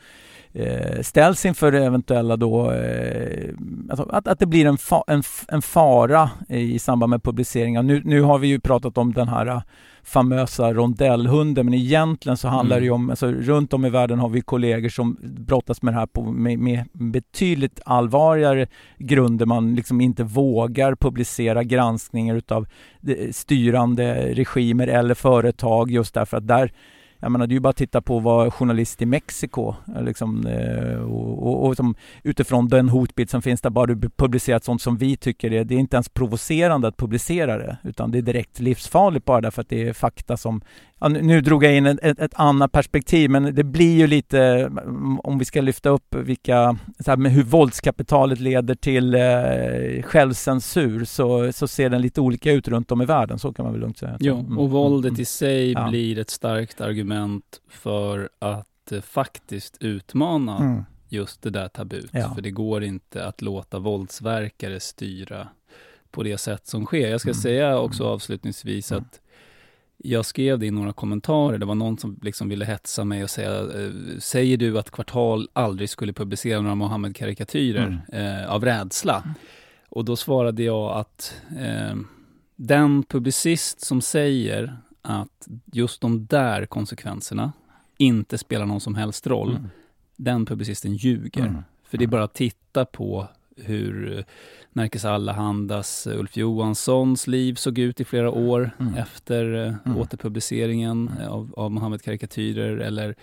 eh, 0.56 1.02
ställs 1.02 1.46
inför 1.46 1.74
eventuella 1.74 2.38
då, 2.38 2.72
eh, 2.72 3.50
alltså 3.90 4.10
att, 4.10 4.28
att 4.28 4.40
det 4.40 4.46
blir 4.46 4.66
en, 4.66 4.78
fa, 4.78 5.04
en, 5.08 5.24
en 5.48 5.62
fara 5.62 6.30
i 6.50 6.80
samband 6.80 7.10
med 7.10 7.24
publicering. 7.24 7.86
Nu, 7.86 8.02
nu 8.06 8.22
har 8.22 8.38
vi 8.40 8.48
ju 8.48 8.60
pratat 8.60 8.98
om 8.98 9.14
den 9.14 9.28
här 9.28 9.46
eh, 9.48 9.62
famösa 10.04 10.74
rondellhunden, 10.74 11.66
men 11.66 11.74
egentligen 11.74 12.38
så 12.38 12.48
handlar 12.48 12.76
Mm. 12.76 12.82
det 12.82 12.86
ju 12.86 12.92
om, 12.92 13.10
alltså 13.10 13.32
runt 13.32 13.74
om 13.74 13.86
i 13.86 13.90
världen 13.90 14.20
har 14.20 14.30
vi 14.30 14.42
kollegor 14.42 14.90
som 14.90 15.18
brottas 15.22 15.82
med 15.82 15.94
det 15.94 15.98
här 16.00 16.06
på, 16.06 16.24
med, 16.24 16.60
med 16.60 16.84
betydligt 16.94 17.80
allvarligare 17.86 18.68
grunder. 18.98 19.46
Man 19.46 19.76
liksom 19.76 20.02
inte 20.02 20.24
vågar 20.24 20.96
publicera 20.96 21.64
granskningar 21.64 22.36
utav 22.36 22.68
de- 23.02 23.34
styrande 23.34 24.34
regimer 24.34 24.88
eller 24.88 25.14
företag 25.16 25.92
just 25.92 26.14
därför 26.14 26.38
att 26.38 26.48
där 26.48 26.72
jag 27.20 27.32
menar, 27.32 27.48
det 27.48 27.52
är 27.52 27.56
ju 27.56 27.60
bara 27.60 27.70
att 27.70 27.76
titta 27.76 28.02
på 28.02 28.20
vad 28.20 28.54
journalist 28.54 29.02
i 29.02 29.06
Mexiko, 29.06 29.76
eh, 29.96 30.04
liksom, 30.04 30.48
eh, 30.48 30.98
och, 30.98 31.48
och, 31.48 31.68
och 31.68 31.76
som, 31.76 31.96
utifrån 32.24 32.68
den 32.68 32.90
hotbild 32.90 33.30
som 33.30 33.42
finns 33.42 33.62
där, 33.62 33.70
bara 33.70 33.86
du 33.86 34.10
publicerat 34.10 34.64
sånt 34.64 34.82
som 34.82 34.98
vi 34.98 35.18
tycker 35.18 35.54
är, 35.54 35.64
det 35.64 35.76
är 35.76 35.80
inte 35.80 35.96
ens 35.96 36.10
provocerande 36.10 36.88
att 36.88 36.98
publicera 36.98 37.58
det, 37.58 37.78
utan 37.84 38.12
det 38.12 38.18
är 38.18 38.22
direkt 38.22 38.60
livsfarligt 38.60 39.26
bara 39.26 39.42
därför 39.42 39.62
att 39.62 39.70
det 39.70 39.88
är 39.88 39.94
fakta 39.94 40.38
som, 40.38 40.62
ja, 41.00 41.08
nu, 41.08 41.42
drog 41.42 41.64
jag 41.64 41.78
in 41.78 41.86
ett, 41.86 42.20
ett, 42.20 42.34
annat 42.34 42.72
perspektiv, 42.72 43.30
men 43.30 43.56
det 43.56 43.64
blir 43.64 43.98
ju 43.98 44.08
lite, 44.08 44.40
mm, 44.42 45.20
om 45.20 45.38
vi 45.38 45.46
ska 45.46 45.62
lyfta 45.62 45.90
upp 45.90 46.16
vilka, 46.16 46.78
så 47.00 47.12
här, 47.12 47.18
med 47.18 47.32
hur 47.32 47.44
våldskapitalet 47.44 48.40
leder 48.40 48.76
till 48.76 49.16
eh, 49.16 50.02
självcensur, 50.04 51.06
så, 51.06 51.52
så 51.54 51.68
ser 51.68 51.90
den 51.90 52.02
lite 52.02 52.22
olika 52.22 52.52
ut 52.52 52.68
runt 52.68 52.92
om 52.92 53.02
i 53.02 53.06
världen, 53.06 53.40
så 53.40 53.54
kan 53.54 53.66
man 53.66 53.74
väl 53.74 53.82
lugnt 53.82 53.98
säga. 53.98 54.18
Ja, 54.20 54.36
Mm, 54.46 54.58
och 54.58 54.70
våldet 54.70 55.10
mm, 55.10 55.22
i 55.22 55.26
sig 55.26 55.72
Ja. 55.72 55.90
blir 55.90 56.20
ett 56.20 56.30
starkt 56.30 56.82
argument 56.82 57.05
för 57.68 58.30
att 58.40 58.92
eh, 58.92 59.02
faktiskt 59.02 59.78
utmana 59.80 60.58
mm. 60.58 60.84
just 61.10 61.42
det 61.42 61.50
där 61.50 61.68
tabut. 61.68 62.10
Ja. 62.14 62.34
För 62.36 62.42
det 62.42 62.52
går 62.52 62.84
inte 62.84 63.26
att 63.26 63.42
låta 63.42 63.80
våldsverkare 63.80 64.80
styra 64.80 65.48
på 66.12 66.24
det 66.24 66.38
sätt 66.38 66.68
som 66.68 66.86
sker. 66.86 67.10
Jag 67.10 67.22
ska 67.22 67.30
Mm. 67.30 67.42
säga 67.42 67.80
också 67.80 68.04
Mm. 68.04 68.14
avslutningsvis 68.14 68.92
Mm. 68.92 69.04
att 69.04 69.20
jag 69.98 70.26
skrev 70.26 70.60
det 70.60 70.66
i 70.66 70.72
några 70.72 70.94
kommentarer. 70.94 71.58
Det 71.58 71.66
var 71.66 71.76
någon 71.76 71.98
som 71.98 72.20
liksom 72.22 72.50
ville 72.50 72.66
hetsa 72.66 73.04
mig 73.04 73.24
och 73.24 73.30
säga, 73.30 73.60
eh, 73.60 73.92
säger 74.20 74.58
du 74.58 74.80
att 74.80 74.92
Kvartal 74.92 75.48
aldrig 75.54 75.90
skulle 75.90 76.14
publicera 76.14 76.62
några 76.62 76.76
Mohammed-karikatyrer 76.76 78.02
eh, 78.12 78.52
av 78.52 78.66
rädsla? 78.66 79.24
Och 79.90 80.06
då 80.06 80.16
svarade 80.16 80.64
jag 80.64 80.98
att 80.98 81.36
eh, 81.58 81.96
den 82.56 83.04
publicist 83.04 83.82
som 83.82 84.02
säger 84.02 84.78
att 85.06 85.48
just 85.66 86.02
de 86.02 86.26
där 86.26 86.66
konsekvenserna 86.66 87.54
inte 87.98 88.38
spelar 88.38 88.66
någon 88.66 88.82
som 88.82 88.96
helst 88.96 89.28
roll, 89.28 89.50
Mm. 89.52 89.70
den 90.16 90.46
publicisten 90.46 90.94
ljuger. 90.96 91.46
Mm. 91.46 91.62
För 91.84 91.98
det 91.98 92.06
är 92.06 92.08
bara 92.08 92.24
att 92.24 92.34
titta 92.34 92.86
på 92.86 93.28
hur 93.58 94.26
Nerikes 94.74 95.06
Allahandas 95.06 96.08
Ulf 96.08 96.38
Johanssons 96.38 97.28
liv 97.28 97.56
såg 97.56 97.78
ut 97.78 98.02
i 98.02 98.06
flera 98.06 98.32
år 98.32 98.72
Mm. 98.80 98.94
efter 98.96 99.54
eh, 99.68 99.74
Mm. 99.86 99.98
återpubliceringen 99.98 101.12
eh, 101.22 101.28
av, 101.28 101.54
av 101.58 101.72
Mohammed-karikatyrer 101.72 102.78
eller 102.78 103.16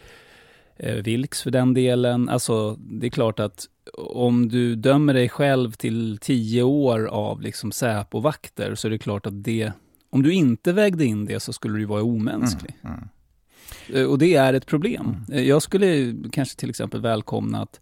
eh, 0.76 0.94
Vilks 0.94 1.42
för 1.42 1.50
den 1.50 1.74
delen. 1.74 2.28
Alltså, 2.28 2.74
det 2.80 3.06
är 3.06 3.10
klart 3.10 3.40
att 3.40 3.66
om 3.98 4.48
du 4.48 4.74
dömer 4.76 5.14
dig 5.14 5.28
själv 5.28 5.72
till 5.72 6.18
tio 6.20 6.62
år 6.62 7.06
av 7.06 7.40
liksom 7.40 7.72
Säpo-vakter 7.72 8.74
så 8.74 8.88
är 8.88 8.90
det 8.90 8.98
klart 8.98 9.26
att 9.26 9.44
det 9.44 9.72
Om 10.12 10.22
du 10.22 10.32
inte 10.32 10.72
vägde 10.72 11.04
in 11.04 11.24
det 11.24 11.40
så 11.40 11.52
skulle 11.52 11.78
du 11.78 11.84
vara 11.84 12.02
omänsklig. 12.02 12.76
Mm, 12.84 12.96
mm. 12.96 13.08
Eh, 14.02 14.10
Och 14.10 14.18
det 14.18 14.34
är 14.34 14.54
ett 14.54 14.66
problem. 14.66 15.16
Eh, 15.32 15.40
Jag 15.42 15.62
skulle 15.62 16.14
kanske 16.32 16.56
till 16.58 16.70
exempel 16.70 17.00
välkomna 17.00 17.62
att 17.62 17.80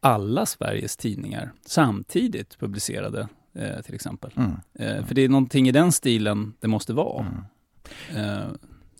alla 0.00 0.46
Sveriges 0.46 0.96
tidningar 0.96 1.52
samtidigt 1.66 2.58
publicerade 2.58 3.28
eh, 3.54 3.80
till 3.82 3.94
exempel. 3.94 4.30
Mm. 4.36 4.50
Eh, 4.74 5.04
för 5.06 5.14
det 5.14 5.22
är 5.22 5.28
någonting 5.28 5.68
i 5.68 5.72
den 5.72 5.92
stilen 5.92 6.54
det 6.60 6.68
måste 6.68 6.92
vara. 6.92 7.26
Mm. 8.10 8.24
Eh, 8.26 8.46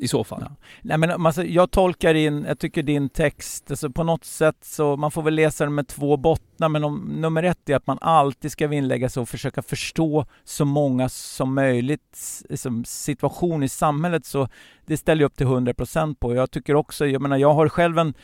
i 0.02 0.08
så 0.08 0.24
fall. 0.24 0.40
Ja. 0.40 0.56
Nej, 0.82 0.98
men 0.98 1.26
alltså, 1.26 1.44
jag 1.44 1.70
tolkar 1.70 2.14
in, 2.14 2.44
jag 2.48 2.58
tycker 2.58 2.82
din 2.82 3.08
text, 3.08 3.70
alltså, 3.70 3.90
på 3.90 4.04
något 4.04 4.24
sätt 4.24 4.56
så, 4.60 4.96
man 4.96 5.10
får 5.10 5.22
väl 5.22 5.34
läsa 5.34 5.64
den 5.64 5.74
med 5.74 5.88
två 5.88 6.16
bottnar, 6.16 6.68
men 6.68 6.84
om, 6.84 6.98
nummer 6.98 7.42
ett 7.42 7.68
är 7.68 7.76
att 7.76 7.86
man 7.86 7.98
alltid 8.00 8.52
ska 8.52 8.68
vinnlägga 8.68 9.08
sig 9.08 9.20
och 9.20 9.28
försöka 9.28 9.62
förstå 9.62 10.26
så 10.44 10.64
många 10.64 11.08
som 11.08 11.54
möjligt 11.54 12.42
liksom, 12.48 12.84
situation 12.84 13.62
i 13.62 13.68
samhället, 13.68 14.26
så 14.26 14.48
det 14.86 14.96
ställer 14.96 15.22
jag 15.22 15.26
upp 15.26 15.36
till 15.36 15.46
100% 15.46 16.14
på. 16.14 16.34
Jag 16.34 16.50
tycker 16.50 16.74
också, 16.74 17.06
jag 17.06 17.22
menar, 17.22 17.36
jag 17.36 17.54
har 17.54 17.68
själv 17.68 17.98
en 17.98 18.14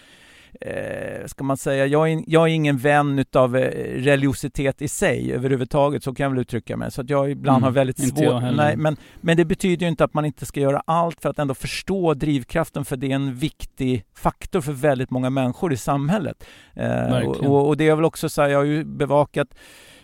Eh, 0.61 1.27
ska 1.27 1.45
man 1.45 1.57
säga, 1.57 1.87
jag 1.87 2.13
är, 2.13 2.23
jag 2.27 2.43
är 2.43 2.53
ingen 2.53 2.77
vän 2.77 3.19
utav 3.19 3.57
eh, 3.57 3.63
religiositet 4.03 4.83
i 4.83 4.89
sig 4.89 5.33
överhuvudtaget, 5.33 6.05
så 6.05 6.15
kan 6.15 6.25
jag 6.25 6.31
väl 6.31 6.39
uttrycka 6.39 6.77
mig. 6.77 6.91
Så 6.91 7.01
att 7.01 7.11
jag 7.11 7.31
ibland 7.31 7.57
Mm, 7.57 7.63
har 7.65 7.71
väldigt 7.71 8.09
svårt... 8.09 8.43
Nej, 8.43 8.77
men, 8.77 8.97
men 9.21 9.37
det 9.37 9.45
betyder 9.45 9.87
ju 9.87 9.89
inte 9.89 10.05
att 10.05 10.15
man 10.15 10.25
inte 10.25 10.47
ska 10.47 10.61
göra 10.61 10.83
allt 10.87 11.21
för 11.21 11.29
att 11.29 11.39
ändå 11.39 11.55
förstå 11.55 12.15
drivkraften, 12.15 12.85
för 12.85 12.97
det 12.97 13.11
är 13.11 13.15
en 13.15 13.35
viktig 13.35 14.05
faktor 14.15 14.61
för 14.61 14.73
väldigt 14.73 15.11
många 15.11 15.31
människor 15.31 15.73
i 15.73 15.77
samhället. 15.77 16.45
Eh, 16.75 17.19
och, 17.19 17.69
och 17.69 17.77
det 17.77 17.89
är 17.89 17.97
väl 17.97 18.05
också 18.05 18.29
så 18.29 18.43
här, 18.43 18.49
jag 18.49 18.59
har 18.59 18.65
ju 18.65 18.85
bevakat 18.85 19.49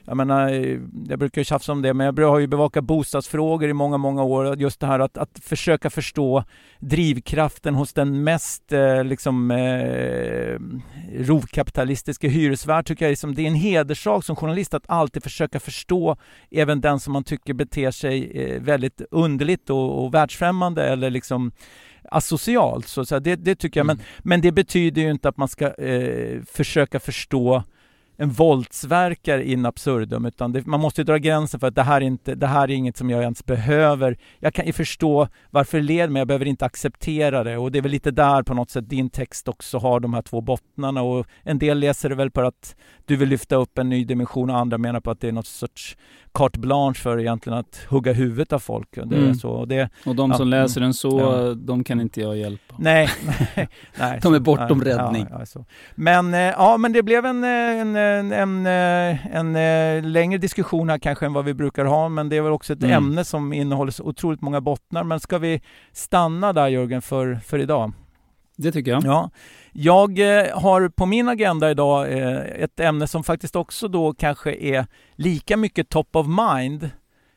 jag 0.06 0.16
menar, 0.16 0.48
jag 1.08 1.18
brukar 1.18 1.40
ju 1.40 1.44
tjafsa 1.44 1.72
om 1.72 1.82
det, 1.82 1.94
men 1.94 2.14
jag 2.16 2.30
har 2.30 2.38
ju 2.38 2.46
bevakat 2.46 2.84
bostadsfrågor 2.84 3.68
i 3.68 3.72
många, 3.72 3.98
många 3.98 4.22
år. 4.22 4.56
Just 4.56 4.80
det 4.80 4.86
här 4.86 4.98
att, 4.98 5.18
att 5.18 5.38
försöka 5.42 5.90
förstå 5.90 6.44
drivkraften 6.78 7.74
hos 7.74 7.92
den 7.92 8.24
mest 8.24 8.72
eh, 8.72 9.04
liksom, 9.04 9.50
eh, 9.50 10.58
rovkapitalistiska 11.18 12.28
hyresvärd 12.28 12.86
tycker 12.86 13.04
jag 13.04 13.10
liksom, 13.10 13.34
det 13.34 13.42
är 13.42 13.46
en 13.46 13.54
hederssak 13.54 14.24
som 14.24 14.36
journalist 14.36 14.74
att 14.74 14.84
alltid 14.86 15.22
försöka 15.22 15.60
förstå 15.60 16.16
även 16.50 16.80
den 16.80 17.00
som 17.00 17.12
man 17.12 17.24
tycker 17.24 17.54
beter 17.54 17.90
sig 17.90 18.30
eh, 18.30 18.62
väldigt 18.62 19.02
underligt 19.10 19.70
och, 19.70 20.04
och 20.04 20.14
världsfrämmande 20.14 20.84
eller 20.84 21.10
liksom 21.10 21.52
asocialt. 22.10 22.88
Så, 22.88 23.04
så 23.04 23.18
det, 23.18 23.36
det 23.36 23.54
tycker 23.54 23.80
jag, 23.80 23.86
men, 23.86 24.00
men 24.18 24.40
det 24.40 24.52
betyder 24.52 25.02
ju 25.02 25.10
inte 25.10 25.28
att 25.28 25.36
man 25.36 25.48
ska 25.48 25.74
eh, 25.74 26.42
försöka 26.52 27.00
förstå 27.00 27.62
en 28.16 28.30
våldsverkare 28.30 29.48
in 29.48 29.66
absurdum 29.66 30.24
utan 30.24 30.52
det, 30.52 30.66
man 30.66 30.80
måste 30.80 31.00
ju 31.00 31.04
dra 31.04 31.16
gränsen 31.16 31.60
för 31.60 31.66
att 31.66 31.74
det 31.74 31.82
här, 31.82 32.00
är 32.00 32.04
inte, 32.04 32.34
det 32.34 32.46
här 32.46 32.62
är 32.62 32.74
inget 32.74 32.96
som 32.96 33.10
jag 33.10 33.22
ens 33.22 33.44
behöver. 33.44 34.16
Jag 34.38 34.54
kan 34.54 34.66
ju 34.66 34.72
förstå 34.72 35.28
varför 35.50 35.78
det 35.78 35.84
leder 35.84 36.08
men 36.08 36.20
jag 36.20 36.28
behöver 36.28 36.46
inte 36.46 36.64
acceptera 36.64 37.44
det 37.44 37.56
och 37.56 37.72
det 37.72 37.78
är 37.78 37.82
väl 37.82 37.92
lite 37.92 38.10
där 38.10 38.42
på 38.42 38.54
något 38.54 38.70
sätt 38.70 38.88
din 38.88 39.10
text 39.10 39.48
också 39.48 39.78
har 39.78 40.00
de 40.00 40.14
här 40.14 40.22
två 40.22 40.40
bottnarna 40.40 41.02
och 41.02 41.26
en 41.42 41.58
del 41.58 41.78
läser 41.78 42.08
det 42.08 42.14
väl 42.14 42.30
på 42.30 42.40
att 42.40 42.76
du 43.04 43.16
vill 43.16 43.28
lyfta 43.28 43.56
upp 43.56 43.78
en 43.78 43.88
ny 43.88 44.04
dimension 44.04 44.50
och 44.50 44.58
andra 44.58 44.78
menar 44.78 45.00
på 45.00 45.10
att 45.10 45.20
det 45.20 45.28
är 45.28 45.32
något 45.32 45.46
sorts 45.46 45.96
carte 46.34 46.58
blanche 46.58 46.94
för 47.00 47.20
egentligen 47.20 47.58
att 47.58 47.86
hugga 47.88 48.12
huvudet 48.12 48.52
av 48.52 48.58
folk. 48.58 48.88
Det 48.94 49.00
är 49.00 49.04
Mm. 49.18 49.34
så, 49.34 49.50
och 49.50 49.68
det, 49.68 49.88
Och 50.06 50.16
de 50.16 50.30
Ja, 50.30 50.36
som 50.36 50.48
läser 50.48 50.80
den 50.80 50.94
så, 50.94 51.20
Ja. 51.20 51.54
de 51.54 51.84
kan 51.84 52.00
inte 52.00 52.20
jag 52.20 52.36
hjälpa. 52.36 52.74
Nej, 52.78 53.08
nej, 53.26 53.68
nej. 53.98 54.18
De 54.22 54.34
är 54.34 54.38
bortom 54.38 54.78
Nej, 54.78 54.88
räddning. 54.94 55.26
Ja, 55.30 55.44
ja. 55.54 55.64
Men, 55.94 56.34
eh, 56.34 56.40
ja, 56.40 56.76
men 56.76 56.92
det 56.92 57.02
blev 57.02 57.26
en, 57.26 57.44
eh, 57.44 57.50
en, 57.50 57.96
en, 57.96 58.32
en, 58.32 58.66
eh, 58.66 59.36
en, 59.36 59.56
eh, 59.56 60.04
längre 60.10 60.38
diskussion 60.38 60.88
här 60.90 60.98
kanske 60.98 61.26
än 61.26 61.32
vad 61.32 61.44
vi 61.44 61.54
brukar 61.54 61.84
ha, 61.84 62.08
men 62.08 62.28
det 62.28 62.36
är 62.36 62.42
väl 62.42 62.52
också 62.52 62.72
ett 62.72 62.82
Mm. 62.82 62.96
ämne 62.96 63.24
som 63.24 63.52
innehåller 63.52 63.92
så 63.92 64.04
otroligt 64.04 64.40
många 64.40 64.60
bottnar. 64.60 65.04
Men 65.04 65.20
ska 65.20 65.38
vi 65.38 65.62
stanna 65.92 66.52
där 66.52 66.68
Jörgen 66.68 67.02
för, 67.02 67.34
för 67.34 67.58
idag? 67.58 67.92
Det 68.56 68.72
tycker 68.72 68.90
jag. 68.90 69.04
Ja. 69.04 69.30
Jag 69.76 70.18
eh, 70.18 70.58
har 70.58 70.88
på 70.88 71.06
min 71.06 71.28
agenda 71.28 71.70
idag 71.70 72.12
eh, 72.12 72.38
ett 72.38 72.80
ämne 72.80 73.06
som 73.06 73.24
faktiskt 73.24 73.56
också 73.56 73.88
då 73.88 74.14
kanske 74.14 74.54
är 74.54 74.86
lika 75.14 75.56
mycket 75.56 75.88
top 75.88 76.16
of 76.16 76.26
mind 76.26 76.90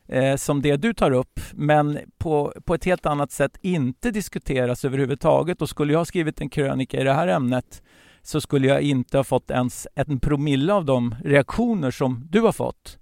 eh, 0.08 0.36
som 0.36 0.62
det 0.62 0.76
du 0.76 0.94
tar 0.94 1.12
upp, 1.12 1.40
men 1.54 2.00
på, 2.18 2.54
på 2.66 2.76
ett 2.76 2.86
helt 2.86 3.06
annat 3.06 3.32
sätt 3.32 3.58
inte 3.62 4.12
diskuteras 4.12 4.86
överhuvudtaget. 4.86 5.62
Och 5.62 5.70
skulle 5.70 5.94
jag 5.94 6.00
ha 6.00 6.06
skrivit 6.06 6.42
en 6.42 6.50
krönika 6.50 7.02
i 7.02 7.04
det 7.04 7.14
här 7.14 7.28
ämnet 7.28 7.84
så 8.22 8.42
skulle 8.42 8.68
jag 8.68 8.82
inte 8.82 9.18
ha 9.18 9.24
fått 9.24 9.52
ens 9.52 9.88
en 9.96 10.20
promille 10.20 10.74
av 10.74 10.86
de 10.86 11.16
reaktioner 11.24 11.92
som 11.92 12.28
du 12.30 12.42
har 12.42 12.52
fått. 12.52 12.98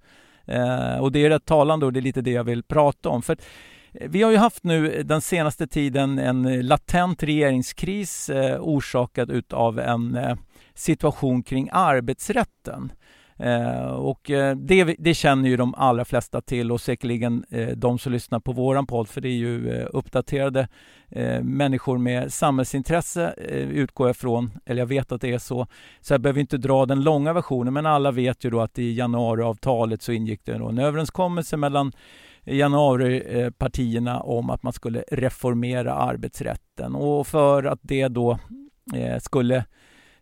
Och 0.99 1.11
det 1.11 1.25
är 1.25 1.29
rätt 1.29 1.45
talande 1.45 1.85
och 1.85 1.93
det 1.93 1.99
är 1.99 2.01
lite 2.01 2.21
det 2.21 2.31
jag 2.31 2.43
vill 2.43 2.63
prata 2.63 3.09
om. 3.09 3.21
För 3.21 3.37
vi 4.01 4.23
har 4.23 4.31
ju 4.31 4.37
haft 4.37 4.63
nu 4.63 5.03
den 5.03 5.21
senaste 5.21 5.67
tiden 5.67 6.19
en 6.19 6.67
latent 6.67 7.23
regeringskris 7.23 8.29
eh, 8.29 8.61
orsakad 8.61 9.31
utav 9.31 9.79
en 9.79 10.15
eh, 10.15 10.35
situation 10.73 11.43
kring 11.43 11.69
arbetsrätten. 11.71 12.91
Eh, 13.39 13.85
och 13.85 14.29
eh, 14.29 14.55
det, 14.55 14.95
det 14.99 15.13
känner 15.13 15.49
ju 15.49 15.57
de 15.57 15.75
allra 15.75 16.05
flesta 16.05 16.41
till 16.41 16.71
och 16.71 16.81
säkerligen 16.81 17.45
eh, 17.49 17.67
de 17.67 17.99
som 17.99 18.11
lyssnar 18.11 18.39
på 18.39 18.51
våran 18.51 18.87
podd 18.87 19.07
för 19.07 19.21
det 19.21 19.29
är 19.29 19.37
ju 19.37 19.69
eh, 19.69 19.87
uppdaterade 19.93 20.67
eh, 21.09 21.41
människor 21.41 21.97
med 21.97 22.33
samhällsintresse 22.33 23.33
eh, 23.37 23.69
utgår 23.69 24.07
jag 24.07 24.17
från, 24.17 24.51
eller 24.65 24.81
jag 24.81 24.87
vet 24.87 25.11
att 25.11 25.21
det 25.21 25.33
är 25.33 25.39
så. 25.39 25.67
Så 26.01 26.13
jag 26.13 26.21
behöver 26.21 26.41
inte 26.41 26.57
dra 26.57 26.85
den 26.85 27.03
långa 27.03 27.33
versionen 27.33 27.73
men 27.73 27.85
alla 27.85 28.11
vet 28.11 28.43
ju 28.43 28.49
då 28.49 28.61
att 28.61 28.79
i 28.79 28.93
januariavtalet 28.93 30.01
så 30.01 30.11
ingick 30.11 30.45
det 30.45 30.53
en 30.53 30.79
överenskommelse 30.79 31.57
mellan 31.57 31.91
januaripartierna 32.45 34.19
om 34.19 34.49
att 34.49 34.63
man 34.63 34.73
skulle 34.73 35.03
reformera 35.11 35.93
arbetsrätten 35.93 36.95
och 36.95 37.27
för 37.27 37.63
att 37.63 37.79
det 37.81 38.07
då 38.07 38.39
eh, 38.95 39.19
skulle 39.19 39.65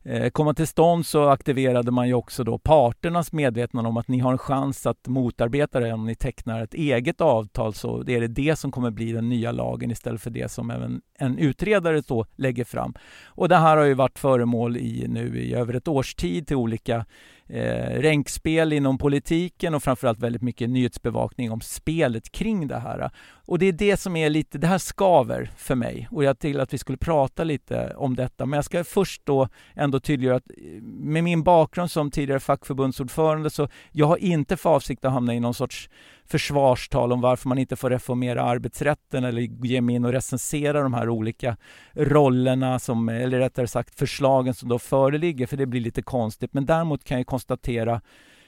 eh, 0.03 0.29
komma 0.29 0.53
till 0.53 0.67
stånd 0.67 1.05
så 1.05 1.29
aktiverade 1.29 1.91
man 1.91 2.07
ju 2.07 2.13
också 2.13 2.43
då 2.43 2.57
parternas 2.57 3.33
medvetande 3.33 3.89
om 3.89 3.97
att 3.97 4.07
ni 4.07 4.19
har 4.19 4.31
en 4.31 4.37
chans 4.37 4.85
att 4.85 5.07
motarbeta 5.07 5.79
det 5.79 5.93
om 5.93 6.05
ni 6.05 6.15
tecknar 6.15 6.63
ett 6.63 6.73
eget 6.73 7.21
avtal 7.21 7.73
så 7.73 8.03
det 8.03 8.15
är 8.15 8.21
det 8.21 8.27
det 8.27 8.55
som 8.55 8.71
kommer 8.71 8.91
bli 8.91 9.11
den 9.11 9.29
nya 9.29 9.51
lagen 9.51 9.91
istället 9.91 10.21
för 10.21 10.29
det 10.29 10.51
som 10.51 10.69
även 10.69 11.01
en 11.19 11.37
utredare 11.37 12.01
då 12.01 12.25
lägger 12.35 12.63
fram. 12.63 12.93
Och 13.25 13.49
det 13.49 13.57
här 13.57 13.77
har 13.77 13.83
ju 13.83 13.93
varit 13.93 14.19
föremål 14.19 14.77
i 14.77 15.05
nu 15.07 15.41
i 15.41 15.53
över 15.53 15.73
ett 15.73 15.87
års 15.87 16.15
tid 16.15 16.47
till 16.47 16.55
olika 16.55 17.05
eh, 17.47 18.01
ränkspel 18.01 18.73
inom 18.73 18.97
politiken 18.97 19.75
och 19.75 19.83
framförallt 19.83 20.19
väldigt 20.19 20.41
mycket 20.41 20.69
nyhetsbevakning 20.69 21.51
om 21.51 21.61
spelet 21.61 22.31
kring 22.31 22.67
det 22.67 22.79
här. 22.79 23.11
Och 23.45 23.59
det 23.59 23.65
är 23.65 23.71
det 23.71 23.97
som 23.97 24.15
är 24.15 24.29
lite, 24.29 24.57
det 24.57 24.67
här 24.67 24.77
skaver 24.77 25.51
för 25.57 25.75
mig 25.75 26.07
och 26.11 26.23
jag 26.23 26.39
till 26.39 26.59
att 26.59 26.73
vi 26.73 26.77
skulle 26.77 26.97
prata 26.97 27.43
lite 27.43 27.93
om 27.95 28.15
detta. 28.15 28.45
Men 28.45 28.57
jag 28.57 28.65
ska 28.65 28.83
först 28.83 29.21
då 29.25 29.47
ändå 29.75 29.99
tydliggöra 29.99 30.35
att 30.35 30.49
eh, 30.49 30.81
med 30.81 31.23
min 31.23 31.43
bakgrund 31.43 31.91
som 31.91 32.11
tidigare 32.11 32.39
fackförbundsordförande 32.39 33.49
så 33.49 33.67
jag 33.91 34.05
har 34.05 34.17
inte 34.17 34.57
för 34.57 34.69
avsikt 34.69 35.05
att 35.05 35.11
hamna 35.11 35.33
i 35.35 35.39
någon 35.39 35.53
sorts 35.53 35.89
försvarstal 36.25 37.11
om 37.11 37.21
varför 37.21 37.49
man 37.49 37.57
inte 37.57 37.75
får 37.75 37.89
reformera 37.89 38.43
arbetsrätten 38.43 39.23
eller 39.23 39.41
ge 39.41 39.81
mig 39.81 39.95
in 39.95 40.05
och 40.05 40.11
recensera 40.11 40.81
de 40.83 40.93
här 40.93 41.09
olika 41.09 41.57
rollerna 41.93 42.79
som, 42.79 43.09
eller 43.09 43.39
rättare 43.39 43.67
sagt 43.67 43.99
förslagen 43.99 44.53
som 44.53 44.69
då 44.69 44.79
föreligger 44.79 45.47
för 45.47 45.57
det 45.57 45.65
blir 45.65 45.81
lite 45.81 46.01
konstigt. 46.01 46.53
Men 46.53 46.65
däremot 46.65 47.03
kan 47.03 47.17
jag 47.17 47.27
konstatera 47.27 48.01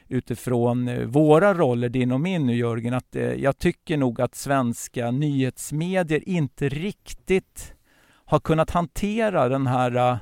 utifrån 0.08 0.88
eh, 0.88 1.06
våra 1.06 1.54
roller, 1.54 1.90
din 1.90 2.12
och 2.12 2.22
min 2.22 2.46
nu 2.46 2.56
Jörgen, 2.56 2.94
att 2.94 3.16
eh, 3.16 3.34
jag 3.34 3.58
tycker 3.58 3.98
nog 3.98 4.22
att 4.22 4.36
svenska 4.36 5.12
nyhetsmedier 5.12 6.30
inte 6.30 6.70
riktigt 6.70 7.74
har 8.26 8.40
kunnat 8.40 8.72
hantera 8.72 9.50
den 9.50 9.68
här 9.68 9.96
eh, 9.96 10.18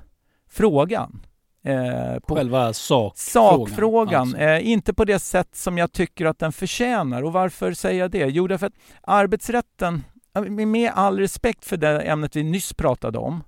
frågan. 0.50 1.26
Eh, 1.66 2.20
på 2.20 2.36
Själva 2.36 2.74
sakfrågan. 2.74 3.68
sakfrågan, 3.68 4.22
alltså. 4.22 4.38
eh, 4.38 4.68
inte 4.68 4.94
på 4.94 5.06
det 5.06 5.20
sätt 5.20 5.56
som 5.56 5.78
jag 5.78 5.92
tycker 5.92 6.26
att 6.26 6.40
den 6.40 6.52
förtjänar. 6.52 7.24
Och 7.24 7.34
varför 7.34 7.74
säger 7.74 8.00
jag 8.00 8.12
det? 8.12 8.26
Jo, 8.26 8.48
därför 8.48 8.68
att 8.68 8.74
arbetsrätten, 9.02 10.04
med 10.50 10.92
all 10.96 11.20
respekt 11.20 11.66
för 11.66 11.78
det 11.78 12.02
ämnet 12.02 12.36
vi 12.36 12.44
nyss 12.44 12.74
pratade 12.74 13.18
om, 13.18 13.44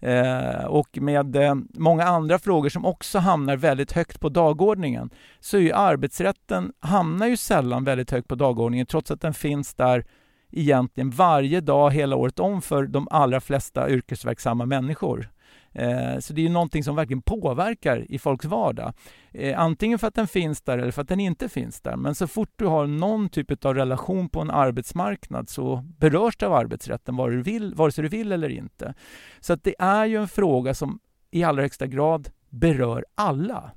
eh, 0.00 0.64
och 0.64 0.98
med 1.00 1.36
eh, 1.36 1.54
många 1.74 2.04
andra 2.04 2.38
frågor 2.38 2.68
som 2.68 2.86
också 2.86 3.18
hamnar 3.18 3.56
väldigt 3.56 3.92
högt 3.92 4.20
på 4.20 4.28
dagordningen, 4.28 5.10
så 5.40 5.56
är 5.56 5.60
ju 5.60 5.72
arbetsrätten 5.72 6.72
hamnar 6.80 7.26
ju 7.26 7.36
sällan 7.36 7.84
väldigt 7.84 8.10
högt 8.10 8.28
på 8.28 8.34
dagordningen 8.34 8.86
trots 8.86 9.10
att 9.10 9.20
den 9.20 9.34
finns 9.34 9.74
där 9.74 10.04
egentligen 10.50 11.10
varje 11.10 11.60
dag 11.60 11.90
hela 11.90 12.16
året 12.16 12.38
om 12.38 12.62
för 12.62 12.86
de 12.86 13.08
allra 13.10 13.40
flesta 13.40 13.90
yrkesverksamma 13.90 14.66
människor. 14.66 15.28
Eh, 15.74 16.18
Så 16.18 16.32
det 16.32 16.40
är 16.40 16.42
ju 16.42 16.48
någonting 16.48 16.84
som 16.84 16.96
verkligen 16.96 17.22
påverkar 17.22 18.06
i 18.12 18.18
folks 18.18 18.44
vardag. 18.44 18.92
Eh, 19.32 19.60
Antingen 19.60 19.98
för 19.98 20.06
att 20.06 20.14
den 20.14 20.28
finns 20.28 20.62
där 20.62 20.78
eller 20.78 20.90
för 20.90 21.02
att 21.02 21.08
den 21.08 21.20
inte 21.20 21.48
finns 21.48 21.80
där. 21.80 21.96
Men 21.96 22.14
så 22.14 22.26
fort 22.26 22.52
du 22.56 22.66
har 22.66 22.86
någon 22.86 23.28
typ 23.28 23.64
av 23.64 23.74
relation 23.74 24.28
på 24.28 24.40
en 24.40 24.50
arbetsmarknad 24.50 25.48
så 25.48 25.76
berörs 25.98 26.36
det 26.36 26.46
av 26.46 26.52
arbetsrätten 26.54 27.16
vare, 27.16 27.32
du 27.34 27.42
vill, 27.42 27.74
vare 27.74 27.92
sig 27.92 28.02
du 28.02 28.08
vill 28.08 28.32
eller 28.32 28.48
inte. 28.48 28.94
Så 29.40 29.52
att 29.52 29.64
det 29.64 29.74
är 29.78 30.06
ju 30.06 30.16
en 30.16 30.28
fråga 30.28 30.74
som 30.74 30.98
i 31.30 31.44
allra 31.44 31.62
högsta 31.62 31.86
grad 31.86 32.28
berör 32.50 33.04
alla. 33.14 33.70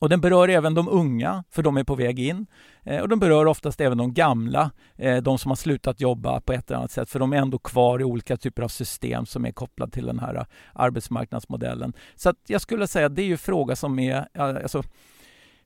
Och 0.00 0.08
den 0.08 0.20
berör 0.20 0.48
även 0.48 0.74
de 0.74 0.88
unga, 0.88 1.44
för 1.50 1.62
de 1.62 1.76
är 1.76 1.84
på 1.84 1.94
väg 1.94 2.18
in. 2.18 2.46
Eh, 2.84 3.00
och 3.00 3.08
den 3.08 3.18
berör 3.18 3.46
oftast 3.46 3.80
även 3.80 3.98
de 3.98 4.14
gamla, 4.14 4.70
eh, 4.96 5.16
de 5.16 5.38
som 5.38 5.50
har 5.50 5.56
slutat 5.56 6.00
jobba 6.00 6.40
på 6.40 6.52
ett 6.52 6.70
eller 6.70 6.78
annat 6.78 6.90
sätt, 6.90 7.10
för 7.10 7.18
de 7.18 7.32
är 7.32 7.36
ändå 7.36 7.58
kvar 7.58 8.00
i 8.00 8.04
olika 8.04 8.36
typer 8.36 8.62
av 8.62 8.68
system 8.68 9.26
som 9.26 9.46
är 9.46 9.52
kopplade 9.52 9.92
till 9.92 10.06
den 10.06 10.18
här 10.18 10.34
eh, 10.34 10.44
arbetsmarknadsmodellen. 10.72 11.92
Så 12.14 12.28
att 12.28 12.36
jag 12.46 12.60
skulle 12.60 12.86
säga 12.86 13.06
att 13.06 13.16
det 13.16 13.22
är 13.22 13.26
ju 13.26 13.32
en 13.32 13.38
fråga 13.38 13.76
som 13.76 13.98
är, 13.98 14.28
eh, 14.34 14.44
alltså, 14.44 14.82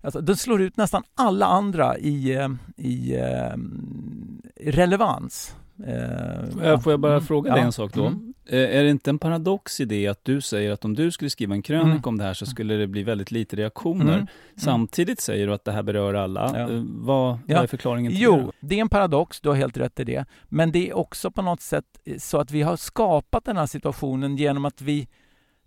Alltså, 0.05 0.21
den 0.21 0.37
slår 0.37 0.63
ut 0.63 0.77
nästan 0.77 1.03
alla 1.15 1.47
andra 1.47 1.99
i, 1.99 2.35
eh, 2.35 2.49
i 2.77 3.17
relevans. 4.57 5.57
Eh, 5.87 6.81
Får 6.81 6.93
jag 6.93 7.01
bara 7.01 7.13
mm. 7.13 7.25
fråga 7.25 7.55
dig 7.55 7.63
en 7.63 7.73
sak 7.73 7.95
då? 7.95 8.07
Mm. 8.07 8.35
Eh, 8.47 8.77
är 8.77 8.83
det 8.83 8.91
inte 8.91 9.11
en 9.11 9.19
paradox 9.19 9.81
i 9.81 9.85
det 9.85 10.07
att 10.07 10.25
du 10.25 10.41
säger 10.41 10.73
att 10.73 10.85
om 10.85 10.95
du 10.95 11.11
skulle 11.11 11.31
skriva 11.31 11.55
en 11.55 11.63
krönika 11.63 11.91
mm. 11.91 12.03
om 12.05 12.19
det 12.19 12.25
här 12.25 12.35
så 12.35 12.47
skulle 12.47 12.75
det 12.75 12.87
bli 12.87 13.03
väldigt 13.03 13.31
lite 13.31 13.57
reaktioner. 13.57 14.05
Mm. 14.05 14.15
mm. 14.15 14.27
Samtidigt 14.57 15.21
säger 15.21 15.47
du 15.47 15.53
att 15.53 15.65
det 15.65 15.73
här 15.73 15.83
berör 15.83 16.15
alla. 16.15 16.51
Ja. 16.59 16.71
Eh, 16.71 16.83
vad, 16.87 17.39
ja. 17.47 17.55
vad 17.55 17.63
är 17.63 17.67
förklaringen 17.67 18.13
till 18.13 18.21
jo, 18.21 18.37
det? 18.37 18.43
Jo, 18.43 18.53
det 18.61 18.75
är 18.75 18.81
en 18.81 18.89
paradox, 18.89 19.41
du 19.41 19.49
har 19.49 19.57
helt 19.57 19.77
rätt 19.77 20.01
i 20.01 20.05
det. 20.05 20.25
Men 20.49 20.73
det 20.73 20.89
är 20.89 20.97
också 20.97 21.31
på 21.31 21.43
något 21.43 21.61
sätt 21.61 21.85
så 22.19 22.39
att 22.39 22.51
vi 22.51 22.63
har 22.63 22.77
skapat 22.77 23.45
den 23.45 23.57
här 23.57 23.67
situationen 23.67 24.37
genom 24.37 24.65
att 24.65 24.83
vi 24.83 25.09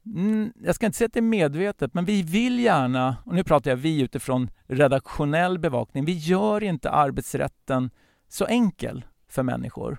mm, 0.06 0.54
jag 0.64 0.76
ska 0.76 0.86
inte 0.86 0.98
säga 0.98 1.06
att 1.06 1.14
det 1.14 1.20
är 1.20 1.22
medvetet, 1.22 1.94
men 1.94 2.06
vi 2.06 2.22
vill 2.22 2.60
gärna, 2.60 3.16
och 3.26 3.36
nu 3.36 3.44
pratar 3.44 3.72
jag 3.72 3.78
vi 3.78 4.02
utifrån 4.02 4.50
redaktionell 4.68 5.60
bevakning, 5.60 6.06
vi 6.06 6.14
gör 6.18 6.64
inte 6.64 6.90
arbetsrätten 6.90 7.90
så 8.28 8.46
enkel 8.46 9.06
för 9.30 9.44
människor. 9.44 9.98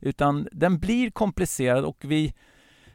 Utan 0.00 0.48
den 0.52 0.78
blir 0.78 1.10
komplicerad 1.10 1.84
och 1.84 1.96
vi, 2.00 2.34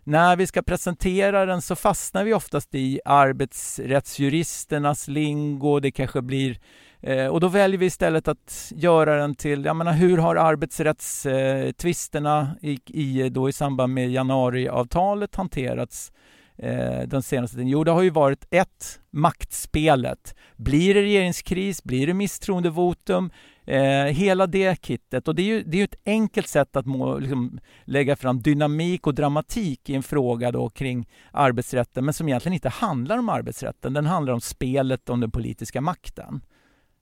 när 0.04 0.36
vi 0.36 0.48
ska 0.48 0.62
presentera 0.62 1.46
den 1.46 1.62
så 1.62 1.76
fastnar 1.76 2.24
vi 2.24 2.34
oftast 2.34 2.76
i 2.76 3.00
arbetsrättsjuristernas 3.06 5.08
lingo. 5.08 5.80
Det 5.80 5.92
kanske 5.92 6.22
blir 6.22 6.60
eh, 7.00 7.28
och 7.28 7.40
då 7.40 7.48
väljer 7.48 7.80
vi 7.80 7.86
istället 7.86 8.28
att 8.28 8.72
göra 8.76 9.18
den 9.18 9.36
till, 9.36 9.66
jag 9.66 9.76
menar 9.76 9.94
hur 9.94 10.18
har 10.18 10.36
arbetsrättstvisterna 10.36 12.56
i, 12.62 12.80
i, 12.86 13.30
då 13.30 13.50
i 13.50 13.54
samband 13.54 13.94
med 13.94 14.12
januariavtalet 14.12 15.36
hanterats 15.36 16.12
eh, 16.58 17.02
den 17.08 17.22
senaste 17.22 17.56
tiden? 17.56 17.68
Jo, 17.68 17.84
det 17.84 17.92
har 17.92 18.02
ju 18.02 18.10
varit 18.10 18.48
ett, 18.52 19.00
maktspelet. 19.12 20.36
Blir 20.56 20.94
det 20.94 21.02
regeringskris? 21.02 21.84
Blir 21.84 22.08
det 22.08 22.14
misstroendevotum? 22.14 23.32
Eh, 23.72 24.06
hela 24.06 24.48
det 24.48 24.86
kittet. 24.86 25.28
Och 25.28 25.36
det 25.36 25.42
är 25.42 25.46
ju 25.46 25.64
det 25.64 25.80
är 25.80 25.84
ett 25.84 26.02
enkelt 26.06 26.48
sätt 26.48 26.76
att 26.76 26.86
må, 26.86 27.18
liksom, 27.18 27.60
lägga 27.84 28.16
fram 28.16 28.42
dynamik 28.42 29.08
och 29.08 29.16
dramatik 29.16 29.90
i 29.90 29.96
en 29.96 30.04
fråga 30.04 30.52
då 30.52 30.70
kring 30.70 31.10
arbetsrätten, 31.32 32.06
men 32.06 32.14
som 32.14 32.28
egentligen 32.28 32.54
inte 32.54 32.70
handlar 32.70 33.18
om 33.18 33.30
arbetsrätten. 33.30 33.94
Den 33.94 34.06
handlar 34.06 34.34
om 34.34 34.42
spelet 34.42 35.10
om 35.10 35.20
den 35.20 35.32
politiska 35.32 35.82
makten. 35.82 36.42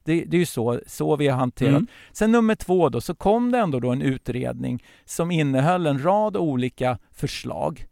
Det, 0.03 0.25
det, 0.25 0.37
är 0.37 0.39
ju 0.39 0.45
så, 0.45 0.79
så 0.87 1.15
vi 1.15 1.27
har 1.27 1.37
hanterat. 1.37 1.69
Mm. 1.69 1.87
Sen 2.11 2.31
nummer 2.31 2.55
två 2.55 2.89
då, 2.89 3.01
så 3.01 3.15
kom 3.15 3.51
det 3.51 3.57
ändå 3.57 3.79
då 3.79 3.91
en 3.91 4.01
utredning 4.01 4.83
som 5.05 5.31
innehöll 5.31 5.87
en 5.87 6.03
rad 6.03 6.37
olika 6.37 6.99
förslag. 7.11 7.85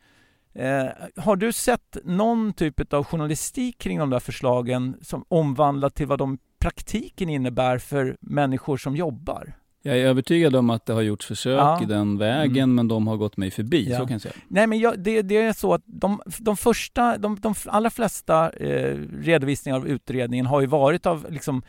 Eh, 0.53 0.87
har 1.15 1.35
du 1.35 1.53
sett 1.53 1.97
någon 2.03 2.53
typ 2.53 2.93
av 2.93 3.03
journalistik 3.03 3.77
kring 3.77 3.99
de 3.99 4.09
där 4.09 4.19
förslagen 4.19 4.97
som 5.01 5.25
omvandlat 5.27 5.95
till 5.95 6.07
vad 6.07 6.19
de 6.19 6.37
praktiken 6.67 7.29
innebär 7.29 7.77
för 7.77 8.17
människor 8.21 8.77
som 8.77 8.95
jobbar? 8.95 9.53
Jag 9.81 9.97
är 9.97 10.05
övertygad 10.05 10.55
om 10.55 10.69
att 10.69 10.85
det 10.85 10.93
har 10.93 11.01
gjorts 11.01 11.25
försök 11.25 11.59
ja. 11.59 11.83
i 11.83 11.85
den 11.85 12.17
vägen, 12.17 12.63
mm. 12.63 12.75
men 12.75 12.87
de 12.87 13.07
har 13.07 13.17
gått 13.17 13.37
mig 13.37 13.51
förbi. 13.51 13.87
Ja. 13.89 13.97
Så 13.97 14.03
kan 14.03 14.11
jag 14.11 14.21
säga. 14.21 14.33
Nej, 14.47 14.67
men 14.67 14.79
jag, 14.79 14.99
det, 14.99 15.21
det, 15.21 15.37
är 15.37 15.53
så 15.53 15.73
att 15.73 15.81
de, 15.85 16.21
de 16.39 16.57
första, 16.57 17.17
de, 17.17 17.39
de 17.41 17.53
allra 17.65 17.89
flesta 17.89 18.49
eh, 18.49 18.97
redovisningar 19.21 19.77
av 19.77 19.87
utredningen 19.87 20.45
har 20.45 20.61
ju 20.61 20.67
varit 20.67 21.05
av 21.05 21.27
liksom 21.29 21.63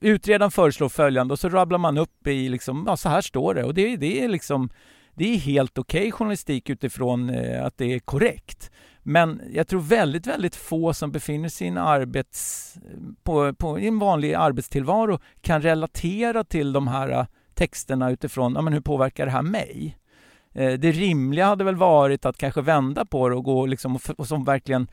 Utredaren 0.00 0.50
föreslår 0.50 0.88
följande 0.88 1.32
och 1.32 1.38
så 1.38 1.48
rabblar 1.48 1.78
man 1.78 1.98
upp 1.98 2.26
i 2.26 2.48
liksom, 2.48 2.84
ja 2.86 2.96
så 2.96 3.08
här 3.08 3.20
står 3.20 3.54
det 3.54 3.64
och 3.64 3.74
det, 3.74 3.96
det 3.96 4.24
är 4.24 4.28
liksom 4.28 4.70
det 5.14 5.34
är 5.34 5.38
helt 5.38 5.78
okej 5.78 6.00
okay 6.00 6.10
journalistik 6.10 6.70
utifrån 6.70 7.30
eh, 7.30 7.64
att 7.64 7.78
det 7.78 7.94
är 7.94 7.98
korrekt. 7.98 8.70
Men 9.08 9.42
jag 9.52 9.68
tror 9.68 9.80
väldigt, 9.80 10.26
väldigt 10.26 10.56
få 10.56 10.94
som 10.94 11.12
befinner 11.12 11.48
sig 11.48 11.66
i 11.66 11.70
en, 11.70 11.78
arbets, 11.78 12.74
på, 13.22 13.54
på, 13.54 13.78
en 13.78 13.98
vanlig 13.98 14.34
arbetstillvaro 14.34 15.18
kan 15.40 15.62
relatera 15.62 16.44
till 16.44 16.72
de 16.72 16.88
här 16.88 17.10
äh, 17.10 17.26
texterna 17.54 18.10
utifrån 18.10 18.54
ja, 18.54 18.62
men 18.62 18.72
hur 18.72 18.80
påverkar 18.80 19.26
det 19.26 19.32
här 19.32 19.42
mig? 19.42 19.98
Eh, 20.54 20.72
det 20.72 20.92
rimliga 20.92 21.46
hade 21.46 21.64
väl 21.64 21.76
varit 21.76 22.26
att 22.26 22.38
kanske 22.38 22.60
vända 22.60 23.04
på 23.04 23.28
det 23.28 23.34
och 23.34 23.44
gå 23.44 23.66
liksom 23.66 23.96
och, 23.96 24.02
och 24.16 24.26
som 24.26 24.44
verkligen 24.44 24.88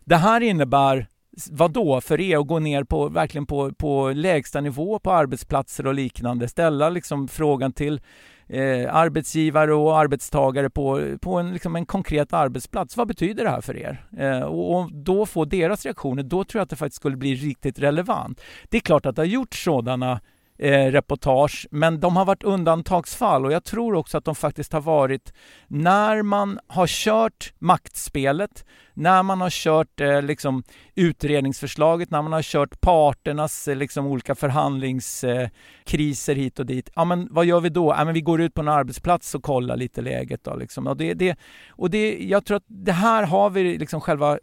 det 0.00 0.16
här 0.16 0.40
innebär 0.40 1.06
vad 1.50 1.72
då 1.72 2.00
för 2.00 2.20
er 2.20 2.38
att 2.38 2.46
gå 2.46 2.58
ner 2.58 2.84
på 2.84 3.08
verkligen 3.08 3.46
på, 3.46 3.72
på 3.72 4.10
lägsta 4.10 4.60
nivå 4.60 4.98
på 4.98 5.12
arbetsplatser 5.12 5.86
och 5.86 5.94
liknande. 5.94 6.48
Ställa 6.48 6.90
liksom 6.90 7.28
frågan 7.28 7.72
till 7.72 8.00
eh, 8.48 8.94
arbetsgivare 8.94 9.74
och 9.74 9.98
arbetstagare 9.98 10.70
på, 10.70 11.16
på 11.20 11.34
en, 11.34 11.52
liksom 11.52 11.76
en 11.76 11.86
konkret 11.86 12.32
arbetsplats. 12.32 12.96
Vad 12.96 13.08
betyder 13.08 13.44
det 13.44 13.50
här 13.50 13.60
för 13.60 13.76
er? 13.76 14.06
Eh, 14.18 14.40
och, 14.40 14.76
och, 14.76 14.92
då 14.92 15.26
få 15.26 15.44
deras 15.44 15.84
reaktioner, 15.84 16.22
då 16.22 16.44
tror 16.44 16.58
jag 16.58 16.64
att 16.64 16.70
det 16.70 16.76
faktiskt 16.76 17.00
skulle 17.00 17.16
bli 17.16 17.34
riktigt 17.34 17.78
relevant. 17.78 18.40
Det 18.68 18.76
är 18.76 18.80
klart 18.80 19.06
att 19.06 19.16
det 19.16 19.22
har 19.22 19.26
gjorts 19.26 19.64
sådana 19.64 20.20
eh, 20.58 20.86
reportage, 20.86 21.66
men 21.70 22.00
de 22.00 22.16
har 22.16 22.24
varit 22.24 22.42
undantagsfall 22.42 23.44
och 23.46 23.52
jag 23.52 23.64
tror 23.64 23.94
också 23.94 24.18
att 24.18 24.24
de 24.24 24.34
faktiskt 24.34 24.72
har 24.72 24.80
varit 24.80 25.32
när 25.66 26.22
man 26.22 26.58
har 26.66 26.86
kört 26.86 27.52
maktspelet, 27.58 28.64
när 28.94 29.22
man 29.22 29.40
har 29.40 29.50
kört 29.50 30.00
eh, 30.00 30.22
liksom 30.22 30.62
utredningsförslaget, 30.94 32.10
när 32.10 32.22
man 32.22 32.32
har 32.32 32.42
kört 32.42 32.80
parternas 32.80 33.68
eh, 33.68 33.76
liksom 33.76 34.06
olika 34.06 34.34
förhandlingskriser 34.34 36.32
eh, 36.32 36.36
hit 36.36 36.58
och 36.58 36.66
dit. 36.66 36.90
Ja, 36.94 37.04
men 37.04 37.28
vad 37.30 37.44
gör 37.44 37.60
vi 37.60 37.68
då? 37.68 37.94
Ja, 37.98 38.04
men 38.04 38.14
vi 38.14 38.20
går 38.20 38.40
ut 38.40 38.54
på 38.54 38.60
en 38.60 38.68
arbetsplats 38.68 39.34
och 39.34 39.42
kollar 39.42 39.76
lite 39.76 40.02
läget. 40.02 40.44
Då, 40.44 40.56
liksom. 40.56 40.86
och 40.86 40.96
det, 40.96 41.14
det, 41.14 41.38
och 41.68 41.90
det, 41.90 42.24
jag 42.24 42.44
tror 42.44 42.56
att 42.56 42.66
det 42.66 42.92
här 42.92 43.22
har 43.22 43.50
vi 43.50 43.78
liksom 43.78 44.00
själva 44.00 44.38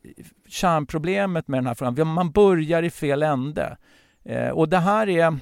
kärnproblemet 0.47 1.47
med 1.47 1.57
den 1.57 1.67
här 1.67 1.75
frågan. 1.75 2.07
Man 2.07 2.31
börjar 2.31 2.83
i 2.83 2.89
fel 2.89 3.23
ände. 3.23 3.77
Eh, 4.25 4.49
och 4.49 4.69
det 4.69 4.77
här 4.77 5.09
är 5.09 5.39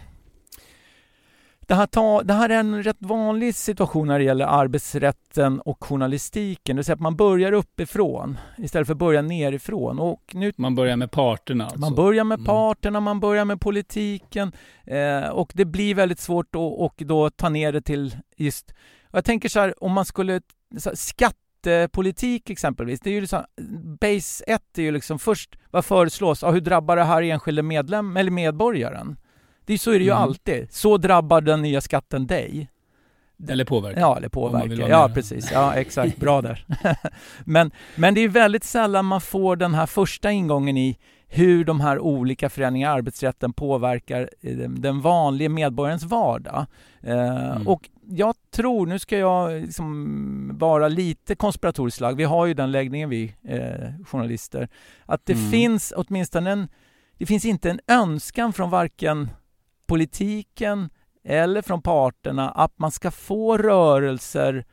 det 1.69 1.75
här, 1.75 1.85
ta, 1.85 2.23
det 2.23 2.33
här 2.33 2.49
är 2.49 2.59
en 2.59 2.83
rätt 2.83 2.97
vanlig 2.99 3.55
situation 3.55 4.07
när 4.07 4.19
det 4.19 4.25
gäller 4.25 4.45
arbetsrätten 4.45 5.59
och 5.59 5.83
journalistiken. 5.83 6.75
Det 6.75 6.79
vill 6.79 6.85
säga 6.85 6.93
att 6.93 6.99
man 6.99 7.15
börjar 7.15 7.51
uppifrån 7.51 8.37
istället 8.57 8.87
för 8.87 8.93
att 8.93 8.97
börja 8.97 9.21
nerifrån. 9.21 9.99
Och 9.99 10.31
nu, 10.33 10.53
man 10.55 10.75
börjar 10.75 10.95
med 10.95 11.11
parterna? 11.11 11.63
Alltså. 11.63 11.79
Man 11.79 11.95
börjar 11.95 12.23
med 12.23 12.35
mm. 12.35 12.45
parterna, 12.45 12.99
man 12.99 13.19
börjar 13.19 13.45
med 13.45 13.61
politiken 13.61 14.51
eh, 14.85 15.29
och 15.29 15.51
det 15.55 15.65
blir 15.65 15.95
väldigt 15.95 16.19
svårt 16.19 16.55
att 16.55 16.59
och 16.59 16.93
då 16.97 17.29
ta 17.29 17.49
ner 17.49 17.71
det 17.71 17.81
till 17.81 18.15
just... 18.37 18.73
Jag 19.11 19.25
tänker 19.25 19.49
så 19.49 19.59
här, 19.59 19.83
om 19.83 19.91
man 19.91 20.05
skulle... 20.05 20.41
Så 20.77 20.89
här, 20.89 20.95
skattepolitik 20.95 22.49
exempelvis, 22.49 22.99
det 22.99 23.09
är 23.09 23.13
ju 23.13 23.21
liksom, 23.21 23.43
base 24.01 24.43
1 24.47 24.61
är 24.77 24.81
ju 24.81 24.91
liksom 24.91 25.19
först, 25.19 25.57
vad 25.71 25.85
föreslås? 25.85 26.41
Ja, 26.41 26.51
hur 26.51 26.61
drabbar 26.61 26.95
det 26.95 27.03
här 27.03 27.21
enskilda 27.21 27.63
medlem 27.63 28.17
eller 28.17 28.31
medborgaren? 28.31 29.17
Det 29.69 29.73
är, 29.73 29.77
så 29.77 29.91
är 29.91 29.99
det 29.99 30.05
ju 30.05 30.11
mm. 30.11 30.23
alltid. 30.23 30.67
Så 30.71 30.97
drabbar 30.97 31.41
den 31.41 31.61
nya 31.61 31.81
skatten 31.81 32.27
dig. 32.27 32.69
Eller 33.47 33.65
påverkar. 33.65 34.01
Ja, 34.01 34.17
eller 34.17 34.29
påverkar. 34.29 34.89
Ja, 34.89 35.09
precis. 35.13 35.51
Ja, 35.51 35.73
exakt. 35.73 36.17
Bra 36.17 36.41
där. 36.41 36.65
men, 37.45 37.71
men 37.95 38.13
det 38.13 38.21
är 38.21 38.27
väldigt 38.27 38.63
sällan 38.63 39.05
man 39.05 39.21
får 39.21 39.55
den 39.55 39.73
här 39.73 39.85
första 39.85 40.31
ingången 40.31 40.77
i 40.77 40.97
hur 41.27 41.65
de 41.65 41.81
här 41.81 41.99
olika 41.99 42.49
förändringarna 42.49 42.93
i 42.93 42.97
arbetsrätten 42.97 43.53
påverkar 43.53 44.29
eh, 44.41 44.57
den 44.57 45.01
vanliga 45.01 45.49
medborgarens 45.49 46.03
vardag. 46.03 46.65
Eh, 47.01 47.51
mm. 47.51 47.67
Och 47.67 47.89
jag 48.09 48.35
tror, 48.51 48.87
nu 48.87 48.99
ska 48.99 49.17
jag 49.17 49.61
liksom 49.61 50.57
vara 50.57 50.87
lite 50.87 51.35
konspiratoriskt 51.35 52.01
lagd, 52.01 52.17
vi 52.17 52.23
har 52.23 52.45
ju 52.45 52.53
den 52.53 52.71
läggningen 52.71 53.09
vi 53.09 53.33
eh, 53.43 54.05
journalister, 54.05 54.69
att 55.05 55.25
det 55.25 55.33
mm. 55.33 55.51
finns 55.51 55.93
åtminstone 55.95 56.51
en, 56.51 56.67
det 57.17 57.25
finns 57.25 57.45
inte 57.45 57.69
en 57.69 57.79
önskan 57.87 58.53
från 58.53 58.69
varken 58.69 59.29
politiken 59.89 60.89
eller 61.23 61.61
från 61.61 61.81
parterna 61.81 62.49
att 62.51 62.79
man 62.79 62.91
ska 62.91 63.11
få 63.11 63.57
rörelser 63.57 64.65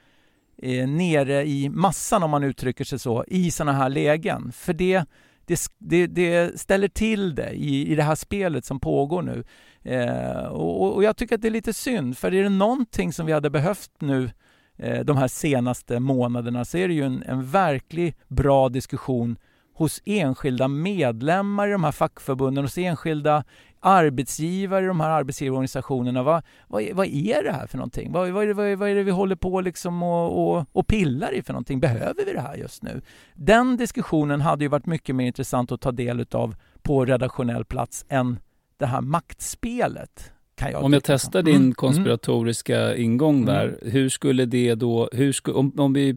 eh, 0.63 0.89
nere 0.89 1.47
i 1.47 1.69
massan, 1.69 2.23
om 2.23 2.31
man 2.31 2.45
uttrycker 2.45 2.85
sig 2.85 2.99
så, 2.99 3.25
i 3.29 3.51
sådana 3.51 3.73
här 3.73 3.89
lägen. 3.89 4.53
För 4.53 4.73
det, 4.73 5.05
det, 5.47 5.61
det, 5.79 6.07
det, 6.07 6.61
ställer 6.61 6.89
till 6.89 7.35
det 7.35 7.51
i, 7.51 7.93
i 7.93 7.95
det 7.95 8.03
här 8.03 8.15
spelet 8.15 8.65
som 8.65 8.81
pågår 8.81 9.23
nu. 9.23 9.45
Eh, 9.93 10.47
och, 10.47 10.95
och, 10.95 11.05
jag 11.05 11.17
tycker 11.17 11.35
att 11.35 11.43
det 11.43 11.49
är 11.49 11.51
lite 11.51 11.73
synd, 11.73 12.19
för 12.19 12.35
är 12.35 12.43
det 12.43 12.49
någonting 12.49 13.13
som 13.13 13.27
vi 13.27 13.33
hade 13.33 13.51
behövt 13.51 13.91
nu 13.99 14.31
eh, 14.77 15.05
de 15.05 15.17
här 15.17 15.29
senaste 15.29 16.01
månaderna 16.01 16.65
så 16.65 16.79
är 16.79 16.89
det 16.89 16.95
ju 16.95 17.05
en, 17.05 17.23
en 17.23 17.51
verklig 17.51 18.17
bra 18.29 18.69
diskussion 18.69 19.39
hos 19.77 20.03
enskilda 20.05 20.69
medlemmar 20.69 21.69
i 21.69 21.73
de 21.73 21.85
här 21.85 21.93
fackförbunden, 21.93 22.65
hos 22.65 22.79
enskilda 22.79 23.45
arbetsgivare 23.81 24.85
i 24.85 24.89
de 24.89 25.01
här 25.01 25.11
arbetsgivarorganisationerna. 25.11 26.23
Vad, 26.23 26.43
vad, 26.69 26.85
vad 26.93 27.07
är 27.07 27.43
det 27.43 27.53
här 27.53 27.67
för 27.67 27.79
någonting? 27.79 28.13
Vad, 28.13 28.31
vad, 28.31 28.43
är, 28.43 28.47
det, 28.47 28.55
vad, 28.55 28.79
vad 28.79 28.89
är 28.89 28.95
det 28.95 29.03
vi 29.03 29.11
håller 29.11 29.37
på 29.37 29.61
liksom 29.61 30.03
och, 30.03 30.57
och, 30.57 30.67
och 30.73 30.87
pillar 30.87 31.33
i 31.35 31.43
för 31.43 31.53
någonting? 31.53 31.81
Behöver 31.81 32.25
vi 32.25 32.33
det 32.33 32.41
här 32.41 32.57
just 32.57 32.83
nu? 32.83 33.01
Den 33.35 33.77
diskussionen 33.77 34.41
hade 34.41 34.65
ju 34.65 34.69
varit 34.69 34.87
mycket 34.87 35.15
mer 35.15 35.27
intressant 35.27 35.73
att 35.73 35.81
ta 35.81 35.93
del 35.93 36.27
av 36.31 36.57
på 36.83 37.05
redaktionell 37.05 37.65
plats 37.65 38.05
än 38.09 38.39
det 38.77 38.87
här 38.87 39.01
maktspelet. 39.01 40.33
Kan 40.59 40.71
jag 40.73 40.85
om 40.85 40.93
jag 40.93 41.03
testar 41.05 41.43
din 41.43 41.57
Mm, 41.57 41.75
konspiratoriska 41.75 42.97
ingång 42.97 43.35
Mm. 43.43 43.47
där, 43.47 43.79
hur 43.83 44.09
skulle 44.09 44.45
det 44.47 44.75
då, 44.75 45.09
hur 45.13 45.33
sku, 45.33 45.53
om, 45.53 45.73
om 45.77 45.93
vi 45.93 46.17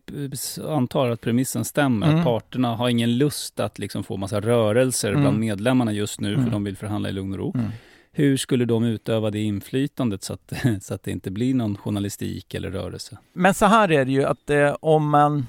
antar 0.70 1.10
att 1.10 1.22
premissen 1.22 1.66
stämmer, 1.66 2.08
Mm. 2.08 2.20
att 2.20 2.26
parterna 2.26 2.76
har 2.76 2.90
ingen 2.90 3.18
lust 3.18 3.60
att 3.60 3.80
liksom 3.80 4.04
få 4.04 4.18
massa 4.18 4.40
rörelser 4.40 5.10
Mm. 5.10 5.22
bland 5.22 5.40
medlemmarna 5.40 5.92
just 5.94 6.20
nu, 6.22 6.34
Mm. 6.34 6.46
för 6.46 6.52
de 6.52 6.64
vill 6.64 6.78
förhandla 6.78 7.10
i 7.10 7.12
lugn 7.12 7.32
och 7.34 7.38
ro. 7.40 7.52
Mm. 7.56 7.68
Hur 8.12 8.38
skulle 8.38 8.66
de 8.66 8.84
utöva 8.84 9.32
det 9.32 9.40
inflytandet 9.40 10.24
så 10.24 10.34
att, 10.34 10.54
så 10.82 10.94
att 10.94 11.04
det 11.04 11.12
inte 11.12 11.32
blir 11.32 11.54
någon 11.54 11.78
journalistik 11.78 12.54
eller 12.54 12.72
rörelse? 12.72 13.18
Men 13.34 13.54
så 13.54 13.66
här 13.66 13.92
är 13.92 14.06
det 14.06 14.12
ju 14.12 14.24
att 14.24 14.50
eh, 14.50 14.76
om 14.80 15.10
man 15.10 15.48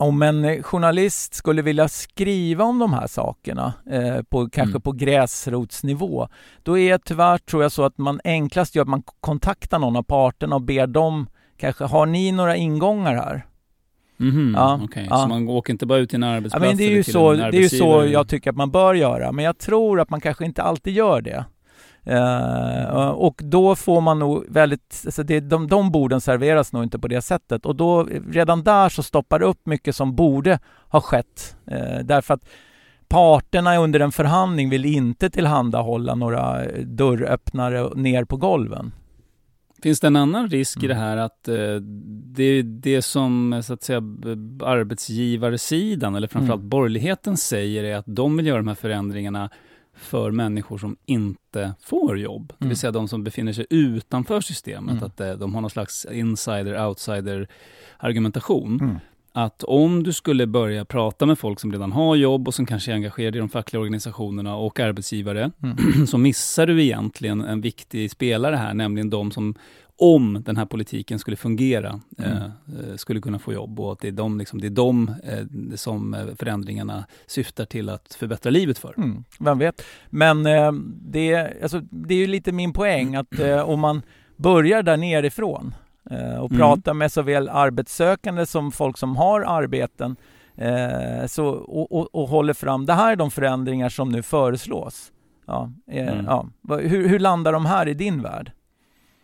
om 0.00 0.22
en 0.22 0.44
eh, 0.44 0.62
journalist 0.62 1.34
skulle 1.34 1.62
vilja 1.62 1.88
skriva 1.88 2.64
om 2.64 2.78
de 2.78 2.92
här 2.92 3.06
sakerna, 3.06 3.72
eh, 3.90 4.22
på, 4.22 4.48
kanske 4.50 4.70
Mm. 4.72 4.80
på 4.82 4.92
gräsrotsnivå, 4.92 6.28
då 6.62 6.78
är 6.78 6.98
tyvärr 6.98 7.38
tror 7.38 7.62
jag 7.62 7.72
så 7.72 7.84
att 7.84 7.98
man 7.98 8.20
enklast 8.24 8.74
gör 8.74 8.82
att 8.82 8.88
man 8.88 9.02
kontaktar 9.20 9.78
någon 9.78 9.96
av 9.96 10.02
parterna 10.02 10.54
och 10.56 10.62
ber 10.62 10.86
dem 10.86 11.26
kanske, 11.58 11.84
har 11.84 12.06
ni 12.06 12.32
några 12.32 12.56
ingångar 12.56 13.14
här? 13.14 13.46
Mhm, 14.16 14.54
Ja, 14.56 14.80
okej. 14.84 15.06
ja. 15.10 15.16
Så 15.22 15.28
man 15.28 15.48
åker 15.48 15.72
inte 15.72 15.86
bara 15.86 15.98
ut 15.98 16.10
till 16.10 16.16
en 16.22 16.28
Ja, 16.30 16.36
arbetsplats 16.36 16.64
men 16.66 16.76
det 16.76 16.84
är 16.84 16.90
ju 16.90 17.02
så, 17.04 17.32
det 17.32 17.42
är 17.44 17.52
ju 17.52 17.68
så 17.68 18.04
jag 18.06 18.28
tycker 18.28 18.50
att 18.50 18.56
man 18.56 18.70
bör 18.70 18.94
göra, 18.94 19.32
men 19.32 19.44
jag 19.44 19.58
tror 19.58 20.00
att 20.00 20.10
man 20.10 20.20
kanske 20.20 20.44
inte 20.44 20.62
alltid 20.62 20.94
gör 20.94 21.20
det. 21.20 21.44
Eh, 22.04 23.08
och 23.08 23.40
då 23.44 23.76
får 23.76 24.00
man 24.00 24.18
nog 24.18 24.44
väldigt, 24.48 25.02
alltså 25.06 25.22
det, 25.22 25.40
de, 25.40 25.66
de 25.68 25.90
borden 25.90 26.20
serveras 26.20 26.72
nog 26.72 26.82
inte 26.82 26.98
på 26.98 27.08
det 27.08 27.22
sättet 27.22 27.66
och 27.66 27.76
då 27.76 28.08
redan 28.30 28.62
där 28.62 28.88
så 28.88 29.02
stoppar 29.02 29.38
det 29.38 29.44
upp 29.44 29.66
mycket 29.66 29.96
som 29.96 30.14
borde 30.16 30.58
ha 30.88 31.00
skett. 31.00 31.56
Eh, 31.66 31.98
därför 32.04 32.34
att 32.34 32.44
parterna 33.08 33.76
under 33.76 34.00
en 34.00 34.12
förhandling 34.12 34.70
vill 34.70 34.84
inte 34.84 35.30
tillhandahålla 35.30 36.14
några 36.14 36.64
dörröppnare 36.82 37.90
ner 37.94 38.24
på 38.24 38.36
golven. 38.36 38.92
Finns 39.82 40.00
det 40.00 40.06
en 40.06 40.16
annan 40.16 40.48
risk 40.48 40.82
i 40.82 40.86
det 40.86 40.94
Mm. 40.94 41.04
här 41.06 41.16
att 41.16 41.48
eh, 41.48 41.74
det, 42.24 42.62
det 42.62 43.02
som 43.02 43.62
så 43.64 43.72
att 43.74 43.82
säga 43.82 43.98
arbetsgivarsidan 44.64 46.14
eller 46.14 46.28
framförallt 46.28 46.60
Mm. 46.60 46.68
borgerligheten 46.68 47.36
säger 47.36 47.84
är 47.84 47.96
att 47.96 48.04
de 48.08 48.36
vill 48.36 48.46
göra 48.46 48.58
de 48.58 48.68
här 48.68 48.74
förändringarna 48.74 49.50
för 50.00 50.30
människor 50.30 50.78
som 50.78 50.96
inte 51.06 51.74
får 51.82 52.18
jobb. 52.18 52.48
Det 52.48 52.64
Mm. 52.64 52.68
vill 52.68 52.78
säga 52.78 52.90
de 52.90 53.08
som 53.08 53.24
befinner 53.24 53.52
sig 53.52 53.66
utanför 53.70 54.40
systemet. 54.40 54.92
Mm. 54.92 55.04
Att 55.04 55.20
eh, 55.20 55.32
de 55.32 55.54
har 55.54 55.60
någon 55.60 55.70
slags 55.70 56.06
insider-outsider 56.10 57.46
argumentation. 57.98 58.78
Mm. 58.80 58.96
Att 59.32 59.62
om 59.62 60.02
du 60.02 60.12
skulle 60.12 60.46
börja 60.46 60.84
prata 60.84 61.26
med 61.26 61.38
folk 61.38 61.60
som 61.60 61.72
redan 61.72 61.92
har 61.92 62.16
jobb 62.16 62.48
och 62.48 62.54
som 62.54 62.66
kanske 62.66 62.90
är 62.90 62.94
engagerade 62.94 63.38
i 63.38 63.40
de 63.40 63.48
fackliga 63.48 63.80
organisationerna 63.80 64.56
och 64.56 64.80
arbetsgivare, 64.80 65.50
Mm. 65.62 66.06
så 66.06 66.18
missar 66.18 66.66
du 66.66 66.82
egentligen 66.82 67.40
en 67.40 67.60
viktig 67.60 68.10
spelare 68.10 68.56
här, 68.56 68.74
nämligen 68.74 69.10
de 69.10 69.30
som, 69.30 69.54
om 70.00 70.42
den 70.46 70.56
här 70.56 70.64
politiken 70.66 71.18
skulle 71.18 71.36
fungera, 71.36 72.00
Mm. 72.18 72.32
eh, 72.32 72.42
eh, 72.90 72.96
skulle 72.96 73.20
kunna 73.20 73.38
få 73.38 73.52
jobb 73.52 73.80
och 73.80 73.92
att 73.92 73.98
det 74.00 74.08
är 74.08 74.12
de, 74.12 74.38
liksom, 74.38 74.60
det 74.60 74.66
är 74.66 74.70
de 74.70 75.14
eh, 75.24 75.74
som 75.76 76.14
eh, 76.14 76.26
förändringarna 76.38 77.04
syftar 77.26 77.64
till 77.64 77.88
att 77.88 78.14
förbättra 78.14 78.50
livet 78.50 78.78
för. 78.78 78.94
Mm, 78.96 79.24
vem 79.40 79.58
vet. 79.58 79.82
Men 80.10 80.46
eh, 80.46 80.72
det, 81.02 81.52
alltså, 81.62 81.80
det 81.80 82.14
är 82.14 82.18
ju 82.18 82.26
lite 82.26 82.52
min 82.52 82.72
poäng 82.72 83.16
att 83.16 83.38
eh, 83.40 83.68
om 83.68 83.80
man 83.80 84.02
börjar 84.36 84.82
där 84.82 84.96
nerifrån 84.96 85.74
och 86.40 86.50
Mm. 86.50 86.58
pratar 86.58 86.94
med 86.94 87.12
såväl 87.12 87.48
arbetssökande 87.48 88.46
som 88.46 88.72
folk 88.72 88.98
som 88.98 89.16
har 89.16 89.40
arbeten 89.40 90.16
så, 91.26 91.46
och, 91.48 91.92
och, 91.92 92.14
och 92.14 92.28
håller 92.28 92.52
fram, 92.54 92.86
det 92.86 92.92
här 92.92 93.12
är 93.12 93.16
de 93.16 93.30
förändringar 93.30 93.88
som 93.88 94.08
nu 94.08 94.22
föreslås. 94.22 95.12
Ja, 95.46 95.72
Mm. 95.90 96.24
ja. 96.24 96.46
Hur, 96.68 97.08
hur 97.08 97.18
landar 97.18 97.52
de 97.52 97.66
här 97.66 97.88
i 97.88 97.94
din 97.94 98.22
värld? 98.22 98.52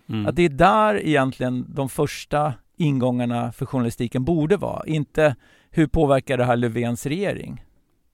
Mm. 0.08 0.26
Att 0.26 0.36
det 0.36 0.42
är 0.42 0.48
där 0.48 1.06
egentligen 1.06 1.64
de 1.68 1.88
första 1.88 2.52
ingångarna 2.76 3.52
för 3.52 3.66
journalistiken 3.66 4.24
borde 4.24 4.56
vara. 4.56 4.86
Inte 4.86 5.36
hur 5.70 5.86
påverkar 5.86 6.38
det 6.38 6.44
här 6.44 6.56
Löfvens 6.56 7.06
regering? 7.06 7.62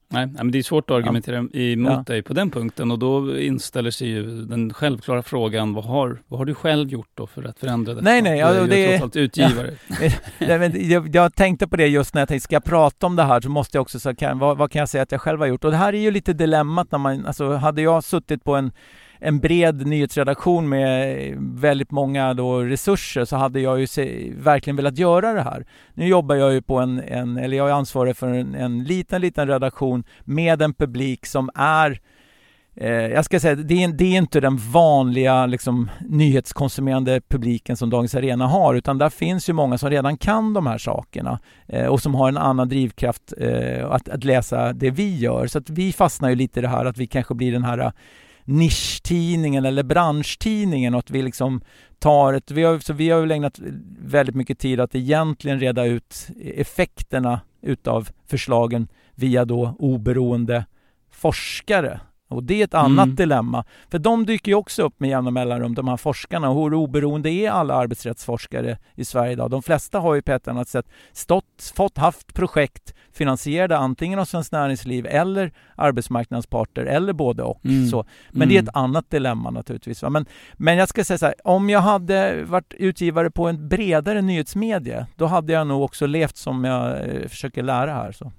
Nej, 0.08 0.26
men 0.26 0.50
det 0.50 0.58
är 0.58 0.62
svårt 0.62 0.90
att 0.90 0.96
argumentera 0.96 1.36
emot 1.52 1.92
Ja. 1.92 2.02
dig 2.06 2.22
på 2.22 2.32
den 2.34 2.50
punkten 2.50 2.90
och 2.90 2.98
då 2.98 3.38
inställer 3.38 3.90
sig 3.90 4.08
ju 4.08 4.44
den 4.44 4.72
självklara 4.74 5.22
frågan, 5.22 5.74
vad 5.74 5.84
har, 5.84 6.22
vad 6.28 6.40
har 6.40 6.44
du 6.44 6.54
själv 6.54 6.88
gjort 6.88 7.08
då 7.14 7.26
för 7.26 7.42
att 7.44 7.58
förändra 7.58 7.94
detta? 7.94 8.04
Nej, 8.04 8.22
nej, 8.22 8.38
ja, 8.38 8.48
är 8.54 8.66
det- 8.68 8.88
trots 8.88 9.02
allt 9.02 9.16
utgivare. 9.16 9.70
Men 10.58 10.90
jag, 10.90 11.14
jag 11.16 11.34
tänkte 11.34 11.68
på 11.68 11.76
det 11.76 11.86
just 11.86 12.14
när 12.14 12.20
jag 12.20 12.28
tänkte, 12.28 12.44
ska 12.44 12.54
jag 12.56 12.64
prata 12.64 13.06
om 13.06 13.16
det 13.16 13.22
här 13.22 13.40
så 13.40 13.48
måste 13.50 13.76
jag 13.76 13.82
också 13.82 14.00
säga, 14.00 14.34
vad, 14.34 14.58
vad 14.58 14.70
kan 14.70 14.80
jag 14.80 14.88
säga 14.88 15.02
att 15.02 15.12
jag 15.12 15.20
själv 15.20 15.40
har 15.40 15.46
gjort? 15.46 15.64
Och 15.64 15.70
det 15.70 15.76
här 15.76 15.92
är 15.92 16.00
ju 16.00 16.10
lite 16.10 16.32
dilemmat 16.32 16.90
när 16.92 16.98
man, 16.98 17.26
alltså 17.26 17.52
hade 17.52 17.82
jag 17.82 18.04
suttit 18.04 18.44
på 18.44 18.54
en, 18.56 18.72
en 19.22 19.40
bred 19.40 19.86
nyhetsredaktion 19.86 20.68
med 20.68 21.34
väldigt 21.38 21.90
många 21.90 22.34
då 22.34 22.60
resurser 22.60 23.24
så 23.24 23.36
hade 23.36 23.60
jag 23.60 23.80
ju 23.80 23.86
se, 23.86 24.32
verkligen 24.36 24.76
velat 24.76 24.98
göra 24.98 25.32
det 25.32 25.42
här. 25.42 25.66
Nu 25.94 26.06
jobbar 26.06 26.34
jag 26.34 26.52
ju 26.52 26.62
på 26.62 26.78
en, 26.78 27.00
en 27.00 27.36
eller 27.36 27.56
jag 27.56 27.68
är 27.68 27.72
ansvarig 27.72 28.16
för 28.16 28.26
en, 28.28 28.54
en 28.54 28.84
liten, 28.84 29.20
liten 29.20 29.48
redaktion 29.48 30.04
med 30.24 30.62
en 30.62 30.74
publik 30.74 31.26
som 31.26 31.50
är 31.54 32.00
eh, 32.76 32.90
jag 32.90 33.24
ska 33.24 33.40
säga, 33.40 33.54
det 33.54 33.84
är, 33.84 33.88
det 33.88 34.04
är 34.04 34.18
inte 34.18 34.40
den 34.40 34.56
vanliga 34.56 35.46
liksom, 35.46 35.90
nyhetskonsumerande 36.08 37.20
publiken 37.28 37.76
som 37.76 37.90
Dagens 37.90 38.14
Arena 38.14 38.46
har, 38.46 38.74
utan 38.74 38.98
där 38.98 39.10
finns 39.10 39.48
ju 39.48 39.52
många 39.52 39.78
som 39.78 39.90
redan 39.90 40.16
kan 40.16 40.52
de 40.52 40.66
här 40.66 40.78
sakerna 40.78 41.38
eh, 41.66 41.86
och 41.86 42.02
som 42.02 42.14
har 42.14 42.28
en 42.28 42.38
annan 42.38 42.68
drivkraft 42.68 43.32
eh, 43.38 43.90
att, 43.90 44.08
att 44.08 44.24
läsa 44.24 44.72
det 44.72 44.90
vi 44.90 45.16
gör. 45.16 45.46
Så 45.46 45.58
att 45.58 45.70
vi 45.70 45.92
fastnar 45.92 46.28
ju 46.28 46.34
lite 46.34 46.58
i 46.60 46.62
det 46.62 46.68
här 46.68 46.84
att 46.84 46.98
vi 46.98 47.06
kanske 47.06 47.34
blir 47.34 47.52
den 47.52 47.64
här 47.64 47.78
eh, 47.78 47.90
nischtidningen 48.44 49.64
eller 49.64 49.82
branschtidningen 49.82 50.94
och 50.94 50.98
att 50.98 51.10
vi 51.10 51.22
liksom 51.22 51.60
tar 51.98 52.32
ett... 52.32 52.50
Vi 52.50 52.62
har, 52.62 52.78
så 52.78 52.92
vi 52.92 53.10
har 53.10 53.20
väl 53.20 53.30
ägnat 53.30 53.58
väldigt 53.98 54.34
mycket 54.34 54.58
tid 54.58 54.80
att 54.80 54.94
egentligen 54.94 55.60
reda 55.60 55.84
ut 55.84 56.28
effekterna 56.40 57.40
utav 57.62 58.08
förslagen 58.26 58.88
via 59.14 59.44
då 59.44 59.76
oberoende 59.78 60.64
forskare. 61.10 62.00
Och 62.32 62.42
det 62.42 62.60
är 62.60 62.64
ett 62.64 62.74
annat 62.74 63.04
Mm. 63.04 63.16
dilemma. 63.16 63.64
För 63.90 63.98
de 63.98 64.26
dyker 64.26 64.52
ju 64.52 64.54
också 64.56 64.82
upp 64.82 65.00
med 65.00 65.10
jämna 65.10 65.30
mellanrum, 65.30 65.74
de 65.74 65.88
här 65.88 65.96
forskarna. 65.96 66.50
Och 66.50 66.62
hur 66.62 66.74
oberoende 66.74 67.30
är 67.30 67.50
alla 67.50 67.74
arbetsrättsforskare 67.74 68.78
i 68.94 69.04
Sverige 69.04 69.32
idag? 69.32 69.50
De 69.50 69.62
flesta 69.62 69.98
har 69.98 70.14
ju 70.14 70.22
på 70.22 70.32
ett 70.32 70.48
annat 70.48 70.68
sätt 70.68 70.86
stått, 71.12 71.72
fått, 71.76 71.98
haft 71.98 72.34
projekt 72.34 72.94
finansierade 73.12 73.76
antingen 73.78 74.18
av 74.18 74.24
Svenskt 74.24 74.52
Näringsliv 74.52 75.06
eller 75.06 75.52
arbetsmarknadsparter 75.76 76.84
eller 76.84 77.12
både 77.12 77.42
och. 77.42 77.64
Mm. 77.64 77.86
Så. 77.86 78.04
Men 78.30 78.48
det 78.48 78.54
är 78.54 78.58
Mm. 78.58 78.68
ett 78.68 78.76
annat 78.76 79.10
dilemma 79.10 79.50
naturligtvis. 79.50 80.02
va. 80.02 80.10
Men, 80.10 80.26
men 80.56 80.76
jag 80.76 80.88
ska 80.88 81.04
säga 81.04 81.18
så 81.18 81.26
här, 81.26 81.34
om 81.44 81.70
jag 81.70 81.80
hade 81.80 82.44
varit 82.44 82.74
utgivare 82.74 83.30
på 83.30 83.48
en 83.48 83.68
bredare 83.68 84.22
nyhetsmedie, 84.22 85.06
då 85.16 85.26
hade 85.26 85.52
jag 85.52 85.66
nog 85.66 85.82
också 85.82 86.06
levt 86.06 86.36
som 86.36 86.64
jag 86.64 86.90
eh, 86.90 87.28
försöker 87.28 87.62
lära 87.62 87.92
här. 87.94 88.12
Så. 88.12 88.32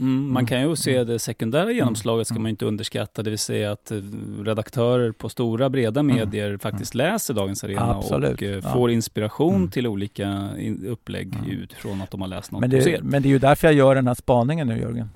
Mm, 0.00 0.32
man 0.32 0.46
kan 0.46 0.60
ju 0.70 0.76
se 0.76 0.94
Mm. 0.96 1.06
det 1.08 1.18
sekundära 1.18 1.72
genomslaget 1.72 2.26
ska 2.26 2.34
Mm. 2.34 2.42
man 2.42 2.50
inte 2.50 2.64
underskatta, 2.66 3.22
det 3.22 3.30
vill 3.30 3.38
säga 3.38 3.72
att 3.72 3.90
eh, 3.90 3.98
redaktörer 4.44 5.12
på 5.12 5.28
stora 5.28 5.70
breda 5.70 6.02
medier 6.02 6.56
faktiskt 6.56 6.94
läser 6.94 7.34
Dagens 7.34 7.64
Arena 7.64 7.82
Mm. 7.84 7.96
Absolut, 7.96 8.30
och 8.32 8.42
eh, 8.42 8.50
ja. 8.64 8.72
får 8.72 8.90
inspiration 8.90 9.54
Mm. 9.54 9.70
till 9.70 9.86
olika 9.86 10.48
in- 10.58 10.86
upplägg 10.86 11.34
Mm. 11.34 11.50
utifrån 11.50 12.00
att 12.02 12.10
de 12.10 12.20
har 12.20 12.28
läst 12.28 12.52
något 12.52 12.60
Men 12.60 12.70
det, 12.70 13.02
men 13.02 13.22
det 13.22 13.28
är 13.28 13.30
ju 13.30 13.38
därför 13.38 13.66
jag 13.68 13.74
gör 13.74 13.94
den 13.94 14.06
här 14.06 14.14
spaningen 14.14 14.66
nu 14.68 14.78
Jörgen. 14.80 15.10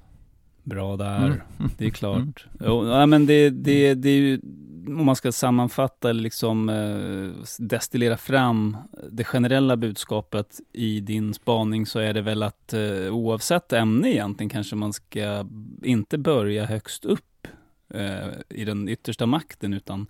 Bra 0.62 0.96
där, 0.96 1.26
Mm. 1.26 1.38
det 1.78 1.86
är 1.86 1.90
klart. 1.90 2.18
Mm. 2.60 2.66
Jo, 2.66 2.88
ja, 2.88 3.06
men 3.06 3.26
det, 3.26 3.50
det, 3.50 3.94
det 3.94 4.08
är 4.08 4.16
ju, 4.16 4.40
om 4.86 5.04
man 5.06 5.16
ska 5.16 5.32
sammanfatta 5.32 6.10
eller 6.10 6.22
liksom 6.22 6.68
eh, 6.68 7.44
destillera 7.58 8.16
fram 8.16 8.76
det 9.10 9.24
generella 9.24 9.76
budskapet 9.76 10.60
i 10.72 11.00
din 11.00 11.34
spaning 11.34 11.86
så 11.86 11.98
är 11.98 12.14
det 12.14 12.22
väl 12.22 12.42
att 12.42 12.72
eh, 12.72 13.14
oavsett 13.14 13.72
ämne 13.72 14.10
egentligen 14.10 14.50
kanske 14.50 14.76
man 14.76 14.92
ska 14.92 15.46
inte 15.82 16.18
börja 16.18 16.64
högst 16.64 17.04
upp 17.04 17.46
eh, 17.94 18.28
i 18.48 18.64
den 18.64 18.88
yttersta 18.88 19.26
makten 19.26 19.74
utan 19.74 20.06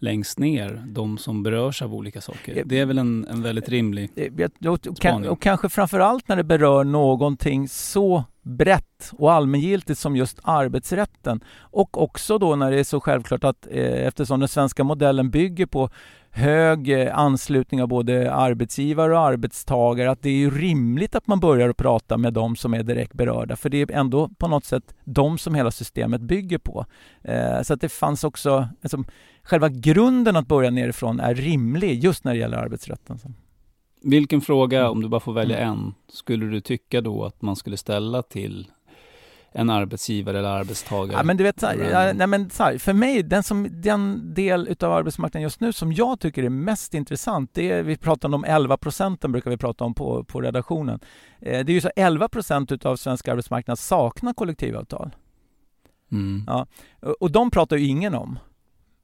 längst 0.00 0.38
ner, 0.38 0.82
de 0.86 1.18
som 1.18 1.42
berörs 1.42 1.82
av 1.82 1.94
olika 1.94 2.20
saker. 2.20 2.62
Det 2.66 2.78
är 2.78 2.86
väl 2.86 2.98
en, 2.98 3.26
en 3.30 3.42
väldigt 3.42 3.68
rimlig... 3.68 4.10
Och, 4.66 4.96
Spaning. 4.96 5.30
och 5.30 5.42
kanske 5.42 5.68
framförallt 5.68 6.28
när 6.28 6.36
det 6.36 6.44
berör 6.44 6.84
någonting 6.84 7.68
så 7.68 8.24
brett 8.42 9.12
och 9.12 9.32
allmängiltigt 9.32 10.00
som 10.00 10.16
just 10.16 10.38
arbetsrätten. 10.42 11.44
Och 11.58 12.02
också 12.02 12.38
då 12.38 12.56
när 12.56 12.70
det 12.70 12.78
är 12.78 12.84
så 12.84 13.00
självklart 13.00 13.44
att 13.44 13.66
eh, 13.70 14.06
eftersom 14.06 14.40
den 14.40 14.48
svenska 14.48 14.84
modellen 14.84 15.30
bygger 15.30 15.66
på 15.66 15.90
hög 16.32 16.88
eh, 16.90 17.18
anslutning 17.18 17.82
av 17.82 17.88
både 17.88 18.32
arbetsgivare 18.32 19.12
och 19.12 19.20
arbetstagare 19.20 20.10
att 20.10 20.22
det 20.22 20.44
är 20.44 20.50
rimligt 20.50 21.14
att 21.14 21.26
man 21.26 21.40
börjar 21.40 21.68
att 21.68 21.76
prata 21.76 22.16
med 22.18 22.32
de 22.32 22.56
som 22.56 22.74
är 22.74 22.82
direkt 22.82 23.12
berörda 23.14 23.56
för 23.56 23.68
det 23.70 23.78
är 23.82 23.92
ändå 23.92 24.28
på 24.28 24.48
något 24.48 24.64
sätt 24.64 24.94
de 25.04 25.38
som 25.38 25.54
hela 25.54 25.70
systemet 25.70 26.20
bygger 26.20 26.58
på. 26.58 26.86
Eh, 27.22 27.62
så 27.62 27.74
att 27.74 27.80
det 27.80 27.88
fanns 27.88 28.24
också, 28.24 28.68
alltså, 28.82 29.04
själva 29.42 29.68
grunden 29.68 30.36
att 30.36 30.46
börja 30.48 30.70
nerifrån 30.70 31.20
är 31.20 31.34
rimlig 31.34 32.04
just 32.04 32.24
när 32.24 32.32
det 32.32 32.38
gäller 32.38 32.58
arbetsrätten. 32.58 33.18
Vilken 34.02 34.40
fråga, 34.40 34.78
Mm. 34.80 34.90
om 34.92 35.02
du 35.02 35.08
bara 35.08 35.20
får 35.20 35.32
välja 35.32 35.58
Mm. 35.58 35.70
en, 35.78 35.94
skulle 36.08 36.46
du 36.46 36.60
tycka 36.60 37.00
då 37.00 37.24
att 37.24 37.42
man 37.42 37.56
skulle 37.56 37.76
ställa 37.76 38.22
till 38.22 38.66
en 39.52 39.70
arbetsgivare 39.70 40.38
eller 40.38 40.48
arbetstagare? 40.48 41.16
Ja, 41.16 41.22
men 41.22 41.36
du 41.36 41.44
vet, 41.44 41.60
så 41.60 41.66
här, 41.66 41.76
ja, 41.76 42.12
nej, 42.12 42.26
men 42.26 42.50
så 42.50 42.62
här, 42.62 42.78
för 42.78 42.92
mig, 42.92 43.22
den, 43.22 43.42
som, 43.42 43.68
den 43.80 44.34
del 44.34 44.68
utav 44.68 44.92
arbetsmarknaden 44.92 45.42
just 45.42 45.60
nu 45.60 45.72
som 45.72 45.92
jag 45.92 46.20
tycker 46.20 46.42
är 46.42 46.48
mest 46.48 46.94
intressant, 46.94 47.50
det 47.54 47.70
är, 47.70 47.82
vi 47.82 47.96
pratar 47.96 48.28
om 48.28 48.32
de 48.32 48.44
11 48.44 48.76
procenten 48.76 49.32
brukar 49.32 49.50
vi 49.50 49.56
prata 49.56 49.84
om 49.84 49.94
på, 49.94 50.24
på 50.24 50.40
redaktionen. 50.40 51.00
Eh, 51.40 51.64
det 51.64 51.72
är 51.72 51.74
ju 51.74 51.80
så 51.80 51.90
11 51.96 52.28
procent 52.28 52.72
utav 52.72 52.96
svensk 52.96 53.28
arbetsmarknad 53.28 53.78
saknar 53.78 54.32
kollektivavtal. 54.32 55.10
Mm. 56.12 56.44
Ja, 56.46 56.66
och 57.20 57.30
de 57.30 57.50
pratar 57.50 57.76
ju 57.76 57.86
ingen 57.86 58.14
om 58.14 58.38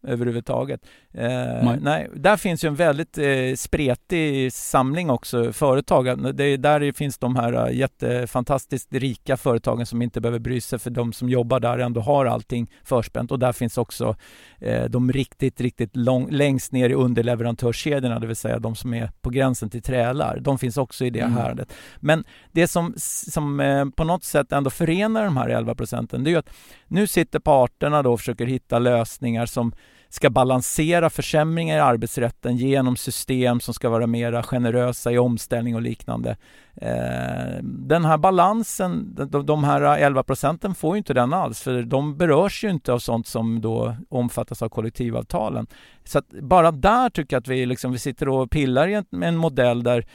överhuvudtaget. 0.07 0.81
Eh, 1.15 1.75
nej. 1.81 2.09
där 2.15 2.37
finns 2.37 2.65
ju 2.65 2.69
en 2.69 2.75
väldigt 2.75 3.19
eh, 3.19 3.55
spretig 3.57 4.53
samling 4.53 5.11
också 5.11 5.53
företag. 5.53 6.35
Det, 6.35 6.57
där 6.57 6.93
finns 6.93 7.19
de 7.19 7.37
här 7.37 7.69
uh, 7.69 7.77
jättefantastiskt 7.77 8.93
rika 8.93 9.37
företagen 9.37 9.87
som 9.87 10.03
inte 10.03 10.21
behöver 10.21 10.39
bry 10.39 10.61
sig 10.61 10.79
för 10.79 10.91
de 10.91 11.13
som 11.13 11.29
jobbar 11.29 11.61
där 11.61 11.79
ändå 11.79 12.01
har 12.01 12.27
allting 12.27 12.71
förspänt 12.85 13.33
och 13.33 13.39
där 13.39 13.53
finns 13.53 13.79
också 13.79 14.17
eh, 14.59 14.85
de 14.85 15.13
riktigt, 15.13 15.61
riktigt 15.61 15.97
lång, 15.97 16.31
längst 16.31 16.73
ner 16.73 16.91
i 16.91 16.95
underleverantörskedjorna, 16.95 18.19
det 18.19 18.27
vill 18.27 18.37
säga 18.37 18.59
de 18.59 18.75
som 18.75 18.95
är 18.95 19.11
på 19.21 19.31
gränsen 19.31 19.71
till 19.71 19.83
trälar. 19.83 20.39
De 20.41 20.59
finns 20.59 20.77
också 20.77 21.05
i 21.05 21.11
det 21.11 21.21
mm. 21.21 21.37
häradet. 21.37 21.73
Men 21.97 22.25
det 22.53 22.69
som, 22.69 22.95
som 22.97 23.61
eh, 23.61 23.85
på 23.97 24.05
något 24.05 24.25
sätt 24.25 24.53
ändå 24.53 24.71
förenar 24.71 25.25
de 25.25 25.37
här 25.37 25.49
11 25.49 25.75
procenten, 25.75 26.25
det 26.25 26.31
är 26.31 26.33
ju 26.33 26.39
att 26.39 26.51
nu 26.87 27.07
sitter 27.07 27.39
parterna 27.39 28.03
då 28.03 28.13
och 28.13 28.21
försöker 28.21 28.47
hitta 28.47 28.79
lösningar 28.79 29.47
som 29.47 29.73
ska 30.09 30.31
balansera 30.31 31.11
försämringar 31.11 31.77
i 31.77 31.81
arbetsrätten 31.81 32.57
genom 32.57 32.97
system 32.97 33.61
som 33.61 33.75
ska 33.75 33.89
vara 33.89 34.07
mera 34.07 34.43
generösa 34.43 35.13
i 35.13 35.19
omställning 35.19 35.75
och 35.75 35.83
liknande. 35.83 36.37
Eh, 36.75 37.63
den 37.63 38.05
här 38.05 38.19
balansen, 38.19 39.17
de 39.45 39.65
här 39.65 39.99
11 39.99 40.23
procenten 40.23 40.75
får 40.75 40.95
ju 40.95 40.99
inte 40.99 41.15
den 41.15 41.33
alls 41.33 41.63
för 41.63 41.83
de 41.83 42.17
berörs 42.17 42.65
ju 42.65 42.71
inte 42.71 42.93
av 42.93 42.99
sånt 42.99 43.27
som 43.27 43.61
då 43.61 43.97
omfattas 44.09 44.63
av 44.63 44.69
kollektivavtalen. 44.69 45.67
Så 46.05 46.23
bara 46.43 46.71
där 46.71 47.11
tycker 47.11 47.37
jag 47.37 47.41
att 47.41 47.49
vi, 47.49 47.67
liksom, 47.67 47.93
vi 47.93 47.99
sitter 47.99 48.29
och 48.29 48.51
pillar 48.51 48.89
i 48.89 49.03
en 49.23 49.37
modell 49.37 49.83
där 49.83 50.07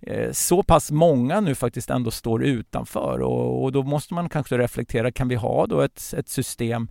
eh, 0.00 0.32
så 0.32 0.62
pass 0.62 0.90
många 0.90 1.40
nu 1.40 1.54
faktiskt 1.54 1.90
ändå 1.90 2.10
står 2.10 2.44
utanför 2.44 3.20
och, 3.22 3.64
och, 3.64 3.72
då 3.72 3.82
måste 3.82 4.14
man 4.14 4.28
kanske 4.28 4.58
reflektera, 4.58 5.12
kan 5.12 5.28
vi 5.28 5.34
ha 5.34 5.66
då 5.66 5.80
ett, 5.80 6.14
ett 6.16 6.28
system 6.28 6.88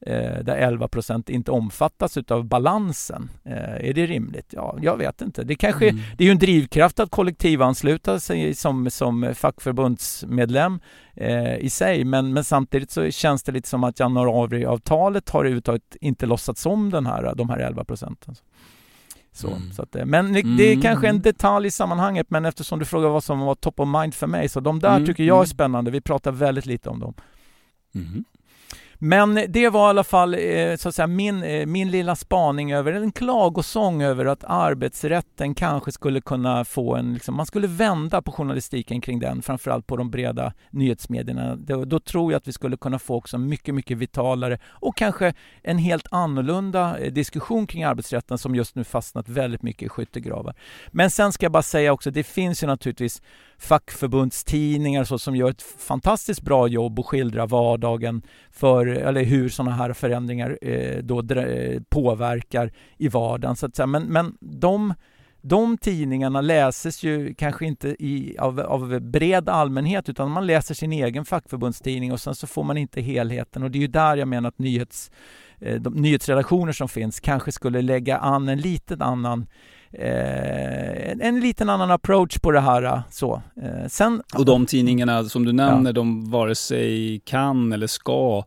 eh, 0.00 0.44
där 0.44 0.56
11 0.56 0.88
procent 0.88 1.28
inte 1.28 1.50
omfattas 1.50 2.16
utav 2.16 2.44
balansen. 2.44 3.30
Eh, 3.44 3.88
är 3.88 3.92
det 3.92 4.06
rimligt? 4.06 4.46
Ja, 4.50 4.78
jag 4.82 4.96
vet 4.96 5.22
inte. 5.22 5.44
Det, 5.44 5.54
kanske, 5.54 5.88
mm. 5.88 6.02
det 6.16 6.24
är 6.24 6.26
ju 6.26 6.32
en 6.32 6.38
drivkraft 6.38 7.00
att 7.00 7.10
kollektivansluta 7.10 8.20
sig 8.20 8.54
som, 8.54 8.90
som 8.90 9.34
fackförbundsmedlem 9.34 10.80
eh, 11.14 11.56
i 11.56 11.70
sig, 11.70 12.04
men, 12.04 12.32
men 12.32 12.44
samtidigt 12.44 12.90
så 12.90 13.10
känns 13.10 13.42
det 13.42 13.52
lite 13.52 13.68
som 13.68 13.84
att 13.84 14.00
januariavtalet 14.00 15.28
har 15.28 15.40
överhuvudtaget 15.40 15.96
inte 16.00 16.26
låtsats 16.26 16.66
om 16.66 16.90
den 16.90 17.06
här, 17.06 17.34
de 17.34 17.50
här 17.50 17.58
11 17.58 17.84
procenten. 17.84 18.34
Så, 19.32 19.48
mm. 19.48 19.72
så 19.72 19.82
att, 19.82 19.96
eh, 19.96 20.04
men 20.04 20.32
det, 20.32 20.42
det 20.42 20.68
är 20.68 20.72
mm. 20.72 20.82
kanske 20.82 21.08
en 21.08 21.22
detalj 21.22 21.66
i 21.66 21.70
sammanhanget, 21.70 22.30
men 22.30 22.44
eftersom 22.44 22.78
du 22.78 22.84
frågar 22.84 23.08
vad 23.08 23.24
som 23.24 23.40
var 23.40 23.54
top 23.54 23.80
of 23.80 23.88
mind 24.00 24.14
för 24.14 24.26
mig, 24.26 24.48
så 24.48 24.60
de 24.60 24.78
där 24.78 24.94
mm. 24.96 25.06
tycker 25.06 25.24
jag 25.24 25.36
är 25.36 25.40
mm. 25.40 25.46
spännande. 25.46 25.90
Vi 25.90 26.00
pratar 26.00 26.32
väldigt 26.32 26.66
lite 26.66 26.88
om 26.88 27.00
dem. 27.00 27.14
Men 28.98 29.40
det 29.48 29.68
var 29.68 29.86
i 29.86 29.90
alla 29.90 30.04
fall 30.04 30.34
eh, 30.34 30.76
så 30.76 30.88
att 30.88 30.94
säga, 30.94 31.06
min, 31.06 31.42
eh, 31.42 31.66
min 31.66 31.90
lilla 31.90 32.16
spaning 32.16 32.72
över, 32.72 32.92
en 32.92 33.12
klagosång 33.12 34.02
över 34.02 34.24
att 34.24 34.44
arbetsrätten 34.44 35.54
kanske 35.54 35.92
skulle 35.92 36.20
kunna 36.20 36.64
få 36.64 36.94
en, 36.96 37.14
liksom, 37.14 37.34
man 37.34 37.46
skulle 37.46 37.66
vända 37.66 38.22
på 38.22 38.32
journalistiken 38.32 39.00
kring 39.00 39.18
den, 39.18 39.42
framförallt 39.42 39.86
på 39.86 39.96
de 39.96 40.10
breda 40.10 40.52
nyhetsmedierna. 40.70 41.56
Då, 41.56 41.84
då 41.84 42.00
tror 42.00 42.32
jag 42.32 42.38
att 42.38 42.48
vi 42.48 42.52
skulle 42.52 42.76
kunna 42.76 42.98
få 42.98 43.14
också 43.14 43.38
mycket, 43.38 43.74
mycket 43.74 43.98
vitalare 43.98 44.58
och 44.64 44.96
kanske 44.96 45.34
en 45.62 45.78
helt 45.78 46.06
annorlunda 46.10 46.98
eh, 46.98 47.12
diskussion 47.12 47.66
kring 47.66 47.84
arbetsrätten 47.84 48.38
som 48.38 48.54
just 48.54 48.74
nu 48.74 48.84
fastnat 48.84 49.28
väldigt 49.28 49.62
mycket 49.62 49.86
i 49.86 49.88
skyttegravar. 49.88 50.54
Men 50.90 51.10
sen 51.10 51.32
ska 51.32 51.44
jag 51.44 51.52
bara 51.52 51.62
säga 51.62 51.92
också, 51.92 52.10
det 52.10 52.24
finns 52.24 52.62
ju 52.62 52.66
naturligtvis 52.66 53.22
fackförbundstidningar 53.58 55.04
så 55.04 55.18
som 55.18 55.36
gör 55.36 55.50
ett 55.50 55.62
fantastiskt 55.62 56.40
bra 56.40 56.68
jobb 56.68 56.98
och 56.98 57.06
skildrar 57.06 57.46
vardagen 57.46 58.22
för, 58.50 58.86
eller 58.86 59.24
hur 59.24 59.48
sådana 59.48 59.76
här 59.76 59.92
förändringar 59.92 60.58
eh, 60.62 60.98
då 61.02 61.20
eh, 61.20 61.82
påverkar 61.88 62.72
i 62.96 63.08
vardagen. 63.08 63.56
Så 63.56 63.66
att 63.66 63.76
säga. 63.76 63.86
Men, 63.86 64.02
men 64.02 64.36
de, 64.40 64.94
de 65.40 65.78
tidningarna 65.78 66.40
läses 66.40 67.02
ju 67.02 67.34
kanske 67.34 67.66
inte 67.66 67.88
i, 67.88 68.38
av, 68.38 68.60
av 68.60 69.00
bred 69.00 69.48
allmänhet 69.48 70.08
utan 70.08 70.30
man 70.30 70.46
läser 70.46 70.74
sin 70.74 70.92
egen 70.92 71.24
fackförbundstidning 71.24 72.12
och 72.12 72.20
sen 72.20 72.34
så 72.34 72.46
får 72.46 72.64
man 72.64 72.76
inte 72.76 73.00
helheten 73.00 73.62
och 73.62 73.70
det 73.70 73.78
är 73.78 73.80
ju 73.80 73.86
där 73.86 74.16
jag 74.16 74.28
menar 74.28 74.48
att 74.48 74.58
nyhets, 74.58 75.10
eh, 75.60 75.80
de 75.80 75.94
nyhetsredaktioner 75.94 76.72
som 76.72 76.88
finns 76.88 77.20
kanske 77.20 77.52
skulle 77.52 77.82
lägga 77.82 78.18
an 78.18 78.48
en 78.48 78.60
liten 78.60 79.02
annan 79.02 79.46
eh, 79.98 81.26
en 81.28 81.40
liten 81.40 81.70
annan 81.70 81.90
approach 81.90 82.38
på 82.38 82.50
det 82.50 82.60
här. 82.60 82.82
Eh, 82.82 83.00
så. 83.10 83.42
Eh, 83.62 83.88
sen, 83.88 84.22
och 84.34 84.44
de 84.44 84.66
tidningarna 84.66 85.24
som 85.24 85.44
du 85.44 85.52
nämner, 85.52 85.90
ja. 85.90 85.92
de 85.92 86.30
vare 86.30 86.54
sig 86.54 87.20
kan 87.24 87.72
eller 87.72 87.86
ska 87.86 88.44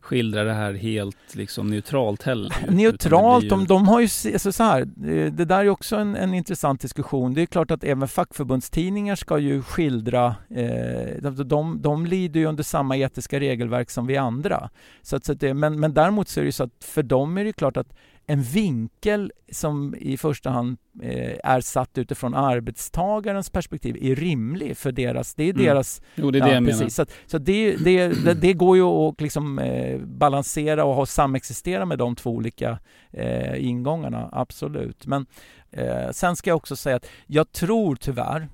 skildra 0.00 0.44
det 0.44 0.52
här 0.52 0.74
helt 0.74 1.34
liksom 1.34 1.66
neutralt 1.66 2.22
heller. 2.22 2.56
Neutralt, 2.68 3.44
ju... 3.44 3.48
de, 3.48 3.66
de 3.66 3.88
har 3.88 4.00
ju, 4.00 4.32
alltså 4.32 4.52
så 4.52 4.62
här, 4.62 4.84
det 5.30 5.44
där 5.44 5.64
är 5.64 5.68
också 5.68 5.96
en, 5.96 6.16
en 6.16 6.34
intressant 6.34 6.80
diskussion. 6.80 7.34
Det 7.34 7.42
är 7.42 7.46
klart 7.46 7.70
att 7.70 7.84
även 7.84 8.08
fackförbundstidningar 8.08 9.16
ska 9.16 9.38
ju 9.38 9.62
skildra, 9.62 10.34
eh, 10.50 11.30
de, 11.32 11.82
de 11.82 12.06
lider 12.06 12.40
ju 12.40 12.46
under 12.46 12.62
samma 12.62 12.96
etiska 12.96 13.40
regelverk 13.40 13.90
som 13.90 14.06
vi 14.06 14.16
andra. 14.16 14.70
Så 15.02 15.16
att, 15.16 15.24
så 15.24 15.32
att 15.32 15.40
det, 15.40 15.54
men, 15.54 15.80
men 15.80 15.94
däremot 15.94 16.28
så 16.28 16.40
är 16.40 16.44
det 16.44 16.52
så 16.52 16.64
att 16.64 16.84
för 16.84 17.02
dem 17.02 17.38
är 17.38 17.44
det 17.44 17.52
klart 17.52 17.76
att 17.76 17.92
en 18.26 18.42
vinkel 18.42 19.32
som 19.52 19.94
i 19.98 20.16
första 20.16 20.50
hand 20.50 20.78
eh, 21.02 21.38
är 21.44 21.60
satt 21.60 21.98
utifrån 21.98 22.34
arbetstagarens 22.34 23.50
perspektiv 23.50 23.96
är 24.00 24.14
rimlig 24.14 24.76
för 24.76 24.92
deras, 24.92 25.34
det 25.34 25.44
är 25.44 25.50
mm. 25.50 25.64
deras... 25.64 26.02
Jo, 26.14 26.30
det 26.30 26.38
är 26.38 26.44
det 26.44 26.54
jag 26.54 26.64
precis. 26.64 26.80
menar. 26.80 26.90
Så, 26.90 27.06
så 27.26 27.38
det, 27.38 27.76
det, 27.76 28.24
det, 28.24 28.34
det, 28.34 28.52
går 28.52 28.76
ju 28.76 28.82
att 28.82 29.20
liksom, 29.20 29.58
eh, 29.58 29.98
balansera 29.98 30.84
och 30.84 30.94
ha, 30.94 31.06
samexistera 31.06 31.86
med 31.86 31.98
de 31.98 32.16
två 32.16 32.30
olika 32.30 32.78
eh, 33.10 33.66
ingångarna, 33.66 34.28
absolut. 34.32 35.06
Men 35.06 35.26
eh, 35.70 36.10
sen 36.12 36.36
ska 36.36 36.50
jag 36.50 36.56
också 36.56 36.76
säga 36.76 36.96
att 36.96 37.06
jag 37.26 37.52
tror 37.52 37.96
tyvärr 37.96 38.48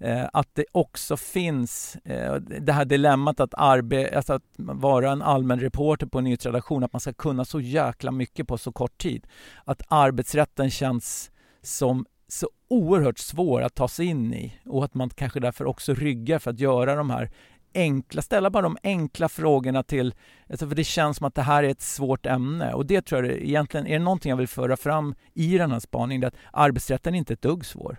Eh, 0.00 0.28
att 0.32 0.48
det 0.52 0.64
också 0.72 1.16
finns 1.16 1.96
eh, 2.04 2.34
det 2.34 2.72
här 2.72 2.84
dilemmat 2.84 3.40
att, 3.40 3.54
arbe 3.54 4.16
alltså 4.16 4.32
att 4.32 4.42
vara 4.56 5.12
en 5.12 5.22
allmän 5.22 5.60
reporter 5.60 6.06
på 6.06 6.18
en 6.18 6.24
nyhetsredaktion, 6.24 6.84
att 6.84 6.92
man 6.92 7.00
ska 7.00 7.12
kunna 7.12 7.44
så 7.44 7.60
jäkla 7.60 8.10
mycket 8.10 8.48
på 8.48 8.58
så 8.58 8.72
kort 8.72 8.98
tid. 8.98 9.26
Att 9.64 9.82
arbetsrätten 9.88 10.70
känns 10.70 11.30
som 11.62 12.06
så 12.28 12.48
oerhört 12.68 13.18
svår 13.18 13.62
att 13.62 13.74
ta 13.74 13.88
sig 13.88 14.06
in 14.06 14.34
i 14.34 14.54
och 14.66 14.84
att 14.84 14.94
man 14.94 15.10
kanske 15.10 15.40
därför 15.40 15.64
också 15.64 15.94
ryggar 15.94 16.38
för 16.38 16.50
att 16.50 16.60
göra 16.60 16.94
de 16.94 17.10
här 17.10 17.30
enkla, 17.74 18.22
ställa 18.22 18.50
bara 18.50 18.62
de 18.62 18.76
enkla 18.82 19.28
frågorna 19.28 19.82
till, 19.82 20.14
alltså 20.50 20.68
för 20.68 20.76
det 20.76 20.84
känns 20.84 21.16
som 21.16 21.26
att 21.26 21.34
det 21.34 21.42
här 21.42 21.62
är 21.62 21.68
ett 21.68 21.82
svårt 21.82 22.26
ämne 22.26 22.72
och 22.72 22.86
det 22.86 23.02
tror 23.02 23.26
jag 23.26 23.36
egentligen, 23.36 23.86
är 23.86 23.92
det 23.92 24.04
någonting 24.04 24.30
jag 24.30 24.36
vill 24.36 24.48
föra 24.48 24.76
fram 24.76 25.14
i 25.34 25.58
den 25.58 25.70
här 25.70 25.80
spaningen, 25.80 26.20
det 26.20 26.26
är 26.26 26.28
att 26.28 26.36
arbetsrätten 26.52 27.14
är 27.14 27.18
inte 27.18 27.32
ett 27.32 27.42
dugg 27.42 27.64
svår. 27.66 27.98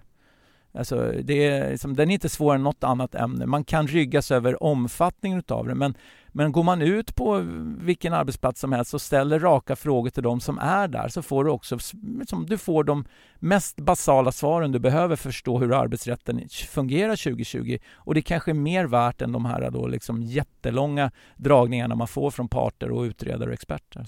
Alltså 0.74 1.14
det 1.24 1.48
är, 1.48 1.72
liksom, 1.72 1.96
den 1.96 2.10
är 2.10 2.14
inte 2.14 2.30
svårare 2.30 2.56
än 2.56 2.64
något 2.64 2.84
annat 2.84 3.16
ämne. 3.16 3.46
Man 3.46 3.64
kan 3.64 3.88
ryggas 3.88 4.32
över 4.32 4.64
omfattningen 4.64 5.40
utav 5.40 5.68
det 5.68 5.76
men, 5.76 5.94
men 6.28 6.52
går 6.52 6.64
man 6.64 6.82
ut 6.82 7.16
på 7.16 7.46
vilken 7.78 8.14
arbetsplats 8.14 8.62
som 8.62 8.72
helst 8.72 8.94
och 8.94 9.02
ställer 9.02 9.40
raka 9.40 9.76
frågor 9.76 10.10
till 10.10 10.24
de 10.24 10.40
som 10.40 10.58
är 10.60 10.88
där 10.88 11.08
så 11.08 11.22
får 11.22 11.44
du 11.44 11.52
också 11.52 11.78
liksom, 12.20 12.46
du 12.46 12.58
får 12.58 12.84
de 12.84 13.06
mest 13.36 13.78
basala 13.78 14.32
svaren 14.32 14.72
du 14.72 14.80
behöver 14.80 15.16
förstå 15.16 15.60
hur 15.60 15.74
arbetsrätten 15.74 16.50
fungerar 16.50 17.16
2020 17.16 17.78
och 17.94 18.14
det 18.14 18.22
kanske 18.22 18.52
är 18.52 18.56
mer 18.56 18.86
värt 18.86 19.22
än 19.22 19.32
de 19.32 19.46
här 19.46 19.72
då 19.72 19.88
liksom 19.88 20.24
jättelånga 20.24 21.12
dragningarna 21.38 21.96
man 21.96 22.08
får 22.08 22.32
från 22.32 22.48
parter 22.48 22.92
och 22.92 23.02
utredare 23.02 23.50
och 23.50 23.54
experter. 23.54 24.06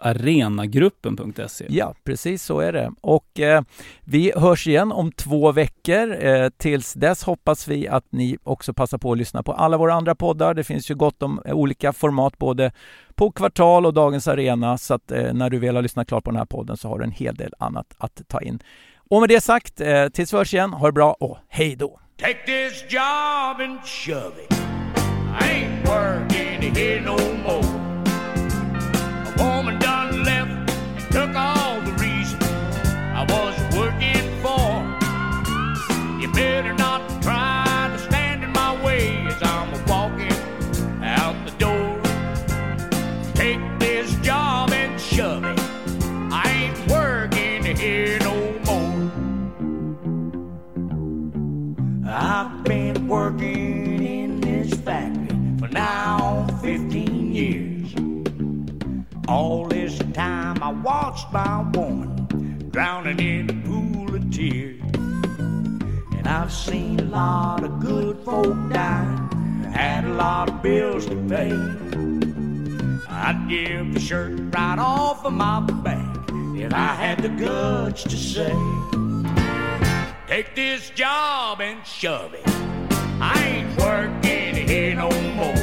arenagruppen.se. 0.00 1.66
Ja, 1.68 1.94
precis 2.04 2.44
så 2.44 2.60
är 2.60 2.72
det. 2.72 2.92
Och 3.00 3.40
eh, 3.40 3.62
vi 4.00 4.32
hörs 4.36 4.66
igen 4.66 4.92
om 4.92 5.12
två 5.12 5.52
veckor. 5.52 6.24
Eh, 6.24 6.48
tills 6.48 6.94
dess 6.94 7.24
hoppas 7.24 7.68
vi 7.68 7.88
att 7.88 8.04
ni 8.10 8.36
också 8.42 8.74
passar 8.74 8.98
på 8.98 9.12
att 9.12 9.18
lyssna 9.18 9.42
på 9.42 9.52
alla 9.52 9.76
våra 9.76 9.94
andra 9.94 10.14
poddar. 10.14 10.54
Det 10.54 10.64
finns 10.64 10.90
ju 10.90 10.94
gott 10.94 11.22
om 11.22 11.40
eh, 11.44 11.54
olika 11.54 11.92
format 11.92 12.38
både 12.38 12.72
på 13.14 13.30
Kvartal 13.30 13.86
och 13.86 13.94
Dagens 13.94 14.28
Arena 14.28 14.78
så 14.78 14.94
att 14.94 15.12
eh, 15.12 15.32
när 15.32 15.50
du 15.50 15.58
väl 15.58 15.74
har 15.74 15.82
lyssnat 15.82 16.08
klart 16.08 16.24
på 16.24 16.30
den 16.30 16.38
här 16.38 16.46
podden 16.46 16.76
så 16.76 16.88
har 16.88 16.98
du 16.98 17.04
en 17.04 17.10
hel 17.10 17.34
del 17.34 17.54
annat 17.58 17.94
att 17.98 18.22
ta 18.28 18.40
in. 18.40 18.62
Och 19.12 19.20
med 19.20 19.28
det 19.28 19.40
sagt, 19.40 19.80
eh, 19.80 20.08
tills 20.08 20.32
vi 20.32 20.36
hörs 20.36 20.54
igen, 20.54 20.72
ha 20.72 20.86
det 20.86 20.92
bra 20.92 21.12
och 21.20 21.38
hej 21.48 21.76
då! 21.76 22.00
Take 22.20 22.38
this 22.46 22.84
job 22.88 23.60
and 23.60 23.78
shove 23.84 24.32
it. 24.44 24.52
I 25.40 25.48
ain't 25.50 25.86
working 25.86 26.74
here 26.74 27.00
no 27.00 27.16
more. 27.44 27.64
A 29.26 29.32
woman 29.38 29.78
done 29.80 30.24
left 30.24 30.70
and 30.96 31.12
took 31.12 31.36
all 31.36 31.80
the 31.80 31.92
reason 31.92 32.38
I 33.14 33.26
was 33.28 33.76
working 33.76 34.42
for. 34.42 34.82
You 36.22 36.32
better 36.32 36.81
I've 52.42 52.64
been 52.64 53.06
working 53.06 54.04
in 54.04 54.40
this 54.40 54.74
factory 54.80 55.28
for 55.60 55.68
now 55.68 56.44
15 56.60 57.32
years. 57.32 57.94
All 59.28 59.68
this 59.68 59.96
time 60.12 60.60
I 60.60 60.72
watched 60.72 61.32
my 61.32 61.62
woman 61.70 62.68
drowning 62.72 63.20
in 63.20 63.48
a 63.48 63.52
pool 63.64 64.16
of 64.16 64.28
tears. 64.32 64.82
And 65.38 66.26
I've 66.26 66.52
seen 66.52 66.98
a 66.98 67.04
lot 67.04 67.62
of 67.62 67.78
good 67.78 68.18
folk 68.24 68.56
die, 68.72 69.28
had 69.72 70.04
a 70.04 70.14
lot 70.14 70.48
of 70.48 70.62
bills 70.62 71.06
to 71.06 71.14
pay. 71.28 71.52
I'd 73.08 73.46
give 73.48 73.94
the 73.94 74.00
shirt 74.00 74.52
right 74.52 74.80
off 74.80 75.24
of 75.24 75.32
my 75.32 75.60
back 75.60 76.28
if 76.56 76.74
I 76.74 76.94
had 76.96 77.22
the 77.22 77.28
guts 77.28 78.02
to 78.02 78.16
say. 78.16 79.11
Take 80.32 80.54
this 80.54 80.88
job 80.88 81.60
and 81.60 81.86
shove 81.86 82.32
it. 82.32 82.40
I 83.20 83.34
ain't 83.48 83.78
working 83.78 84.66
here 84.66 84.94
no 84.94 85.10
more. 85.36 85.54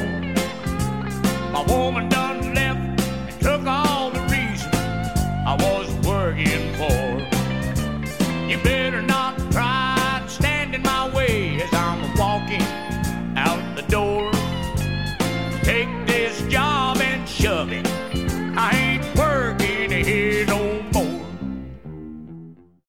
My 1.51 1.65
woman 1.67 2.07